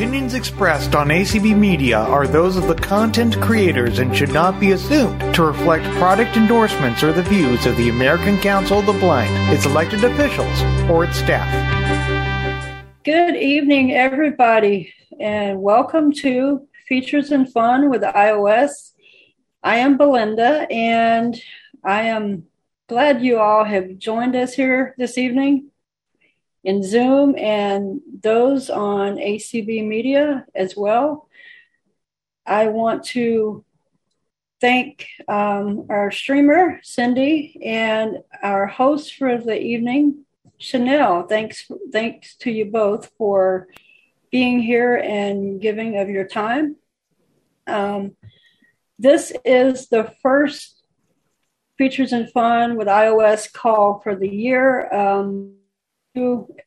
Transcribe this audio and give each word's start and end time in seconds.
opinions 0.00 0.32
expressed 0.32 0.94
on 0.94 1.08
ACB 1.08 1.54
Media 1.54 1.98
are 1.98 2.26
those 2.26 2.56
of 2.56 2.66
the 2.66 2.74
content 2.74 3.38
creators 3.38 3.98
and 3.98 4.16
should 4.16 4.32
not 4.32 4.58
be 4.58 4.72
assumed 4.72 5.20
to 5.34 5.42
reflect 5.42 5.84
product 5.98 6.38
endorsements 6.38 7.02
or 7.02 7.12
the 7.12 7.22
views 7.22 7.66
of 7.66 7.76
the 7.76 7.90
American 7.90 8.38
Council 8.38 8.78
of 8.78 8.86
the 8.86 8.94
Blind, 8.94 9.30
its 9.52 9.66
elected 9.66 10.02
officials, 10.02 10.62
or 10.88 11.04
its 11.04 11.18
staff. 11.18 11.46
Good 13.04 13.36
evening, 13.36 13.92
everybody, 13.92 14.90
and 15.20 15.60
welcome 15.60 16.12
to 16.12 16.66
Features 16.88 17.30
and 17.30 17.52
Fun 17.52 17.90
with 17.90 18.00
iOS. 18.00 18.92
I 19.62 19.80
am 19.80 19.98
Belinda, 19.98 20.66
and 20.70 21.38
I 21.84 22.04
am 22.04 22.44
glad 22.88 23.20
you 23.20 23.38
all 23.38 23.64
have 23.64 23.98
joined 23.98 24.34
us 24.34 24.54
here 24.54 24.94
this 24.96 25.18
evening 25.18 25.70
in 26.62 26.82
Zoom 26.82 27.36
and 27.36 28.00
those 28.22 28.70
on 28.70 29.16
ACB 29.16 29.86
Media 29.86 30.44
as 30.54 30.76
well. 30.76 31.28
I 32.44 32.68
want 32.68 33.04
to 33.04 33.64
thank 34.60 35.06
um, 35.26 35.86
our 35.88 36.10
streamer, 36.10 36.80
Cindy, 36.82 37.60
and 37.64 38.18
our 38.42 38.66
host 38.66 39.14
for 39.14 39.38
the 39.38 39.58
evening, 39.58 40.24
Chanel. 40.58 41.26
Thanks, 41.26 41.70
thanks 41.92 42.36
to 42.36 42.50
you 42.50 42.66
both 42.66 43.10
for 43.16 43.68
being 44.30 44.60
here 44.60 44.96
and 44.96 45.60
giving 45.60 45.98
of 45.98 46.10
your 46.10 46.26
time. 46.26 46.76
Um, 47.66 48.16
this 48.98 49.32
is 49.44 49.88
the 49.88 50.12
first 50.22 50.82
Features 51.78 52.12
and 52.12 52.30
Fun 52.30 52.76
with 52.76 52.88
iOS 52.88 53.50
call 53.50 54.00
for 54.00 54.14
the 54.14 54.28
year. 54.28 54.92
Um, 54.92 55.54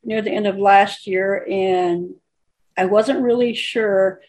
near 0.04 0.22
the 0.22 0.32
end 0.32 0.48
of 0.48 0.58
last 0.58 1.08
year, 1.08 1.46
and 1.50 2.16
I 2.78 2.86
wasn't 2.86 3.24
really 3.24 3.54
sure 3.54 4.22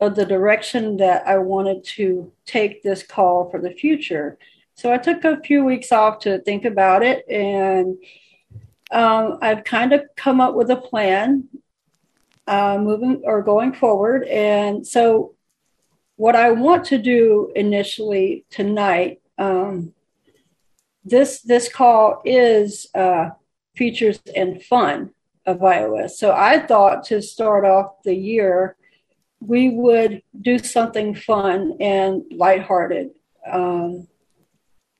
of 0.00 0.16
the 0.16 0.24
direction 0.24 0.96
that 0.96 1.26
I 1.26 1.38
wanted 1.38 1.84
to 1.96 2.32
take 2.46 2.82
this 2.82 3.02
call 3.02 3.50
for 3.50 3.60
the 3.60 3.70
future. 3.70 4.38
So 4.74 4.92
I 4.92 4.96
took 4.96 5.24
a 5.24 5.40
few 5.40 5.62
weeks 5.64 5.92
off 5.92 6.20
to 6.20 6.38
think 6.38 6.64
about 6.64 7.02
it, 7.02 7.28
and 7.28 7.98
um, 8.90 9.38
I've 9.42 9.64
kind 9.64 9.92
of 9.92 10.02
come 10.16 10.40
up 10.40 10.54
with 10.54 10.70
a 10.70 10.76
plan 10.76 11.48
uh, 12.46 12.78
moving 12.78 13.22
or 13.24 13.42
going 13.42 13.72
forward. 13.72 14.24
And 14.24 14.86
so, 14.86 15.34
what 16.16 16.36
I 16.36 16.50
want 16.50 16.84
to 16.86 16.98
do 16.98 17.52
initially 17.54 18.44
tonight, 18.50 19.20
um, 19.38 19.94
this 21.04 21.40
this 21.42 21.72
call 21.72 22.20
is 22.24 22.86
uh, 22.94 23.30
features 23.76 24.20
and 24.34 24.62
fun 24.62 25.10
of 25.46 25.58
iOS. 25.58 26.10
So 26.12 26.32
I 26.32 26.58
thought 26.58 27.04
to 27.04 27.22
start 27.22 27.64
off 27.64 28.02
the 28.04 28.14
year, 28.14 28.76
we 29.40 29.70
would 29.70 30.22
do 30.40 30.58
something 30.58 31.14
fun 31.14 31.76
and 31.80 32.24
lighthearted. 32.30 33.10
Um, 33.50 34.06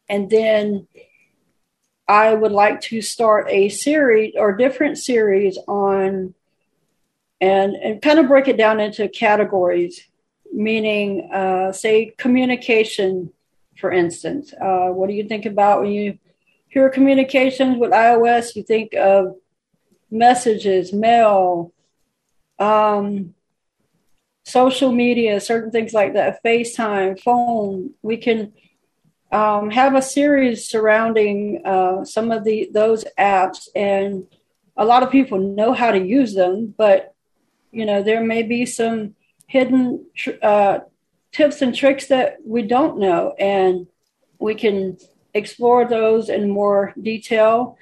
and 0.08 0.30
then 0.30 0.88
I 2.08 2.34
would 2.34 2.52
like 2.52 2.80
to 2.82 3.02
start 3.02 3.46
a 3.48 3.68
series 3.68 4.34
or 4.36 4.56
different 4.56 4.98
series 4.98 5.58
on 5.68 6.34
and, 7.40 7.74
and 7.76 8.02
kind 8.02 8.18
of 8.18 8.28
break 8.28 8.48
it 8.48 8.56
down 8.56 8.80
into 8.80 9.08
categories, 9.08 10.08
meaning, 10.52 11.30
uh, 11.32 11.72
say, 11.72 12.12
communication, 12.18 13.32
for 13.78 13.92
instance. 13.92 14.52
Uh, 14.54 14.88
what 14.88 15.08
do 15.08 15.14
you 15.14 15.24
think 15.24 15.46
about 15.46 15.82
when 15.82 15.92
you 15.92 16.18
Pure 16.70 16.90
communications 16.90 17.76
with 17.78 17.90
iOS, 17.90 18.54
you 18.54 18.62
think 18.62 18.94
of 18.94 19.36
messages, 20.10 20.92
mail, 20.92 21.72
um, 22.58 23.34
social 24.44 24.92
media, 24.92 25.40
certain 25.40 25.70
things 25.70 25.92
like 25.92 26.14
that, 26.14 26.42
FaceTime, 26.44 27.20
phone. 27.20 27.90
We 28.02 28.16
can 28.16 28.52
um, 29.32 29.70
have 29.70 29.94
a 29.94 30.02
series 30.02 30.68
surrounding 30.68 31.62
uh, 31.64 32.04
some 32.04 32.30
of 32.32 32.44
the 32.44 32.68
those 32.72 33.04
apps, 33.18 33.68
and 33.74 34.26
a 34.76 34.84
lot 34.84 35.02
of 35.02 35.10
people 35.10 35.38
know 35.38 35.72
how 35.72 35.92
to 35.92 36.04
use 36.04 36.34
them, 36.34 36.74
but 36.76 37.14
you 37.70 37.86
know 37.86 38.02
there 38.02 38.24
may 38.24 38.42
be 38.42 38.66
some 38.66 39.14
hidden 39.46 40.06
uh, 40.42 40.80
tips 41.32 41.62
and 41.62 41.74
tricks 41.74 42.06
that 42.06 42.38
we 42.44 42.62
don't 42.62 42.98
know, 42.98 43.34
and 43.38 43.86
we 44.38 44.54
can 44.54 44.96
explore 45.34 45.84
those 45.84 46.28
in 46.28 46.50
more 46.50 46.92
detail. 47.00 47.76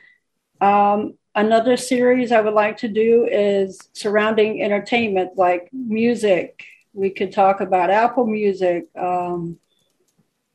Um, 0.60 1.14
another 1.34 1.76
series 1.76 2.32
I 2.32 2.40
would 2.40 2.54
like 2.54 2.78
to 2.78 2.88
do 2.88 3.26
is 3.30 3.78
surrounding 3.92 4.62
entertainment, 4.62 5.36
like 5.36 5.68
music. 5.72 6.64
We 6.92 7.10
could 7.10 7.32
talk 7.32 7.60
about 7.60 7.90
Apple 7.90 8.26
Music, 8.26 8.86
um, 8.96 9.58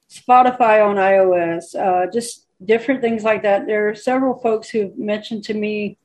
Spotify 0.10 0.86
on 0.86 0.98
iOS, 0.98 1.76
uh, 1.76 2.12
just 2.12 2.48
different 2.64 3.02
things 3.02 3.24
like 3.24 3.44
that. 3.44 3.66
There 3.66 3.90
are 3.90 3.96
several 3.96 4.40
folks 4.40 4.70
who've 4.70 4.98
mentioned 4.98 5.44
to 5.46 5.54
me 5.54 5.98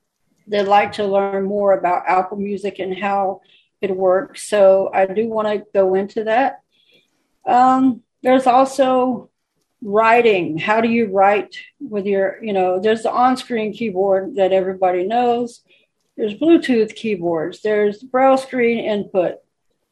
they'd 0.47 0.63
like 0.63 0.93
to 0.93 1.05
learn 1.05 1.45
more 1.45 1.73
about 1.73 2.07
Apple 2.07 2.37
Music 2.37 2.79
and 2.79 2.97
how 2.97 3.41
it 3.81 3.95
works. 3.95 4.43
So 4.49 4.89
I 4.93 5.05
do 5.05 5.27
want 5.27 5.47
to 5.47 5.65
go 5.73 5.93
into 5.93 6.23
that. 6.25 6.61
Um, 7.45 8.01
there's 8.23 8.47
also 8.47 9.29
writing. 9.81 10.57
How 10.57 10.81
do 10.81 10.89
you 10.89 11.07
write 11.07 11.55
with 11.79 12.05
your 12.05 12.43
you 12.43 12.53
know 12.53 12.79
there's 12.79 13.03
the 13.03 13.11
on-screen 13.11 13.73
keyboard 13.73 14.35
that 14.35 14.51
everybody 14.51 15.05
knows. 15.05 15.61
There's 16.17 16.33
bluetooth 16.33 16.95
keyboards. 16.95 17.61
There's 17.61 18.03
braille 18.03 18.37
screen 18.37 18.79
input. 18.79 19.35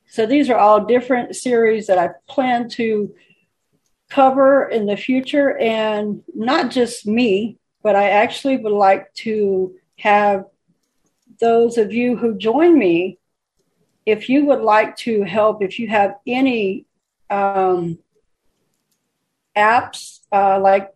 So 0.09 0.26
these 0.26 0.50
are 0.50 0.58
all 0.58 0.86
different 0.86 1.36
series 1.36 1.88
that 1.88 1.97
i 1.97 2.09
plan 2.28 2.70
to 2.70 3.14
cover 4.09 4.68
in 4.70 4.86
the 4.86 4.97
future. 4.97 5.58
And 5.58 6.24
not 6.34 6.72
just 6.72 7.06
me 7.06 7.58
but 7.88 7.96
i 7.96 8.09
actually 8.09 8.58
would 8.58 8.74
like 8.74 9.14
to 9.14 9.74
have 9.97 10.44
those 11.40 11.78
of 11.78 11.94
you 11.94 12.18
who 12.18 12.38
join 12.38 12.78
me 12.78 13.18
if 14.06 14.28
you 14.28 14.46
would 14.46 14.59
like 14.59 14.96
to 14.97 15.24
help 15.24 15.64
if 15.64 15.80
you 15.80 15.88
have 15.88 16.16
any 16.28 16.86
um, 17.30 17.97
apps 19.57 20.19
uh, 20.31 20.59
like 20.59 20.94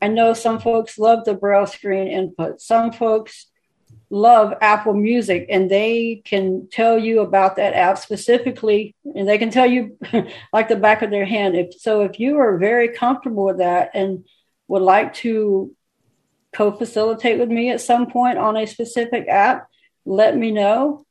I 0.00 0.08
know 0.08 0.34
some 0.34 0.60
folks 0.60 0.98
love 0.98 1.24
the 1.24 1.34
braille 1.34 1.66
screen 1.66 2.08
input. 2.08 2.60
Some 2.60 2.92
folks 2.92 3.46
love 4.10 4.54
Apple 4.60 4.94
Music 4.94 5.46
and 5.48 5.70
they 5.70 6.22
can 6.24 6.68
tell 6.70 6.98
you 6.98 7.20
about 7.20 7.56
that 7.56 7.74
app 7.74 7.98
specifically 7.98 8.94
and 9.14 9.28
they 9.28 9.38
can 9.38 9.50
tell 9.50 9.66
you 9.66 9.96
like 10.52 10.68
the 10.68 10.76
back 10.76 11.02
of 11.02 11.10
their 11.10 11.24
hand. 11.24 11.56
If 11.56 11.74
so 11.80 12.02
if 12.02 12.20
you 12.20 12.38
are 12.38 12.58
very 12.58 12.88
comfortable 12.88 13.46
with 13.46 13.58
that 13.58 13.90
and 13.94 14.24
would 14.68 14.82
like 14.82 15.14
to 15.14 15.74
co-facilitate 16.52 17.38
with 17.38 17.50
me 17.50 17.70
at 17.70 17.80
some 17.80 18.10
point 18.10 18.38
on 18.38 18.56
a 18.56 18.66
specific 18.66 19.26
app, 19.28 19.68
let 20.04 20.36
me 20.36 20.50
know. 20.50 21.04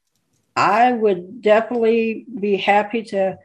I 0.56 0.92
would 0.92 1.42
definitely 1.42 2.26
be 2.40 2.56
happy 2.56 3.04
to 3.04 3.38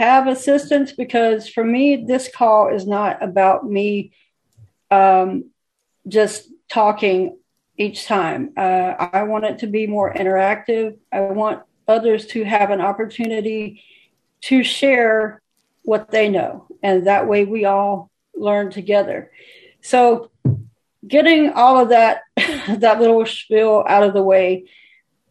have 0.00 0.28
assistance 0.28 0.92
because 0.92 1.46
for 1.46 1.62
me, 1.62 1.94
this 2.06 2.26
call 2.34 2.74
is 2.74 2.86
not 2.86 3.22
about 3.22 3.68
me 3.68 4.12
um, 4.90 5.50
just 6.08 6.48
talking 6.70 7.36
each 7.76 8.06
time. 8.06 8.54
Uh, 8.56 8.94
I 9.12 9.24
want 9.24 9.44
it 9.44 9.58
to 9.58 9.66
be 9.66 9.86
more 9.86 10.10
interactive. 10.10 10.96
I 11.12 11.20
want 11.20 11.64
others 11.86 12.24
to 12.28 12.44
have 12.44 12.70
an 12.70 12.80
opportunity 12.80 13.84
to 14.48 14.64
share 14.64 15.42
what 15.82 16.10
they 16.10 16.30
know. 16.30 16.66
And 16.82 17.06
that 17.06 17.28
way 17.28 17.44
we 17.44 17.66
all 17.66 18.10
learn 18.34 18.70
together. 18.70 19.30
So, 19.82 20.30
getting 21.06 21.50
all 21.50 21.78
of 21.78 21.90
that, 21.90 22.22
that 22.38 23.00
little 23.00 23.26
spiel 23.26 23.84
out 23.86 24.02
of 24.02 24.14
the 24.14 24.22
way 24.22 24.64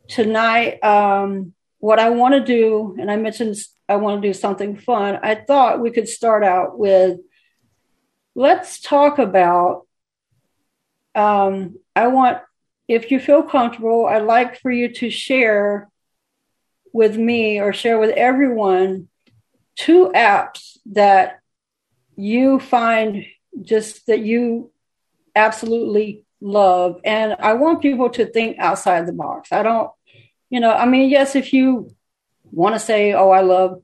tonight, 0.07 0.84
um, 0.84 1.54
what 1.80 2.00
I 2.00 2.10
want 2.10 2.34
to 2.36 2.40
do, 2.42 2.96
and 3.00 3.10
I 3.10 3.16
mentioned 3.16 3.56
I 3.88 3.96
want 3.96 4.22
to 4.22 4.28
do 4.28 4.34
something 4.34 4.78
fun, 4.78 5.20
I 5.24 5.36
thought 5.36 5.81
we 5.81 5.92
could 5.92 6.08
start 6.08 6.44
out 6.44 6.78
with 6.78 7.20
let's 8.36 8.80
talk 8.80 9.20
about. 9.20 9.86
Um, 11.16 11.78
I 11.96 12.08
want, 12.08 12.38
if 12.88 13.12
you 13.12 13.20
feel 13.20 13.44
comfortable, 13.44 14.06
I'd 14.06 14.20
like 14.24 14.60
for 14.60 14.72
you 14.72 14.94
to 14.96 15.10
share 15.10 15.90
with 16.94 17.18
me 17.18 17.60
or 17.60 17.74
share 17.74 18.00
with 18.00 18.12
everyone 18.12 19.10
two 19.75 20.12
apps 20.16 20.78
that 20.92 21.40
you 22.16 22.60
find 22.60 23.25
just 23.62 24.08
that 24.08 24.20
you 24.20 24.72
absolutely 25.36 26.25
love. 26.42 27.02
And 27.04 27.36
I 27.40 27.54
want 27.54 27.82
people 27.82 28.10
to 28.12 28.25
think 28.25 28.58
outside 28.60 29.06
the 29.06 29.14
box. 29.14 29.52
I 29.52 29.64
don't, 29.64 29.92
you 30.50 30.60
know, 30.60 30.72
I 30.72 30.86
mean, 30.86 31.10
yes, 31.10 31.36
if 31.36 31.54
you 31.54 31.94
want 32.51 32.75
to 32.75 32.80
say, 32.80 33.13
oh, 33.13 33.30
I 33.30 33.42
love 33.42 33.81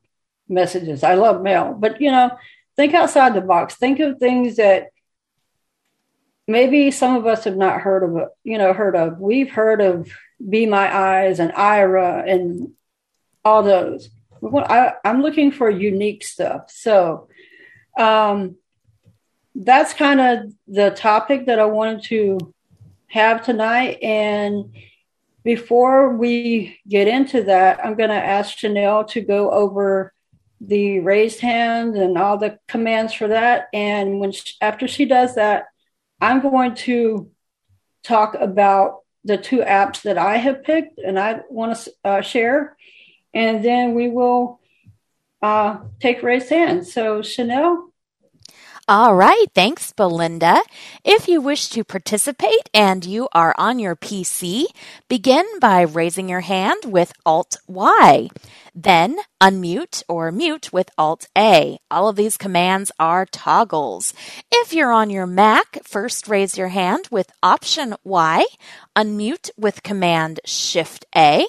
messages, 0.48 1.04
I 1.04 1.16
love 1.16 1.42
mail, 1.42 1.76
but, 1.78 2.02
you 2.02 2.12
know, 2.12 2.32
think 2.76 2.94
outside 2.94 3.34
the 3.34 3.42
box. 3.42 3.76
Think 3.76 4.00
of 4.00 4.18
things 4.18 4.58
that 4.58 4.88
maybe 6.48 6.92
some 6.92 7.16
of 7.16 7.26
us 7.26 7.46
have 7.46 7.58
not 7.58 7.82
heard 7.82 8.04
of, 8.04 8.30
you 8.44 8.58
know, 8.58 8.74
heard 8.74 8.96
of. 8.96 9.20
We've 9.20 9.52
heard 9.52 9.82
of 9.82 10.10
Be 10.48 10.66
My 10.66 10.94
Eyes 10.96 11.40
and 11.40 11.52
Aira 11.54 12.30
and 12.30 12.74
all 13.44 13.64
those. 13.64 14.10
I, 14.44 14.94
am 15.04 15.22
looking 15.22 15.52
for 15.52 15.70
unique 15.70 16.24
stuff. 16.24 16.70
So 16.70 17.30
um, 17.98 18.58
that's 19.56 19.94
kind 19.94 20.20
of 20.20 20.54
the 20.68 20.92
topic 20.92 21.46
that 21.46 21.60
I 21.60 21.66
wanted 21.66 22.04
to 22.06 22.54
have 23.08 23.44
tonight. 23.44 24.00
And 24.04 24.74
before 25.46 26.18
we 26.18 26.80
get 26.90 27.08
into 27.08 27.44
that, 27.44 27.80
I'm 27.86 27.94
going 27.94 28.10
to 28.10 28.16
ask 28.16 28.58
Chanel 28.58 29.06
to 29.06 29.22
go 29.22 29.52
over 29.52 30.12
the 30.60 31.00
raised 31.02 31.40
hand 31.40 31.96
and 31.96 32.18
all 32.18 32.40
the 32.40 32.58
commands 32.68 33.14
for 33.14 33.28
that. 33.28 33.68
And 33.72 34.20
when 34.20 34.32
she, 34.32 34.56
after 34.60 34.88
she 34.88 35.06
does 35.06 35.36
that, 35.36 35.66
I'm 36.20 36.42
going 36.42 36.74
to 36.76 37.30
talk 38.04 38.34
about 38.34 39.02
the 39.24 39.38
two 39.38 39.60
apps 39.60 40.02
that 40.02 40.18
I 40.18 40.38
have 40.38 40.64
picked 40.64 40.98
and 40.98 41.20
I 41.20 41.42
want 41.48 41.78
to 41.78 41.92
uh, 42.04 42.22
share. 42.22 42.76
And 43.32 43.64
then 43.64 43.94
we 43.94 44.10
will 44.10 44.60
uh, 45.44 45.78
take 46.00 46.24
raised 46.24 46.50
hands. 46.50 46.92
So, 46.92 47.22
Chanel, 47.22 47.94
all 48.88 49.16
right. 49.16 49.48
Thanks, 49.56 49.92
Belinda. 49.94 50.62
If 51.04 51.28
you 51.28 51.42
wish 51.42 51.70
to 51.70 51.84
participate 51.84 52.70
and 52.72 53.04
you 53.04 53.28
are 53.32 53.56
on 53.58 53.80
your 53.80 53.96
PC, 53.96 54.66
begin 55.10 55.44
by 55.60 55.82
raising 55.82 56.30
your 56.30 56.42
hand 56.42 56.84
with 56.86 57.12
Alt 57.26 57.58
Y. 57.66 58.30
Then 58.76 59.18
unmute 59.42 60.04
or 60.08 60.32
mute 60.32 60.72
with 60.72 60.92
Alt 61.00 61.26
A. 61.36 61.80
All 61.90 62.08
of 62.08 62.16
these 62.16 62.38
commands 62.38 62.92
are 63.00 63.26
toggles. 63.26 64.14
If 64.52 64.72
you're 64.72 64.92
on 64.92 65.10
your 65.10 65.26
Mac, 65.26 65.80
first 65.84 66.28
raise 66.28 66.56
your 66.56 66.68
hand 66.68 67.08
with 67.10 67.32
Option 67.42 67.96
Y, 68.04 68.46
unmute 68.96 69.50
with 69.58 69.82
Command 69.82 70.42
Shift 70.46 71.06
A. 71.16 71.48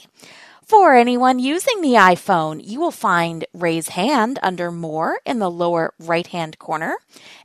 For 0.67 0.97
anyone 0.97 1.39
using 1.39 1.81
the 1.81 1.93
iPhone, 1.93 2.61
you 2.61 2.81
will 2.81 2.91
find 2.91 3.47
Raise 3.55 3.91
Hand 3.91 4.41
under 4.43 4.73
More 4.73 5.21
in 5.25 5.39
the 5.39 5.49
lower 5.49 5.95
right 6.01 6.27
hand 6.27 6.59
corner 6.59 6.97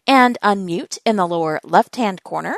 and 0.07 0.39
Unmute 0.41 0.97
in 1.05 1.17
the 1.17 1.27
lower 1.27 1.59
left 1.63 1.97
hand 1.97 2.23
corner. 2.23 2.55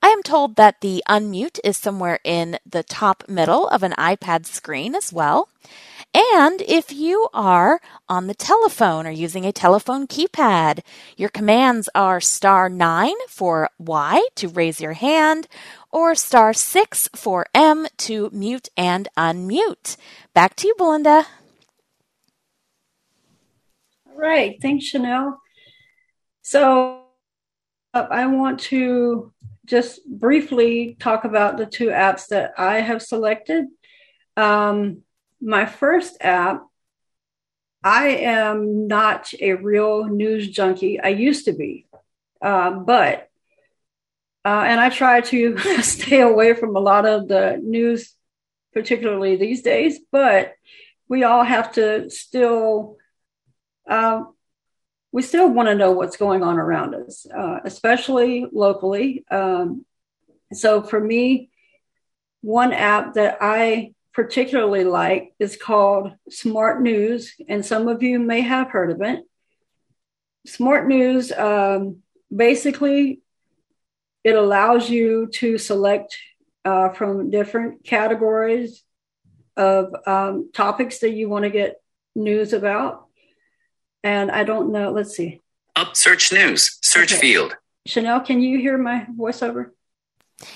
I 0.00 0.10
am 0.10 0.22
told 0.22 0.54
that 0.54 0.82
the 0.82 1.02
unmute 1.08 1.58
is 1.64 1.76
somewhere 1.76 2.20
in 2.22 2.60
the 2.64 2.84
top 2.84 3.24
middle 3.28 3.66
of 3.66 3.82
an 3.82 3.90
iPad 3.98 4.46
screen 4.46 4.94
as 4.94 5.12
well. 5.12 5.48
And 6.14 6.62
if 6.62 6.92
you 6.92 7.28
are 7.34 7.80
on 8.08 8.28
the 8.28 8.34
telephone 8.34 9.04
or 9.04 9.10
using 9.10 9.44
a 9.44 9.52
telephone 9.52 10.06
keypad, 10.06 10.80
your 11.16 11.28
commands 11.28 11.88
are 11.94 12.20
star 12.20 12.68
9 12.68 13.12
for 13.28 13.68
Y 13.78 14.24
to 14.36 14.48
raise 14.48 14.80
your 14.80 14.92
hand 14.92 15.48
or 15.90 16.14
star 16.14 16.52
6 16.52 17.08
for 17.14 17.46
M 17.54 17.86
to 17.98 18.30
mute 18.32 18.68
and 18.76 19.08
unmute. 19.16 19.96
Back 20.34 20.56
to 20.56 20.68
you, 20.68 20.74
Belinda. 20.76 21.26
All 24.08 24.16
right. 24.16 24.58
Thanks, 24.60 24.86
Chanel. 24.86 25.40
So 26.42 27.02
uh, 27.94 28.06
I 28.10 28.26
want 28.26 28.60
to 28.60 29.32
just 29.64 30.04
briefly 30.06 30.96
talk 30.98 31.24
about 31.24 31.56
the 31.56 31.66
two 31.66 31.88
apps 31.88 32.28
that 32.28 32.54
I 32.56 32.80
have 32.80 33.02
selected. 33.02 33.66
Um, 34.36 35.02
my 35.40 35.66
first 35.66 36.16
app, 36.20 36.64
I 37.84 38.08
am 38.08 38.88
not 38.88 39.32
a 39.40 39.52
real 39.54 40.04
news 40.04 40.48
junkie. 40.48 41.00
I 41.00 41.08
used 41.08 41.44
to 41.44 41.52
be, 41.52 41.86
uh, 42.42 42.70
but 42.70 43.27
uh, 44.44 44.64
and 44.66 44.80
I 44.80 44.88
try 44.88 45.20
to 45.20 45.58
stay 45.82 46.20
away 46.20 46.54
from 46.54 46.76
a 46.76 46.80
lot 46.80 47.06
of 47.06 47.28
the 47.28 47.60
news, 47.62 48.14
particularly 48.72 49.36
these 49.36 49.62
days. 49.62 49.98
But 50.10 50.54
we 51.08 51.24
all 51.24 51.44
have 51.44 51.72
to 51.72 52.10
still, 52.10 52.96
uh, 53.88 54.24
we 55.12 55.22
still 55.22 55.48
want 55.48 55.68
to 55.68 55.74
know 55.74 55.92
what's 55.92 56.16
going 56.16 56.42
on 56.42 56.58
around 56.58 56.94
us, 56.94 57.26
uh, 57.26 57.60
especially 57.64 58.46
locally. 58.52 59.24
Um, 59.30 59.84
so 60.52 60.82
for 60.82 61.00
me, 61.00 61.50
one 62.40 62.72
app 62.72 63.14
that 63.14 63.38
I 63.40 63.94
particularly 64.12 64.84
like 64.84 65.32
is 65.38 65.56
called 65.56 66.12
Smart 66.30 66.82
News, 66.82 67.34
and 67.48 67.64
some 67.64 67.88
of 67.88 68.02
you 68.02 68.18
may 68.18 68.40
have 68.40 68.70
heard 68.70 68.90
of 68.90 69.00
it. 69.02 69.20
Smart 70.46 70.88
News 70.88 71.30
um, 71.32 71.98
basically 72.34 73.20
it 74.24 74.34
allows 74.34 74.90
you 74.90 75.28
to 75.34 75.58
select 75.58 76.16
uh, 76.64 76.90
from 76.90 77.30
different 77.30 77.84
categories 77.84 78.82
of 79.56 79.94
um, 80.06 80.50
topics 80.52 80.98
that 81.00 81.10
you 81.10 81.28
want 81.28 81.44
to 81.44 81.50
get 81.50 81.80
news 82.14 82.52
about. 82.52 83.06
And 84.04 84.30
I 84.30 84.44
don't 84.44 84.70
know, 84.72 84.90
let's 84.92 85.16
see. 85.16 85.40
Up 85.76 85.96
search 85.96 86.32
news, 86.32 86.78
search 86.82 87.12
okay. 87.12 87.20
field. 87.20 87.56
Chanel, 87.86 88.20
can 88.20 88.40
you 88.40 88.58
hear 88.58 88.76
my 88.76 89.06
voiceover? 89.16 89.70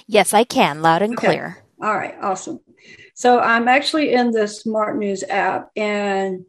Yes, 0.06 0.34
I 0.34 0.44
can, 0.44 0.82
loud 0.82 1.02
and 1.02 1.14
okay. 1.14 1.26
clear. 1.26 1.58
All 1.80 1.94
right, 1.94 2.14
awesome. 2.20 2.60
So 3.14 3.40
I'm 3.40 3.68
actually 3.68 4.12
in 4.12 4.30
the 4.30 4.46
Smart 4.46 4.96
News 4.96 5.24
app 5.24 5.70
and 5.76 6.44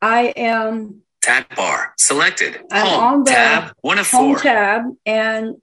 I 0.00 0.26
am 0.36 1.02
tab 1.22 1.46
bar 1.54 1.94
selected. 1.98 2.60
I'm 2.70 2.86
home 2.86 3.00
on 3.00 3.24
the 3.24 3.30
tab 3.30 3.72
one 3.80 3.98
of 3.98 4.10
home 4.10 4.34
four. 4.34 4.42
tab 4.42 4.82
and 5.06 5.61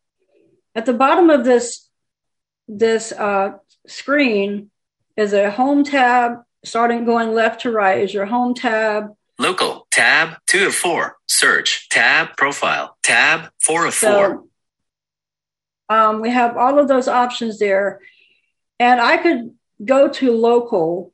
at 0.80 0.86
the 0.86 0.94
bottom 0.94 1.30
of 1.30 1.44
this 1.44 1.90
this 2.70 3.12
uh, 3.12 3.58
screen 3.86 4.72
is 5.18 5.34
a 5.34 5.52
home 5.52 5.84
tab 5.84 6.38
starting 6.64 7.04
going 7.04 7.34
left 7.34 7.64
to 7.64 7.72
right 7.72 8.02
is 8.02 8.14
your 8.14 8.26
home 8.26 8.54
tab. 8.54 9.14
Local 9.38 9.88
tab 9.92 10.38
two 10.48 10.68
of 10.68 10.76
four. 10.76 11.18
Search 11.28 11.90
tab 11.90 12.38
profile 12.38 12.96
tab 13.04 13.50
four 13.60 13.86
of 13.86 13.94
so, 13.94 14.14
four 14.14 14.44
um, 15.90 16.22
we 16.22 16.30
have 16.30 16.56
all 16.56 16.80
of 16.80 16.88
those 16.88 17.10
options 17.10 17.60
there. 17.60 18.00
And 18.80 19.02
i 19.02 19.18
could 19.18 19.54
go 19.84 20.08
to 20.08 20.32
local 20.32 21.12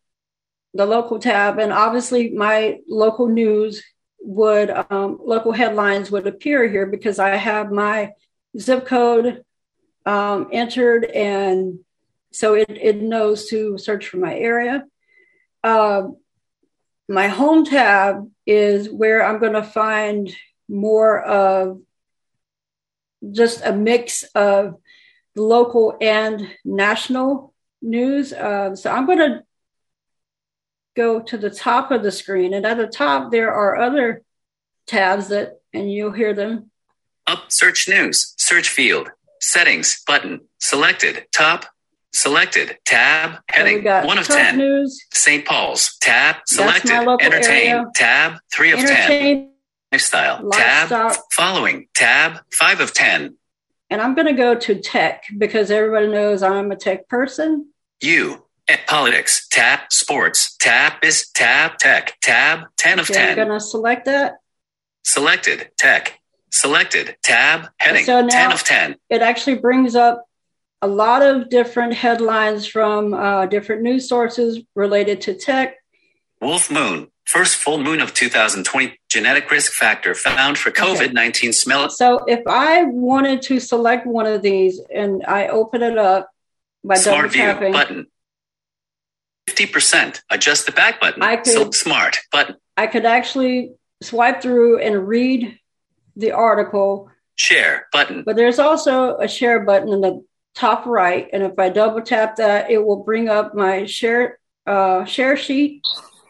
the 0.76 0.86
local 0.86 1.18
tab 1.18 1.58
and 1.58 1.74
obviously 1.74 2.30
my 2.30 2.80
local 2.88 3.28
news 3.28 3.84
would 4.20 4.70
um, 4.70 5.20
local 5.24 5.54
headlines 5.54 6.12
would 6.12 6.28
appear 6.28 6.68
here 6.68 6.88
because 6.88 7.20
i 7.20 7.30
have 7.36 7.72
my 7.72 8.12
zip 8.60 8.86
code 8.86 9.45
um, 10.06 10.50
entered, 10.52 11.06
and 11.06 11.80
so 12.32 12.56
it, 12.56 12.70
it 12.70 13.02
knows 13.02 13.50
to 13.50 13.78
search 13.78 14.08
for 14.08 14.18
my 14.18 14.36
area. 14.36 14.86
Uh, 15.64 16.10
my 17.08 17.28
home 17.28 17.66
tab 17.66 18.30
is 18.46 18.90
where 18.90 19.24
I'm 19.24 19.40
going 19.40 19.54
to 19.54 19.64
find 19.64 20.36
more 20.68 21.22
of 21.22 21.82
just 23.32 23.66
a 23.66 23.74
mix 23.74 24.24
of 24.36 24.76
local 25.36 25.98
and 26.02 26.48
national 26.64 27.54
news. 27.82 28.34
Uh, 28.34 28.76
so 28.76 28.92
I'm 28.92 29.06
going 29.06 29.20
to 29.20 29.44
go 30.96 31.22
to 31.22 31.38
the 31.38 31.50
top 31.50 31.92
of 31.92 32.04
the 32.04 32.12
screen, 32.12 32.54
and 32.54 32.66
at 32.66 32.78
the 32.78 32.88
top 32.88 33.32
there 33.32 33.54
are 33.54 33.76
other 33.76 34.24
tabs 34.88 35.30
that, 35.30 35.60
and 35.74 35.92
you'll 35.92 36.12
hear 36.12 36.34
them. 36.34 36.72
Up 37.28 37.52
search 37.52 37.88
news, 37.90 38.34
search 38.38 38.70
field, 38.70 39.10
Settings 39.46 40.02
button 40.08 40.42
selected. 40.60 41.28
Top 41.32 41.68
selected. 42.12 42.80
Tab 42.84 43.42
heading 43.48 43.84
one 43.84 44.18
of 44.18 44.28
ten. 44.28 44.58
News. 44.58 45.00
St. 45.14 45.46
Paul's 45.46 45.98
tab 46.00 46.38
selected. 46.48 46.90
Entertain 46.90 47.70
area. 47.70 47.86
tab 47.94 48.40
three 48.52 48.72
of 48.72 48.80
ten. 48.80 49.52
Lifestyle 49.92 50.50
tab 50.50 51.16
following 51.32 51.88
tab 51.94 52.40
five 52.52 52.80
of 52.80 52.92
ten. 52.92 53.38
And 53.92 54.02
I'm 54.02 54.16
going 54.16 54.26
to 54.26 54.34
go 54.34 54.56
to 54.56 54.80
tech 54.82 55.26
because 55.38 55.70
everybody 55.70 56.08
knows 56.08 56.42
I'm 56.42 56.72
a 56.72 56.76
tech 56.76 57.08
person. 57.08 57.70
You 58.02 58.46
at 58.68 58.88
politics 58.88 59.48
tab 59.50 59.82
sports 59.92 60.58
tab 60.58 60.94
is 61.04 61.30
tab 61.36 61.78
tech 61.78 62.18
tab 62.20 62.62
10 62.78 63.00
of 63.00 63.12
okay, 63.12 63.20
10 63.20 63.30
i'm 63.30 63.48
going 63.48 63.60
to 63.60 63.64
select 63.64 64.06
that 64.06 64.38
selected 65.04 65.70
tech 65.78 66.20
Selected. 66.56 67.18
Tab. 67.22 67.68
Heading. 67.80 68.06
So 68.06 68.26
10 68.26 68.52
of 68.54 68.64
10. 68.64 68.96
It 69.10 69.22
actually 69.22 69.58
brings 69.58 69.96
up 69.96 70.26
a 70.82 70.88
lot 70.88 71.22
of 71.22 71.50
different 71.50 71.94
headlines 71.94 72.66
from 72.66 73.14
uh, 73.14 73.46
different 73.48 73.82
news 73.82 74.08
sources 74.08 74.62
related 74.74 75.20
to 75.22 75.34
tech. 75.34 75.76
Wolf 76.40 76.72
Moon. 76.72 77.10
First 77.26 77.58
full 77.58 77.80
moon 77.80 78.00
of 78.00 78.14
2020. 78.14 78.98
Genetic 79.10 79.52
risk 79.52 79.74
factor 79.74 80.16
found 80.16 80.58
for 80.58 80.72
COVID 80.72 81.12
19 81.12 81.50
okay. 81.50 81.52
smell. 81.52 81.90
So 81.90 82.24
if 82.26 82.42
I 82.48 82.84
wanted 82.84 83.42
to 83.44 83.60
select 83.60 84.08
one 84.08 84.26
of 84.26 84.42
these 84.42 84.80
and 84.94 85.26
I 85.28 85.48
open 85.48 85.82
it 85.82 85.98
up 85.98 86.30
by 86.86 86.96
Smart 86.96 87.34
double 87.34 87.54
tapping. 87.54 87.74
button. 87.74 88.08
50%. 89.50 90.22
Adjust 90.30 90.68
the 90.68 90.72
back 90.72 91.02
button. 91.02 91.22
I 91.22 91.36
could, 91.38 91.48
so 91.48 91.72
smart 91.72 92.20
button. 92.32 92.56
I 92.78 92.88
could 92.88 93.06
actually 93.06 93.74
swipe 94.02 94.42
through 94.42 94.80
and 94.80 95.06
read 95.08 95.60
the 96.16 96.32
article. 96.32 97.10
Share 97.36 97.88
button. 97.92 98.24
But 98.26 98.36
there's 98.36 98.60
also 98.60 99.18
a 99.18 99.28
share 99.28 99.62
button 99.62 99.90
in 99.90 100.02
the 100.02 100.24
top 100.56 100.86
right, 100.86 101.28
and 101.34 101.44
if 101.44 101.60
I 101.60 101.70
double 101.70 102.02
tap 102.02 102.38
that, 102.38 102.72
it 102.72 102.84
will 102.84 103.04
bring 103.04 103.28
up 103.28 103.54
my 103.54 103.86
share 103.86 104.40
uh, 104.66 105.06
share 105.06 105.38
sheet. 105.38 105.84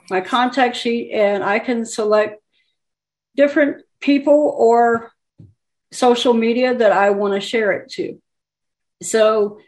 my 0.10 0.22
contact 0.22 0.76
sheet 0.76 1.12
and 1.12 1.44
I 1.44 1.60
can 1.60 1.86
select 1.86 2.42
different 3.36 3.84
people 4.00 4.56
or 4.58 5.12
social 5.92 6.34
media 6.34 6.76
that 6.76 6.92
I 6.92 7.12
want 7.12 7.34
to 7.34 7.40
share 7.40 7.72
it 7.72 7.92
to. 7.94 8.22
So 9.02 9.60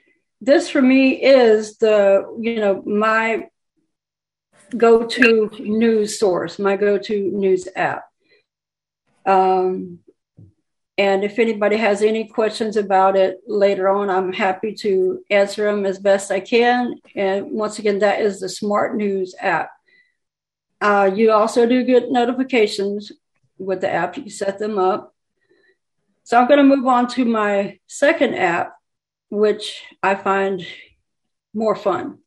this 0.42 0.70
for 0.70 0.82
me 0.82 1.22
is 1.22 1.78
the, 1.78 2.26
you 2.40 2.60
know, 2.60 2.82
my 2.86 3.48
go-to 4.76 5.50
news 5.60 6.20
source, 6.20 6.60
my 6.60 6.76
go-to 6.76 7.32
news 7.32 7.68
app. 7.76 8.06
Um, 9.26 10.00
and 10.98 11.24
if 11.24 11.38
anybody 11.38 11.78
has 11.78 12.02
any 12.02 12.28
questions 12.28 12.76
about 12.76 13.16
it 13.16 13.40
later 13.46 13.88
on, 13.88 14.10
I'm 14.10 14.34
happy 14.34 14.74
to 14.76 15.24
answer 15.30 15.66
them 15.66 15.86
as 15.86 16.00
best 16.00 16.32
I 16.32 16.40
can. 16.40 16.96
And 17.16 17.52
once 17.52 17.78
again, 17.78 18.00
that 18.00 18.22
is 18.22 18.40
the 18.40 18.50
Smart 18.50 18.96
News 18.96 19.36
app. 19.40 19.70
Uh, 20.82 21.10
you 21.14 21.32
also 21.32 21.68
do 21.68 21.84
get 21.84 22.12
notifications 22.12 23.12
with 23.60 23.82
the 23.82 23.92
app. 23.92 24.18
You 24.18 24.24
can 24.24 24.32
set 24.32 24.58
them 24.58 24.80
up. 24.80 25.14
So 26.24 26.38
I'm 26.38 26.48
going 26.48 26.58
to 26.58 26.64
move 26.76 26.86
on 26.88 27.08
to 27.10 27.26
my 27.26 27.80
second 27.88 28.34
app, 28.36 28.74
which 29.30 29.84
I 30.02 30.16
find 30.16 30.66
more 31.54 31.76
fun. 31.76 32.20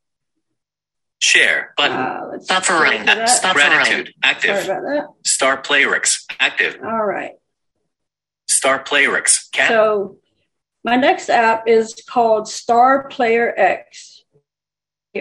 Share 1.19 1.75
button. 1.77 1.97
Uh, 1.97 2.21
let's 2.33 2.45
Stop 2.47 2.65
for 2.65 2.73
go 2.75 2.81
running. 2.83 3.01
to 3.01 3.07
that. 3.07 3.29
Stop 3.29 3.55
gratitude. 3.55 4.07
Sorry 4.07 4.15
Active. 4.23 4.65
about 4.65 4.83
that. 4.83 5.07
Star 5.27 5.61
Playrix. 5.61 6.25
Active. 6.39 6.79
All 6.83 7.05
right. 7.05 7.33
Star 8.51 8.83
Playrix. 8.83 9.51
Cat. 9.53 9.69
So 9.69 10.19
my 10.85 10.97
next 10.97 11.31
app 11.31 11.69
is 11.69 11.95
called 12.09 12.49
Star 12.49 13.09
Player 13.09 13.55
X. 13.57 14.25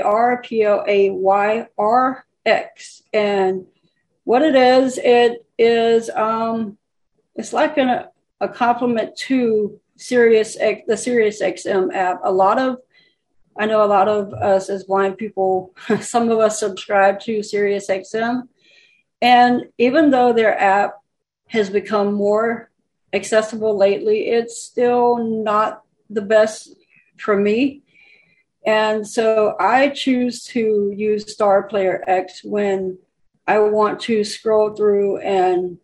R 0.03 0.41
P 0.41 0.63
L 0.63 0.83
A 0.87 1.09
Y 1.09 1.67
R 1.77 2.25
X. 2.45 3.01
And 3.13 3.65
what 4.23 4.41
it 4.41 4.55
is, 4.55 4.97
it 4.97 5.45
is 5.57 6.09
um 6.11 6.77
it's 7.35 7.53
like 7.53 7.77
an, 7.77 8.05
a 8.41 8.49
complement 8.49 9.15
to 9.15 9.79
Sirius 9.97 10.57
X, 10.59 10.81
the 10.87 10.97
Sirius 10.97 11.41
XM 11.41 11.93
app. 11.93 12.19
A 12.23 12.31
lot 12.31 12.59
of 12.59 12.77
I 13.57 13.65
know 13.65 13.83
a 13.83 13.87
lot 13.87 14.07
of 14.07 14.33
us 14.33 14.69
as 14.69 14.85
blind 14.85 15.17
people, 15.17 15.73
some 16.01 16.29
of 16.29 16.39
us 16.39 16.59
subscribe 16.59 17.19
to 17.21 17.43
Sirius 17.43 17.89
XM. 17.89 18.43
And 19.21 19.63
even 19.77 20.11
though 20.11 20.31
their 20.31 20.57
app 20.57 20.95
has 21.47 21.69
become 21.69 22.13
more 22.13 22.68
accessible 23.13 23.77
lately, 23.77 24.27
it's 24.27 24.61
still 24.61 25.17
not 25.17 25.83
the 26.09 26.21
best 26.21 26.75
for 27.17 27.35
me. 27.35 27.83
And 28.65 29.07
so 29.07 29.55
I 29.59 29.89
choose 29.89 30.43
to 30.45 30.93
use 30.95 31.31
Star 31.31 31.63
Player 31.63 32.03
X 32.07 32.43
when 32.43 32.97
I 33.47 33.59
want 33.59 34.01
to 34.01 34.23
scroll 34.23 34.75
through 34.75 35.17
and 35.17 35.77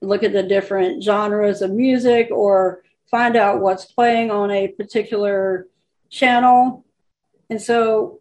look 0.00 0.22
at 0.22 0.32
the 0.32 0.42
different 0.42 1.02
genres 1.02 1.62
of 1.62 1.70
music 1.70 2.28
or 2.30 2.82
find 3.10 3.36
out 3.36 3.60
what's 3.60 3.84
playing 3.84 4.30
on 4.30 4.50
a 4.50 4.68
particular 4.68 5.68
channel. 6.10 6.84
And 7.50 7.60
so 7.60 8.20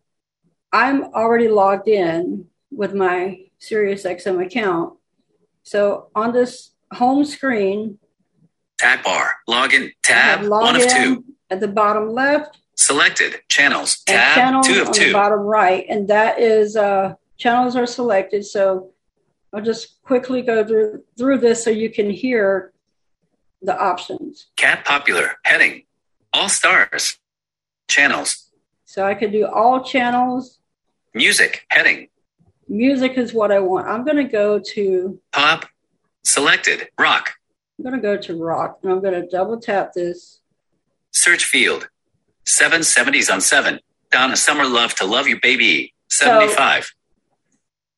I'm 0.71 1.05
already 1.05 1.47
logged 1.47 1.87
in 1.87 2.47
with 2.71 2.93
my 2.93 3.39
SiriusXM 3.61 4.45
account. 4.45 4.97
So 5.63 6.09
on 6.13 6.33
this 6.33 6.71
home 6.91 7.25
screen, 7.25 7.99
Tab 8.77 9.03
bar. 9.03 9.35
Login. 9.47 9.91
Tab. 10.03 10.41
have 10.41 10.49
One 10.49 10.75
of 10.75 10.87
two. 10.87 11.23
at 11.49 11.59
the 11.59 11.67
bottom 11.67 12.09
left 12.09 12.57
Selected. 12.75 13.41
Channels. 13.49 14.03
Tab. 14.03 14.35
channels 14.35 14.67
Two 14.67 14.81
of 14.81 14.87
on 14.87 14.93
the 14.93 15.13
bottom 15.13 15.39
right. 15.39 15.85
And 15.87 16.07
that 16.07 16.39
is 16.39 16.75
uh, 16.75 17.15
channels 17.37 17.75
are 17.75 17.85
selected. 17.85 18.45
So 18.45 18.91
I'll 19.53 19.61
just 19.61 20.01
quickly 20.01 20.41
go 20.41 20.65
through 20.65 21.03
through 21.17 21.37
this 21.39 21.63
so 21.63 21.69
you 21.69 21.89
can 21.89 22.09
hear 22.09 22.73
the 23.61 23.79
options. 23.79 24.47
Cat 24.57 24.85
popular. 24.85 25.37
Heading. 25.43 25.83
All 26.33 26.49
stars. 26.49 27.19
Channels. 27.87 28.49
So 28.85 29.05
I 29.05 29.13
could 29.13 29.31
do 29.31 29.45
all 29.47 29.83
channels. 29.83 30.59
Music. 31.13 31.65
Heading. 31.69 32.07
Music 32.67 33.17
is 33.17 33.33
what 33.33 33.51
I 33.51 33.59
want. 33.59 33.87
I'm 33.87 34.03
going 34.03 34.17
to 34.17 34.23
go 34.23 34.59
to 34.73 35.19
Pop. 35.31 35.65
Selected. 36.23 36.89
Rock. 36.97 37.33
I'm 37.77 37.83
going 37.83 37.95
to 37.95 38.01
go 38.01 38.17
to 38.17 38.43
rock 38.43 38.79
and 38.83 38.91
I'm 38.91 39.01
going 39.01 39.19
to 39.19 39.27
double 39.27 39.59
tap 39.59 39.93
this. 39.93 40.39
Search 41.11 41.45
field. 41.45 41.89
770s 42.45 43.31
on 43.33 43.41
7. 43.41 43.79
Donna 44.11 44.35
Summer 44.35 44.65
Love 44.65 44.93
to 44.95 45.05
Love 45.05 45.27
You 45.27 45.39
Baby. 45.41 45.93
75. 46.09 46.91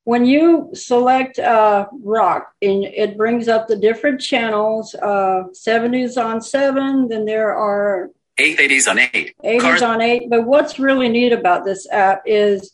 When 0.05 0.25
you 0.25 0.69
select 0.73 1.39
uh, 1.39 1.87
rock, 1.91 2.53
and 2.61 2.83
it 2.83 3.17
brings 3.17 3.47
up 3.47 3.67
the 3.67 3.75
different 3.75 4.21
channels. 4.21 4.93
Uh, 4.93 5.45
70s 5.51 6.23
on 6.23 6.41
seven. 6.41 7.07
Then 7.07 7.25
there 7.25 7.55
are 7.55 8.11
880s 8.39 8.89
on 8.89 8.99
8. 8.99 9.35
80s 9.43 9.61
Cars- 9.61 9.81
on 9.81 10.01
8. 10.01 10.29
But 10.29 10.45
what's 10.45 10.79
really 10.79 11.09
neat 11.09 11.33
about 11.33 11.65
this 11.65 11.89
app 11.89 12.21
is 12.25 12.71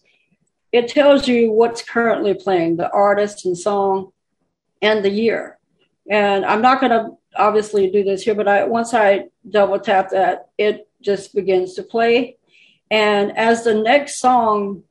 it 0.72 0.90
tells 0.90 1.28
you 1.28 1.52
what's 1.52 1.82
currently 1.82 2.34
playing, 2.34 2.78
the 2.78 2.92
artist 2.92 3.46
and 3.46 3.58
song, 3.58 4.12
and 4.82 5.04
the 5.04 5.10
year. 5.10 5.58
And 6.12 6.46
I'm 6.46 6.62
not 6.62 6.82
going 6.82 6.92
to 6.92 7.12
obviously 7.38 7.90
do 7.90 8.04
this 8.04 8.24
here, 8.24 8.36
but 8.36 8.48
I 8.48 8.66
once 8.66 8.94
I 8.94 9.30
double 9.50 9.80
tap 9.80 10.10
that, 10.10 10.50
it 10.58 10.90
just 11.02 11.34
begins 11.34 11.76
to 11.76 11.84
play. 11.84 12.36
And 12.92 13.36
as 13.38 13.64
the 13.64 13.76
next 13.76 14.20
song 14.20 14.84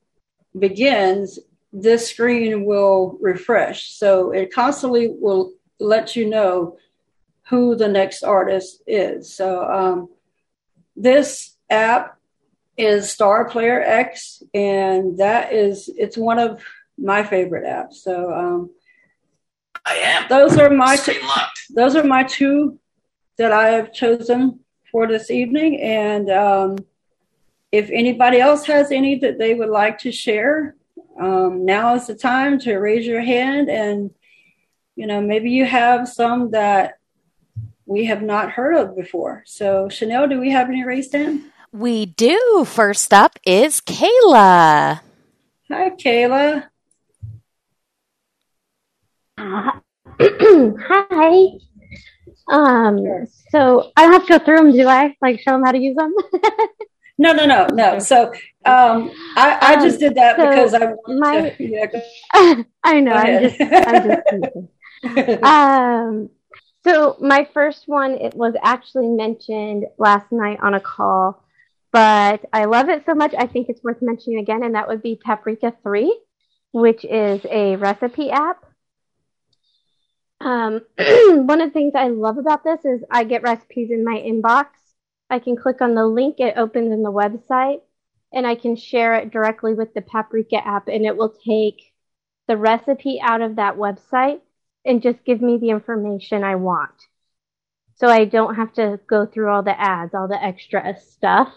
begins, 0.58 1.38
this 1.74 2.08
screen 2.08 2.64
will 2.64 3.18
refresh. 3.20 3.90
So 3.90 4.30
it 4.30 4.52
constantly 4.52 5.08
will 5.08 5.52
let 5.78 6.16
you 6.16 6.26
know 6.26 6.78
who 7.50 7.76
the 7.76 7.88
next 7.88 8.22
artist 8.22 8.82
is. 8.86 9.30
So 9.34 9.70
um, 9.70 10.08
this 10.96 11.54
app 11.68 12.16
is 12.78 13.10
Star 13.10 13.44
Player 13.44 13.82
X, 13.82 14.42
and 14.54 15.18
that 15.18 15.52
is 15.52 15.90
it's 15.98 16.16
one 16.16 16.38
of 16.38 16.64
my 16.96 17.22
favorite 17.24 17.66
apps. 17.66 17.96
So 17.96 18.32
um, 18.32 18.70
I 19.87 19.94
am. 19.96 20.26
those 20.28 20.56
are 20.58 20.70
my 20.70 20.96
Screen 20.96 21.20
those 21.75 21.96
are 21.96 22.04
my 22.04 22.22
two 22.25 22.78
that 23.38 23.52
I 23.52 23.68
have 23.68 23.92
chosen 23.92 24.60
for 24.90 25.06
this 25.06 25.30
evening. 25.30 25.80
And 25.80 26.30
um, 26.30 26.76
if 27.72 27.88
anybody 27.90 28.40
else 28.40 28.66
has 28.66 28.90
any 28.92 29.18
that 29.20 29.38
they 29.38 29.54
would 29.54 29.68
like 29.68 29.99
to 30.00 30.12
share, 30.12 30.76
um, 31.18 31.64
now 31.64 31.94
is 31.94 32.06
the 32.06 32.14
time 32.14 32.58
to 32.60 32.76
raise 32.76 33.06
your 33.06 33.22
hand. 33.22 33.68
And 33.68 34.10
you 34.96 35.06
know, 35.06 35.20
maybe 35.20 35.50
you 35.50 35.64
have 35.64 36.08
some 36.08 36.50
that 36.50 36.99
we 37.87 38.04
have 38.06 38.22
not 38.22 38.50
heard 38.50 38.76
of 38.76 38.96
before. 38.96 39.42
So, 39.46 39.88
Chanel, 39.88 40.28
do 40.28 40.38
we 40.38 40.50
have 40.50 40.68
any 40.68 40.84
raised 40.84 41.12
hand? 41.12 41.42
We 41.72 42.06
do. 42.06 42.64
First 42.66 43.12
up 43.12 43.38
is 43.46 43.80
Kayla. 43.80 45.00
Hi, 45.70 45.90
Kayla. 45.90 46.69
Uh, 49.40 49.70
hi. 50.88 51.47
Um, 52.49 52.99
so 53.50 53.90
I 53.97 54.02
don't 54.02 54.12
have 54.12 54.26
to 54.26 54.38
go 54.38 54.44
through 54.44 54.56
them, 54.56 54.73
do 54.73 54.87
I? 54.87 55.16
Like 55.23 55.40
show 55.40 55.52
them 55.52 55.62
how 55.64 55.73
to 55.73 55.78
use 55.78 55.97
them? 55.97 56.14
No, 57.18 57.32
no, 57.32 57.47
no, 57.47 57.66
no. 57.73 57.99
So 58.00 58.26
um, 58.64 59.11
I, 59.37 59.59
I 59.61 59.75
Um, 59.75 59.80
just 59.82 60.00
did 60.00 60.14
that 60.16 60.37
so 60.37 60.49
because 60.49 60.75
I 60.75 60.87
wanted 61.06 61.18
my- 61.18 61.50
to. 61.50 61.64
Yeah, 61.64 61.87
go- 61.87 62.64
I 62.85 63.00
know. 63.00 63.12
I'm 63.12 63.42
just, 63.42 63.61
I'm 63.61 64.02
just 65.04 65.42
um, 65.44 66.30
so 66.85 67.16
my 67.20 67.49
first 67.54 67.85
one 67.87 68.12
it 68.12 68.35
was 68.35 68.54
actually 68.62 69.09
mentioned 69.09 69.85
last 69.99 70.30
night 70.32 70.59
on 70.62 70.75
a 70.75 70.80
call, 70.80 71.42
but 71.92 72.44
I 72.52 72.64
love 72.66 72.88
it 72.88 73.04
so 73.06 73.14
much 73.14 73.35
I 73.38 73.47
think 73.47 73.68
it's 73.68 73.82
worth 73.85 74.02
mentioning 74.02 74.38
again, 74.40 74.62
and 74.62 74.75
that 74.75 74.88
would 74.88 75.02
be 75.02 75.16
Paprika 75.23 75.75
Three, 75.82 76.14
which 76.73 77.04
is 77.04 77.40
a 77.50 77.76
recipe 77.76 78.30
app. 78.30 78.64
Um, 80.40 80.80
one 80.97 81.61
of 81.61 81.68
the 81.68 81.73
things 81.73 81.92
I 81.94 82.09
love 82.09 82.38
about 82.38 82.64
this 82.64 82.85
is 82.85 83.02
I 83.11 83.25
get 83.25 83.42
recipes 83.42 83.90
in 83.90 84.04
my 84.04 84.16
inbox. 84.16 84.66
I 85.28 85.38
can 85.38 85.56
click 85.56 85.80
on 85.80 85.94
the 85.94 86.06
link, 86.06 86.40
it 86.40 86.56
opens 86.56 86.92
in 86.92 87.02
the 87.02 87.12
website, 87.12 87.82
and 88.32 88.47
I 88.47 88.54
can 88.56 88.75
share 88.75 89.14
it 89.14 89.30
directly 89.30 89.75
with 89.75 89.94
the 89.94 90.02
Paprika 90.02 90.56
app, 90.66 90.88
and 90.88 91.06
it 91.06 91.16
will 91.16 91.35
take 91.47 91.92
the 92.49 92.56
recipe 92.56 93.20
out 93.23 93.42
of 93.42 93.56
that 93.56 93.76
website 93.76 94.40
and 94.85 95.02
just 95.02 95.25
give 95.25 95.40
me 95.40 95.59
the 95.59 95.70
information 95.70 96.42
I 96.42 96.56
want. 96.56 96.90
So 97.97 98.09
I 98.09 98.25
don't 98.25 98.54
have 98.54 98.73
to 98.75 98.99
go 99.06 99.26
through 99.26 99.50
all 99.50 99.62
the 99.62 99.78
ads, 99.78 100.14
all 100.14 100.26
the 100.26 100.42
extra 100.42 100.97
stuff. 100.99 101.52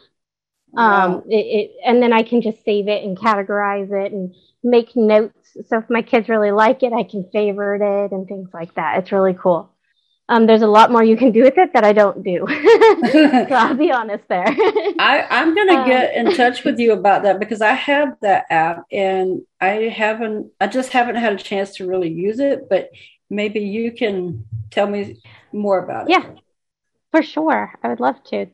Wow. 0.72 1.06
Um, 1.06 1.24
it, 1.30 1.36
it, 1.36 1.72
and 1.86 2.02
then 2.02 2.12
I 2.12 2.24
can 2.24 2.42
just 2.42 2.64
save 2.66 2.88
it 2.88 3.04
and 3.04 3.18
categorize 3.18 3.92
it 3.92 4.12
and 4.12 4.36
make 4.64 4.96
notes. 4.96 5.43
So 5.68 5.78
if 5.80 5.90
my 5.90 6.02
kids 6.02 6.30
really 6.30 6.52
like 6.52 6.84
it, 6.84 6.94
I 6.94 7.04
can 7.04 7.30
favorite 7.32 7.82
it 7.82 8.12
and 8.12 8.28
things 8.28 8.50
like 8.54 8.74
that. 8.76 9.00
It's 9.00 9.12
really 9.12 9.34
cool. 9.34 9.70
Um, 10.30 10.48
there's 10.48 10.62
a 10.64 10.68
lot 10.68 10.92
more 10.92 11.04
you 11.04 11.18
can 11.18 11.32
do 11.32 11.44
with 11.44 11.58
it 11.58 11.74
that 11.74 11.84
I 11.86 11.94
don't 11.94 12.24
do. 12.24 12.46
so 13.50 13.56
I'll 13.56 13.76
be 13.76 13.92
honest 13.92 14.26
there. 14.30 14.48
I, 14.98 15.26
I'm 15.30 15.56
going 15.56 15.68
to 15.70 15.84
Um, 15.84 15.84
get 15.84 16.16
in 16.16 16.32
touch 16.32 16.64
with 16.64 16.80
you 16.80 16.94
about 16.94 17.24
that 17.24 17.40
because 17.40 17.62
I 17.62 17.74
have 17.74 18.16
that 18.22 18.46
app 18.50 18.86
and 18.92 19.42
I 19.60 19.90
haven't, 19.96 20.52
I 20.60 20.68
just 20.68 20.92
haven't 20.92 21.16
had 21.16 21.34
a 21.34 21.38
chance 21.38 21.76
to 21.78 21.88
really 21.88 22.10
use 22.12 22.40
it, 22.40 22.70
but 22.70 22.90
maybe 23.30 23.62
you 23.62 23.92
can 23.92 24.46
tell 24.70 24.88
me 24.88 25.20
more 25.52 25.84
about 25.84 26.10
it. 26.12 26.14
Yeah, 26.14 26.36
for 27.12 27.24
sure. 27.24 27.74
I 27.84 27.90
would 27.90 28.00
love 28.00 28.24
to. 28.26 28.48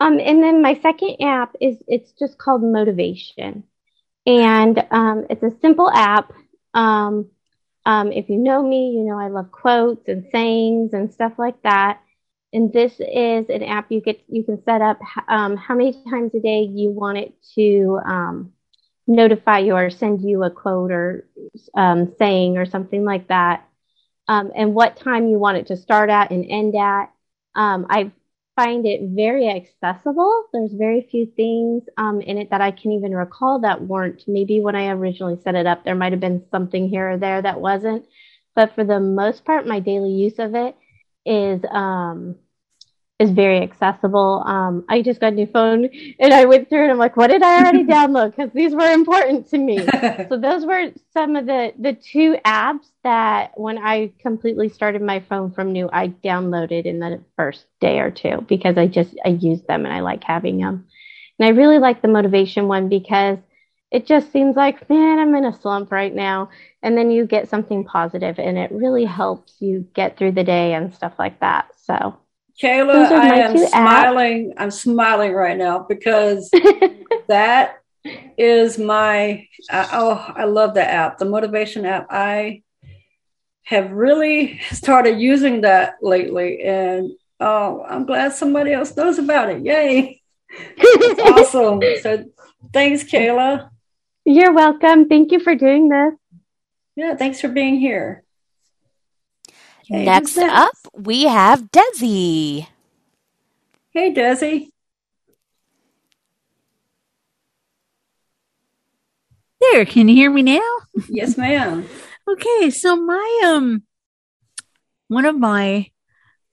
Um, 0.00 0.20
and 0.20 0.42
then 0.42 0.62
my 0.62 0.74
second 0.80 1.16
app 1.22 1.56
is 1.60 1.82
it's 1.88 2.12
just 2.12 2.38
called 2.38 2.62
Motivation, 2.62 3.64
and 4.26 4.84
um, 4.90 5.26
it's 5.30 5.42
a 5.42 5.52
simple 5.60 5.90
app. 5.90 6.32
Um, 6.74 7.26
um, 7.86 8.12
if 8.12 8.28
you 8.28 8.36
know 8.36 8.62
me, 8.62 8.90
you 8.90 9.04
know 9.04 9.18
I 9.18 9.28
love 9.28 9.50
quotes 9.50 10.08
and 10.08 10.26
sayings 10.32 10.92
and 10.94 11.12
stuff 11.12 11.32
like 11.38 11.60
that. 11.62 12.00
And 12.52 12.72
this 12.72 12.92
is 13.00 13.48
an 13.48 13.62
app 13.64 13.90
you 13.90 14.00
get 14.00 14.22
you 14.28 14.44
can 14.44 14.62
set 14.64 14.80
up 14.80 15.00
um, 15.28 15.56
how 15.56 15.74
many 15.74 15.92
times 16.10 16.34
a 16.34 16.40
day 16.40 16.62
you 16.62 16.90
want 16.90 17.18
it 17.18 17.34
to 17.56 18.00
um, 18.06 18.52
notify 19.06 19.58
you 19.58 19.74
or 19.74 19.90
send 19.90 20.22
you 20.22 20.42
a 20.44 20.50
quote 20.50 20.92
or 20.92 21.28
um, 21.74 22.14
saying 22.18 22.56
or 22.56 22.64
something 22.64 23.04
like 23.04 23.28
that, 23.28 23.68
and 24.28 24.74
what 24.74 24.96
time 24.96 25.28
you 25.28 25.38
want 25.38 25.58
it 25.58 25.66
to 25.68 25.76
start 25.76 26.10
at 26.10 26.30
and 26.30 26.46
end 26.48 26.76
at. 26.76 27.10
Um, 27.56 27.86
I 27.88 28.10
find 28.56 28.86
it 28.86 29.00
very 29.02 29.48
accessible. 29.48 30.44
There's 30.52 30.72
very 30.72 31.08
few 31.10 31.26
things 31.36 31.82
um, 31.96 32.20
in 32.20 32.38
it 32.38 32.50
that 32.50 32.60
I 32.60 32.70
can 32.70 32.92
even 32.92 33.14
recall 33.14 33.60
that 33.60 33.82
weren't. 33.82 34.24
Maybe 34.26 34.60
when 34.60 34.76
I 34.76 34.88
originally 34.88 35.38
set 35.42 35.54
it 35.54 35.66
up, 35.66 35.84
there 35.84 35.94
might 35.94 36.12
have 36.12 36.20
been 36.20 36.44
something 36.50 36.88
here 36.88 37.12
or 37.12 37.18
there 37.18 37.42
that 37.42 37.60
wasn't. 37.60 38.06
But 38.54 38.74
for 38.74 38.84
the 38.84 39.00
most 39.00 39.44
part, 39.44 39.66
my 39.66 39.80
daily 39.80 40.12
use 40.12 40.38
of 40.38 40.54
it 40.54 40.76
is 41.26 41.64
um, 41.70 42.36
is 43.20 43.30
very 43.30 43.62
accessible. 43.62 44.42
Um, 44.44 44.84
I 44.88 45.00
just 45.00 45.20
got 45.20 45.32
a 45.32 45.36
new 45.36 45.46
phone 45.46 45.88
and 46.18 46.34
I 46.34 46.46
went 46.46 46.68
through 46.68 46.82
and 46.82 46.90
I'm 46.90 46.98
like, 46.98 47.16
what 47.16 47.28
did 47.28 47.42
I 47.42 47.60
already 47.60 47.84
download? 47.98 48.34
Because 48.34 48.50
these 48.52 48.74
were 48.74 48.90
important 48.92 49.48
to 49.50 49.58
me. 49.58 49.86
So 50.28 50.38
those 50.38 50.64
were 50.64 50.90
some 51.12 51.36
of 51.36 51.46
the 51.46 51.72
the 51.78 51.92
two 51.92 52.36
apps 52.46 52.86
that 53.02 53.52
when 53.56 53.78
I 53.78 54.12
completely 54.20 54.68
started 54.68 55.02
my 55.02 55.20
phone 55.20 55.52
from 55.52 55.72
new, 55.72 55.88
I 55.92 56.08
downloaded 56.08 56.86
in 56.86 56.98
the 56.98 57.22
first 57.36 57.66
day 57.80 57.98
or 58.00 58.10
two 58.10 58.44
because 58.48 58.78
I 58.78 58.86
just 58.86 59.14
I 59.24 59.30
use 59.30 59.62
them 59.62 59.84
and 59.84 59.94
I 59.94 60.00
like 60.00 60.24
having 60.24 60.58
them. 60.58 60.86
And 61.38 61.46
I 61.46 61.50
really 61.50 61.78
like 61.78 62.00
the 62.00 62.08
motivation 62.08 62.68
one 62.68 62.88
because 62.88 63.38
it 63.90 64.06
just 64.06 64.32
seems 64.32 64.56
like, 64.56 64.88
man, 64.88 65.18
I'm 65.18 65.34
in 65.34 65.44
a 65.44 65.52
slump 65.52 65.92
right 65.92 66.14
now. 66.14 66.50
And 66.82 66.96
then 66.96 67.10
you 67.10 67.26
get 67.26 67.48
something 67.48 67.84
positive 67.84 68.38
and 68.38 68.56
it 68.58 68.72
really 68.72 69.04
helps 69.04 69.60
you 69.60 69.86
get 69.94 70.16
through 70.16 70.32
the 70.32 70.44
day 70.44 70.74
and 70.74 70.94
stuff 70.94 71.14
like 71.18 71.40
that. 71.40 71.68
So 71.76 72.16
Kayla, 72.62 73.10
I 73.10 73.38
am 73.40 73.54
two 73.56 73.64
apps. 73.64 73.68
smiling. 73.70 74.54
I'm 74.56 74.70
smiling 74.70 75.32
right 75.32 75.56
now 75.56 75.80
because 75.88 76.50
that 77.28 77.76
is 78.36 78.76
my 78.78 79.46
I, 79.70 79.88
oh 79.92 80.32
i 80.36 80.44
love 80.44 80.74
that 80.74 80.90
app 80.90 81.16
the 81.16 81.24
motivation 81.24 81.86
app 81.86 82.06
i 82.10 82.62
have 83.62 83.90
really 83.90 84.58
started 84.72 85.18
using 85.18 85.62
that 85.62 85.94
lately 86.02 86.60
and 86.62 87.12
oh 87.40 87.82
i'm 87.88 88.04
glad 88.04 88.34
somebody 88.34 88.72
else 88.72 88.94
knows 88.94 89.18
about 89.18 89.48
it 89.48 89.62
yay 89.64 90.20
it's 90.50 91.20
awesome 91.54 91.80
so 92.02 92.24
thanks 92.74 93.04
kayla 93.04 93.70
You're 94.26 94.52
welcome. 94.52 95.08
Thank 95.08 95.32
you 95.32 95.40
for 95.40 95.54
doing 95.54 95.88
this. 95.88 96.12
yeah 96.96 97.14
thanks 97.16 97.40
for 97.40 97.48
being 97.48 97.78
here 97.80 98.23
Okay, 99.84 100.04
Next 100.04 100.38
up, 100.38 100.72
we 100.94 101.24
have 101.24 101.70
Desi. 101.70 102.66
hey 103.92 104.12
desi 104.14 104.68
There, 109.60 109.84
can 109.84 110.08
you 110.08 110.14
hear 110.14 110.30
me 110.30 110.42
now? 110.42 110.60
yes 111.08 111.36
ma'am 111.36 111.86
Okay, 112.28 112.70
so 112.70 112.96
my 112.96 113.40
um 113.44 113.82
one 115.08 115.24
of 115.26 115.38
my 115.38 115.90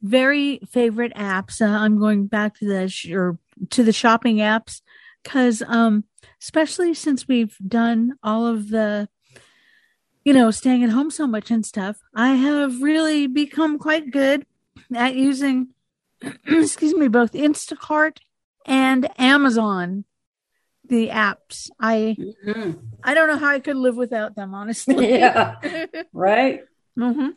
very 0.02 0.60
favorite 0.70 1.14
apps. 1.16 1.62
Uh, 1.62 1.66
I'm 1.78 2.00
going 2.00 2.28
back 2.28 2.58
to 2.58 2.68
the 2.68 2.90
sh- 2.90 3.12
or 3.12 3.38
to 3.70 3.84
the 3.84 3.94
shopping 3.94 4.38
apps 4.38 4.82
because 5.24 5.62
um 5.68 6.04
especially 6.42 6.94
since 6.94 7.28
we've 7.28 7.56
done 7.66 8.14
all 8.24 8.46
of 8.46 8.70
the 8.70 9.08
you 10.24 10.34
know 10.34 10.52
staying 10.52 10.84
at 10.84 10.90
home 10.92 11.12
so 11.12 11.28
much 11.28 11.50
and 11.52 11.66
stuff, 11.66 11.98
I 12.16 12.36
have 12.36 12.82
really 12.82 13.28
become 13.28 13.78
quite 13.80 14.12
good 14.12 14.46
at 14.94 15.16
using 15.16 15.70
excuse 16.48 16.94
me 16.94 17.08
both 17.08 17.32
Instacart 17.34 18.18
and 18.66 19.10
Amazon 19.20 20.06
the 20.88 21.08
apps. 21.10 21.70
I 21.80 22.18
Mhm. 22.46 22.80
I 23.04 23.14
don't 23.14 23.28
know 23.30 23.38
how 23.38 23.50
I 23.50 23.60
could 23.60 23.78
live 23.78 23.96
without 23.96 24.36
them 24.36 24.54
honestly. 24.54 25.10
yeah 25.20 25.56
right 26.14 26.62
Mm-hmm. 27.00 27.30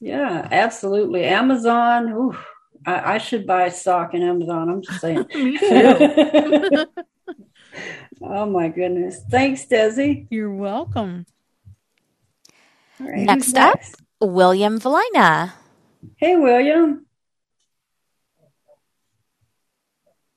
yeah 0.00 0.46
absolutely 0.52 1.24
amazon 1.24 2.10
ooh, 2.12 2.36
I, 2.84 3.14
I 3.14 3.18
should 3.18 3.46
buy 3.46 3.70
stock 3.70 4.12
in 4.12 4.22
amazon 4.22 4.68
i'm 4.68 4.82
just 4.82 5.00
saying 5.00 5.24
oh 8.22 8.46
my 8.46 8.68
goodness. 8.68 9.20
Thanks, 9.30 9.64
Desi. 9.66 10.26
You're 10.30 10.52
welcome. 10.54 11.24
All 13.00 13.06
right, 13.10 13.26
Next 13.26 13.56
up? 13.56 13.76
next? 13.76 14.02
William 14.20 14.78
Valina. 14.78 15.54
Hey, 16.16 16.36
William. 16.36 17.06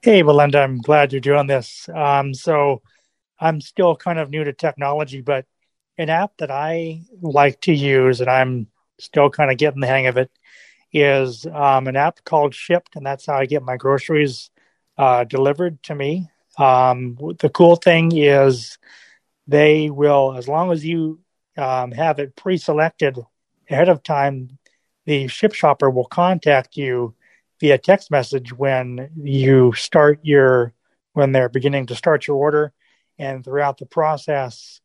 Hey, 0.01 0.21
Belinda, 0.21 0.61
I'm 0.61 0.77
glad 0.77 1.11
you're 1.11 1.19
doing 1.19 1.47
this. 1.47 1.89
Um, 1.93 2.33
so 2.33 2.81
I'm 3.39 3.59
still 3.59 3.95
kind 3.97 4.17
of 4.17 4.29
new 4.29 4.45
to 4.45 4.53
technology, 4.53 5.21
but 5.21 5.45
an 5.97 6.09
app 6.09 6.31
that 6.37 6.51
I 6.51 7.01
like 7.21 7.59
to 7.61 7.73
use, 7.73 8.21
and 8.21 8.29
I'm 8.29 8.67
still 8.99 9.29
kind 9.29 9.51
of 9.51 9.57
getting 9.57 9.81
the 9.81 9.87
hang 9.87 10.07
of 10.07 10.15
it, 10.17 10.31
is 10.93 11.45
um, 11.45 11.87
an 11.87 11.97
app 11.97 12.23
called 12.23 12.53
Shipt, 12.53 12.95
and 12.95 13.05
that's 13.05 13.25
how 13.25 13.35
I 13.35 13.45
get 13.45 13.63
my 13.63 13.75
groceries 13.75 14.51
uh, 14.97 15.25
delivered 15.25 15.83
to 15.83 15.95
me. 15.95 16.29
Um, 16.57 17.17
the 17.39 17.49
cool 17.49 17.75
thing 17.75 18.15
is 18.15 18.77
they 19.47 19.89
will, 19.89 20.35
as 20.37 20.47
long 20.47 20.71
as 20.71 20.85
you 20.85 21.19
um, 21.57 21.91
have 21.91 22.19
it 22.19 22.35
pre-selected 22.35 23.17
ahead 23.69 23.89
of 23.89 24.03
time, 24.03 24.57
the 25.05 25.27
Shipt 25.27 25.55
shopper 25.55 25.89
will 25.89 26.05
contact 26.05 26.77
you 26.77 27.15
via 27.59 27.77
text 27.77 28.11
message 28.11 28.53
when 28.53 29.09
you 29.15 29.73
start 29.73 30.19
your 30.23 30.73
when 31.13 31.31
they're 31.31 31.49
beginning 31.49 31.85
to 31.87 31.95
start 31.95 32.27
your 32.27 32.37
order. 32.37 32.73
And 33.19 33.43
throughout 33.43 33.77
the 33.77 33.85
process 33.85 34.81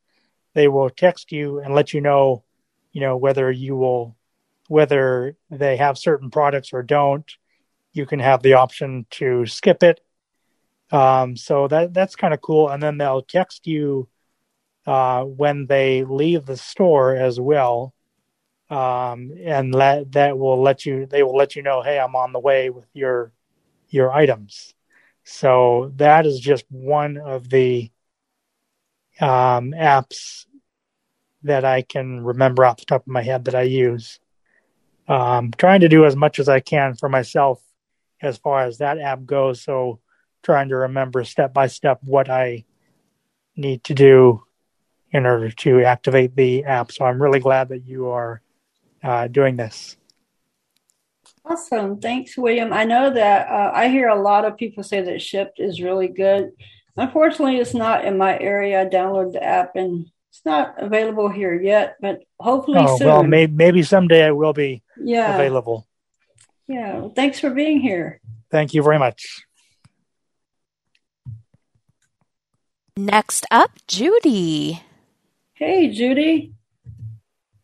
they 0.55 0.69
will 0.69 0.91
text 0.91 1.31
you 1.33 1.61
and 1.61 1.75
let 1.75 1.93
you 1.93 2.01
know 2.01 2.45
you 2.93 3.01
know 3.01 3.17
whether 3.17 3.51
you 3.51 3.77
will 3.77 4.17
whether 4.69 5.37
they 5.51 5.77
have 5.77 5.97
certain 5.97 6.31
products 6.31 6.73
or 6.73 6.83
don't. 6.83 7.31
You 7.93 8.07
can 8.07 8.21
have 8.21 8.43
the 8.43 8.55
option 8.55 9.07
to 9.13 9.47
skip 9.47 9.83
it. 9.83 10.01
Um, 10.91 11.37
so 11.37 11.69
that 11.69 11.95
that's 11.95 12.17
kind 12.17 12.35
of 12.35 12.41
cool. 12.41 12.69
And 12.69 12.83
then 12.83 12.99
they'll 12.99 13.23
text 13.23 13.67
you 13.67 14.09
uh, 14.89 15.25
when 15.25 15.67
they 15.67 16.05
leave 16.05 16.47
the 16.47 16.57
store 16.57 17.15
as 17.15 17.39
well 17.39 17.95
um, 18.71 19.33
and 19.45 19.75
let, 19.75 20.13
that 20.13 20.39
will 20.39 20.61
let 20.61 20.87
you 20.87 21.07
they 21.07 21.23
will 21.23 21.37
let 21.37 21.57
you 21.57 21.63
know 21.63 21.83
hey 21.83 21.99
i'm 21.99 22.17
on 22.17 22.33
the 22.33 22.39
way 22.39 22.71
with 22.71 22.87
your 22.95 23.33
your 23.91 24.13
items. 24.13 24.75
So 25.25 25.93
that 25.97 26.27
is 26.27 26.41
just 26.41 26.65
one 26.71 27.19
of 27.19 27.49
the 27.49 27.91
um, 29.21 29.73
apps 29.77 30.47
that 31.43 31.65
i 31.65 31.83
can 31.83 32.21
remember 32.25 32.65
off 32.65 32.79
the 32.79 32.85
top 32.85 33.03
of 33.03 33.09
my 33.09 33.23
head 33.23 33.45
that 33.45 33.55
i 33.55 33.63
use. 33.63 34.21
Um, 35.07 35.53
trying 35.57 35.81
to 35.81 35.89
do 35.89 36.05
as 36.05 36.17
much 36.17 36.39
as 36.39 36.49
i 36.49 36.61
can 36.61 36.95
for 36.95 37.09
myself 37.09 37.63
as 38.21 38.37
far 38.37 38.65
as 38.65 38.79
that 38.79 38.99
app 38.99 39.25
goes. 39.25 39.63
So 39.63 40.01
trying 40.43 40.69
to 40.71 40.77
remember 40.77 41.25
step 41.25 41.53
by 41.53 41.67
step 41.67 41.99
what 42.03 42.31
i 42.31 42.65
need 43.57 43.83
to 43.85 43.95
do 43.95 44.45
in 45.13 45.27
order 45.27 45.51
to 45.51 45.83
activate 45.83 46.37
the 46.37 46.65
app 46.65 46.93
so 46.93 47.05
i'm 47.05 47.21
really 47.23 47.41
glad 47.41 47.69
that 47.69 47.87
you 47.87 48.09
are 48.09 48.41
uh, 49.03 49.29
doing 49.29 49.57
this. 49.57 49.97
Awesome. 51.45 52.01
Thanks, 52.01 52.37
William. 52.37 52.73
I 52.73 52.85
know 52.85 53.13
that 53.13 53.49
uh, 53.49 53.71
I 53.75 53.89
hear 53.89 54.09
a 54.09 54.21
lot 54.21 54.45
of 54.45 54.57
people 54.57 54.83
say 54.83 55.01
that 55.01 55.21
Shipt 55.21 55.59
is 55.59 55.81
really 55.81 56.09
good. 56.09 56.51
Unfortunately, 56.97 57.57
it's 57.59 57.75
not 57.75 58.05
in 58.05 58.19
my 58.19 58.39
area. 58.39 58.83
I 58.83 58.85
downloaded 58.87 59.33
the 59.33 59.43
app 59.43 59.77
and 59.77 60.07
it's 60.31 60.43
not 60.45 60.75
available 60.83 61.29
here 61.29 61.55
yet, 61.61 61.97
but 62.01 62.23
hopefully 62.39 62.79
Oh, 62.81 62.99
soon. 62.99 63.07
well, 63.07 63.23
may- 63.23 63.47
maybe 63.47 63.83
someday 63.83 64.27
I 64.27 64.33
will 64.33 64.53
be 64.53 64.83
yeah. 65.01 65.35
available. 65.35 65.87
Yeah. 66.67 66.99
Well, 66.99 67.13
thanks 67.15 67.41
for 67.41 67.51
being 67.51 67.81
here. 67.81 68.21
Thank 68.51 68.75
you 68.75 68.83
very 68.83 68.99
much. 68.99 69.43
Next 72.97 73.47
up, 73.51 73.71
Judy. 73.87 74.83
Hey, 75.59 75.89
Judy. 75.89 76.53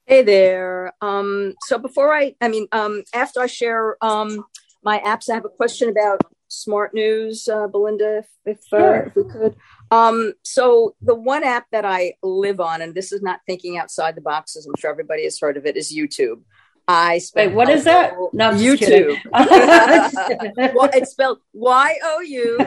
Hey 0.04 0.22
there. 0.22 0.92
Um, 1.00 1.54
so 1.61 1.78
before 1.78 2.12
I, 2.12 2.35
I 2.40 2.48
mean, 2.48 2.66
um, 2.72 3.04
after 3.14 3.38
I 3.40 3.46
share 3.46 3.96
um, 4.04 4.44
my 4.83 4.98
apps, 4.98 5.30
I 5.30 5.35
have 5.35 5.44
a 5.44 5.48
question 5.48 5.88
about 5.88 6.20
smart 6.48 6.92
news, 6.92 7.46
uh, 7.46 7.68
Belinda, 7.68 8.18
if, 8.18 8.26
if, 8.44 8.59
uh, 8.72 9.07
if 9.07 9.14
we 9.14 9.22
could. 9.30 9.54
Um, 9.92 10.33
so 10.42 10.96
the 11.02 11.14
one 11.14 11.44
app 11.44 11.66
that 11.70 11.85
I 11.85 12.14
live 12.24 12.59
on, 12.59 12.83
and 12.83 12.96
this 12.96 13.12
is 13.12 13.22
not 13.22 13.38
thinking 13.46 13.78
outside 13.78 14.16
the 14.16 14.22
boxes, 14.22 14.66
I'm 14.66 14.74
sure 14.76 14.90
everybody 14.90 15.22
has 15.22 15.38
heard 15.38 15.57
of 15.57 15.64
it, 15.64 15.76
is 15.76 15.96
YouTube. 15.96 16.40
I 16.88 17.18
spend 17.18 17.52
Wait, 17.52 17.57
what 17.57 17.68
is 17.68 17.85
that? 17.85 18.14
No, 18.33 18.48
I'm. 18.48 18.59
YouTube. 18.59 19.16
well, 19.33 20.90
it's 20.92 21.12
spelled 21.12 21.38
Y 21.52 21.96
O 22.02 22.20
U. 22.22 22.59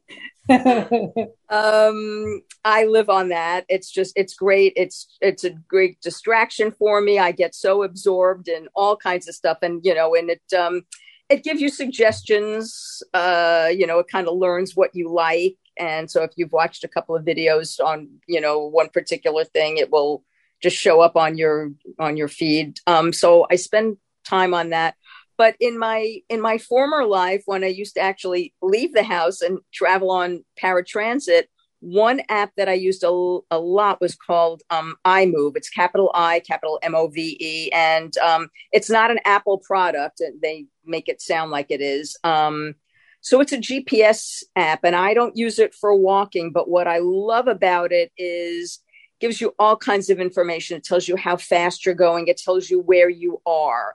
um 1.50 2.42
i 2.64 2.84
live 2.84 3.08
on 3.08 3.28
that. 3.28 3.64
It's 3.68 3.90
just 3.90 4.12
it's 4.16 4.34
great. 4.34 4.72
It's 4.76 5.16
it's 5.20 5.44
a 5.44 5.50
great 5.50 6.00
distraction 6.00 6.72
for 6.72 7.00
me. 7.00 7.18
I 7.18 7.32
get 7.32 7.54
so 7.54 7.82
absorbed 7.82 8.48
in 8.48 8.68
all 8.74 8.96
kinds 8.96 9.28
of 9.28 9.34
stuff 9.34 9.58
and 9.62 9.84
you 9.84 9.94
know 9.94 10.14
and 10.14 10.30
it 10.30 10.42
um 10.56 10.82
it 11.28 11.42
gives 11.42 11.60
you 11.60 11.68
suggestions 11.68 13.02
uh 13.14 13.68
you 13.72 13.86
know 13.86 13.98
it 13.98 14.08
kind 14.08 14.28
of 14.28 14.36
learns 14.36 14.76
what 14.76 14.94
you 14.94 15.12
like. 15.12 15.56
And 15.78 16.10
so 16.10 16.22
if 16.22 16.30
you've 16.36 16.52
watched 16.52 16.84
a 16.84 16.88
couple 16.88 17.14
of 17.16 17.24
videos 17.24 17.80
on 17.80 18.08
you 18.26 18.40
know 18.40 18.58
one 18.66 18.88
particular 18.88 19.44
thing 19.44 19.78
it 19.78 19.90
will 19.90 20.24
just 20.62 20.76
show 20.76 21.00
up 21.00 21.16
on 21.16 21.38
your 21.38 21.70
on 21.98 22.16
your 22.16 22.28
feed. 22.28 22.78
Um 22.86 23.12
so 23.12 23.46
i 23.50 23.56
spend 23.56 23.96
time 24.24 24.54
on 24.54 24.70
that 24.70 24.96
but 25.36 25.56
in 25.60 25.78
my 25.78 26.18
in 26.28 26.40
my 26.40 26.58
former 26.58 27.04
life 27.04 27.42
when 27.46 27.64
i 27.64 27.68
used 27.68 27.94
to 27.94 28.00
actually 28.00 28.52
leave 28.62 28.92
the 28.92 29.02
house 29.02 29.40
and 29.40 29.58
travel 29.72 30.10
on 30.10 30.44
paratransit 30.62 31.44
one 31.80 32.20
app 32.28 32.52
that 32.56 32.68
i 32.68 32.72
used 32.72 33.02
a, 33.04 33.38
a 33.50 33.58
lot 33.58 34.00
was 34.00 34.14
called 34.14 34.62
um, 34.70 34.96
iMove. 35.04 35.56
It's 35.56 35.70
capital 35.70 36.10
i 36.14 36.40
capital 36.40 36.78
m-o-v-e 36.82 37.70
and 37.72 38.16
um, 38.18 38.48
it's 38.72 38.90
not 38.90 39.10
an 39.10 39.20
apple 39.24 39.58
product. 39.58 40.22
They 40.42 40.66
make 40.84 41.08
it 41.08 41.20
sound 41.20 41.50
like 41.50 41.66
it 41.70 41.80
is. 41.80 42.16
Um, 42.24 42.74
so 43.20 43.40
it's 43.40 43.52
a 43.52 43.58
gps 43.58 44.44
app 44.54 44.84
and 44.84 44.94
i 44.94 45.12
don't 45.12 45.36
use 45.36 45.58
it 45.58 45.74
for 45.74 45.96
walking 45.96 46.52
but 46.52 46.68
what 46.68 46.86
i 46.86 46.98
love 46.98 47.48
about 47.48 47.90
it 47.90 48.12
is 48.16 48.80
gives 49.20 49.40
you 49.40 49.54
all 49.58 49.76
kinds 49.76 50.10
of 50.10 50.20
information. 50.20 50.76
It 50.76 50.84
tells 50.84 51.08
you 51.08 51.16
how 51.16 51.36
fast 51.36 51.86
you're 51.86 51.94
going. 51.94 52.28
It 52.28 52.38
tells 52.38 52.68
you 52.68 52.80
where 52.80 53.08
you 53.08 53.40
are 53.46 53.94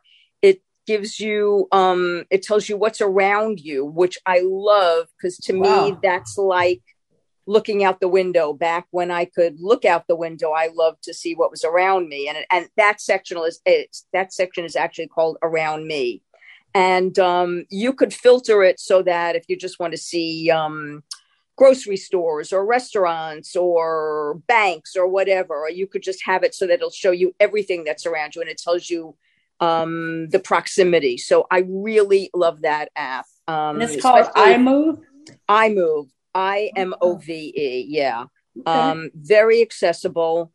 gives 0.91 1.19
you 1.19 1.67
um 1.71 2.25
it 2.30 2.41
tells 2.43 2.67
you 2.69 2.75
what's 2.77 3.01
around 3.01 3.60
you 3.60 3.80
which 3.86 4.17
i 4.25 4.41
love 4.43 5.08
because 5.15 5.38
to 5.38 5.54
Wow. 5.54 5.86
me 5.89 5.97
that's 6.04 6.38
like 6.38 6.82
looking 7.47 7.84
out 7.84 7.99
the 7.99 8.08
window. 8.08 8.54
Back 8.54 8.86
when 8.91 9.10
i 9.12 9.25
could 9.25 9.56
look 9.60 9.84
out 9.86 10.06
the 10.08 10.15
window 10.15 10.51
i 10.51 10.69
loved 10.73 11.01
to 11.04 11.13
see 11.13 11.34
what 11.36 11.51
was 11.51 11.63
around 11.63 12.04
me. 12.13 12.27
And 12.30 12.38
and 12.49 12.69
that 12.77 13.01
section 13.01 13.38
is 13.39 13.60
it's, 13.65 14.06
that 14.13 14.34
section 14.34 14.63
is 14.65 14.75
actually 14.75 15.08
called 15.08 15.38
around 15.41 15.88
me. 15.88 16.06
And 16.73 17.17
um 17.19 17.65
you 17.69 17.93
could 17.93 18.13
filter 18.13 18.58
it 18.63 18.80
so 18.80 18.95
that 19.04 19.36
if 19.36 19.43
you 19.49 19.56
just 19.65 19.80
want 19.80 19.93
to 19.93 19.97
see 20.12 20.49
um 20.51 21.04
grocery 21.58 21.97
stores 21.97 22.51
or 22.54 22.65
restaurants 22.65 23.56
or 23.56 24.41
banks 24.47 24.95
or 24.95 25.08
whatever 25.08 25.54
or 25.63 25.69
you 25.69 25.88
could 25.88 26.04
just 26.10 26.21
have 26.25 26.43
it 26.43 26.54
so 26.56 26.65
that 26.65 26.75
it'll 26.75 26.89
show 27.04 27.12
you 27.12 27.34
everything 27.39 27.84
that's 27.84 28.06
around 28.06 28.34
you 28.34 28.41
and 28.41 28.49
it 28.49 28.58
tells 28.58 28.89
you 28.89 29.15
um 29.62 30.28
the 30.30 30.39
proximity 30.39 31.17
so 31.17 31.47
i 31.50 31.63
really 31.67 32.30
love 32.34 32.62
that 32.63 32.89
app 32.95 33.26
um 33.47 33.80
and 33.80 33.84
it's 33.84 34.02
called 34.02 34.26
iMove. 34.36 35.02
iMove, 35.50 36.10
I 36.34 36.71
M 36.76 36.93
O 37.02 37.17
V 37.17 37.54
E. 37.56 37.86
Yeah. 37.88 38.26
Okay. 38.60 38.80
Um, 38.80 39.12
very 39.15 39.62
accessible. 39.62 40.52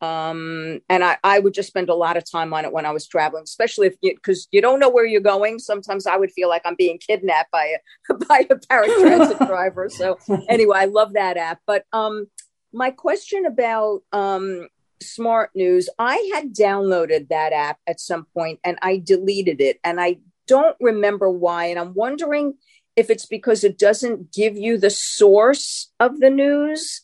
Um, 0.00 0.80
and 0.90 1.02
I, 1.02 1.16
I 1.24 1.38
would 1.38 1.54
just 1.54 1.68
spend 1.68 1.88
a 1.88 1.94
lot 1.94 2.18
of 2.18 2.30
time 2.30 2.52
on 2.52 2.66
it 2.66 2.72
when 2.72 2.84
I 2.84 2.90
was 2.90 3.06
traveling, 3.06 3.44
especially 3.44 3.86
if 3.86 3.94
you, 4.02 4.14
because 4.14 4.48
you 4.50 4.60
don't 4.60 4.78
know 4.78 4.90
where 4.90 5.06
you're 5.06 5.20
going. 5.22 5.58
Sometimes 5.58 6.06
I 6.06 6.16
would 6.16 6.30
feel 6.32 6.48
like 6.48 6.62
I'm 6.66 6.74
being 6.74 6.98
kidnapped 6.98 7.50
by 7.50 7.76
a, 8.10 8.14
by 8.28 8.46
a 8.50 8.54
paratransit 8.54 9.46
driver. 9.46 9.88
So 9.88 10.18
anyway, 10.48 10.76
I 10.78 10.84
love 10.86 11.14
that 11.14 11.36
app. 11.38 11.60
But, 11.66 11.84
um, 11.92 12.26
my 12.72 12.90
question 12.90 13.46
about, 13.46 14.00
um, 14.12 14.68
smart 15.02 15.50
news, 15.54 15.88
I 15.98 16.30
had 16.34 16.54
downloaded 16.54 17.28
that 17.28 17.52
app 17.52 17.78
at 17.86 18.00
some 18.00 18.26
point 18.34 18.60
and 18.64 18.78
I 18.82 18.98
deleted 18.98 19.60
it 19.60 19.78
and 19.84 20.00
I 20.00 20.18
don't 20.46 20.76
remember 20.80 21.30
why. 21.30 21.66
And 21.66 21.78
I'm 21.78 21.94
wondering 21.94 22.54
if 22.96 23.10
it's 23.10 23.26
because 23.26 23.64
it 23.64 23.78
doesn't 23.78 24.32
give 24.32 24.56
you 24.56 24.78
the 24.78 24.90
source 24.90 25.92
of 25.98 26.20
the 26.20 26.30
news. 26.30 27.02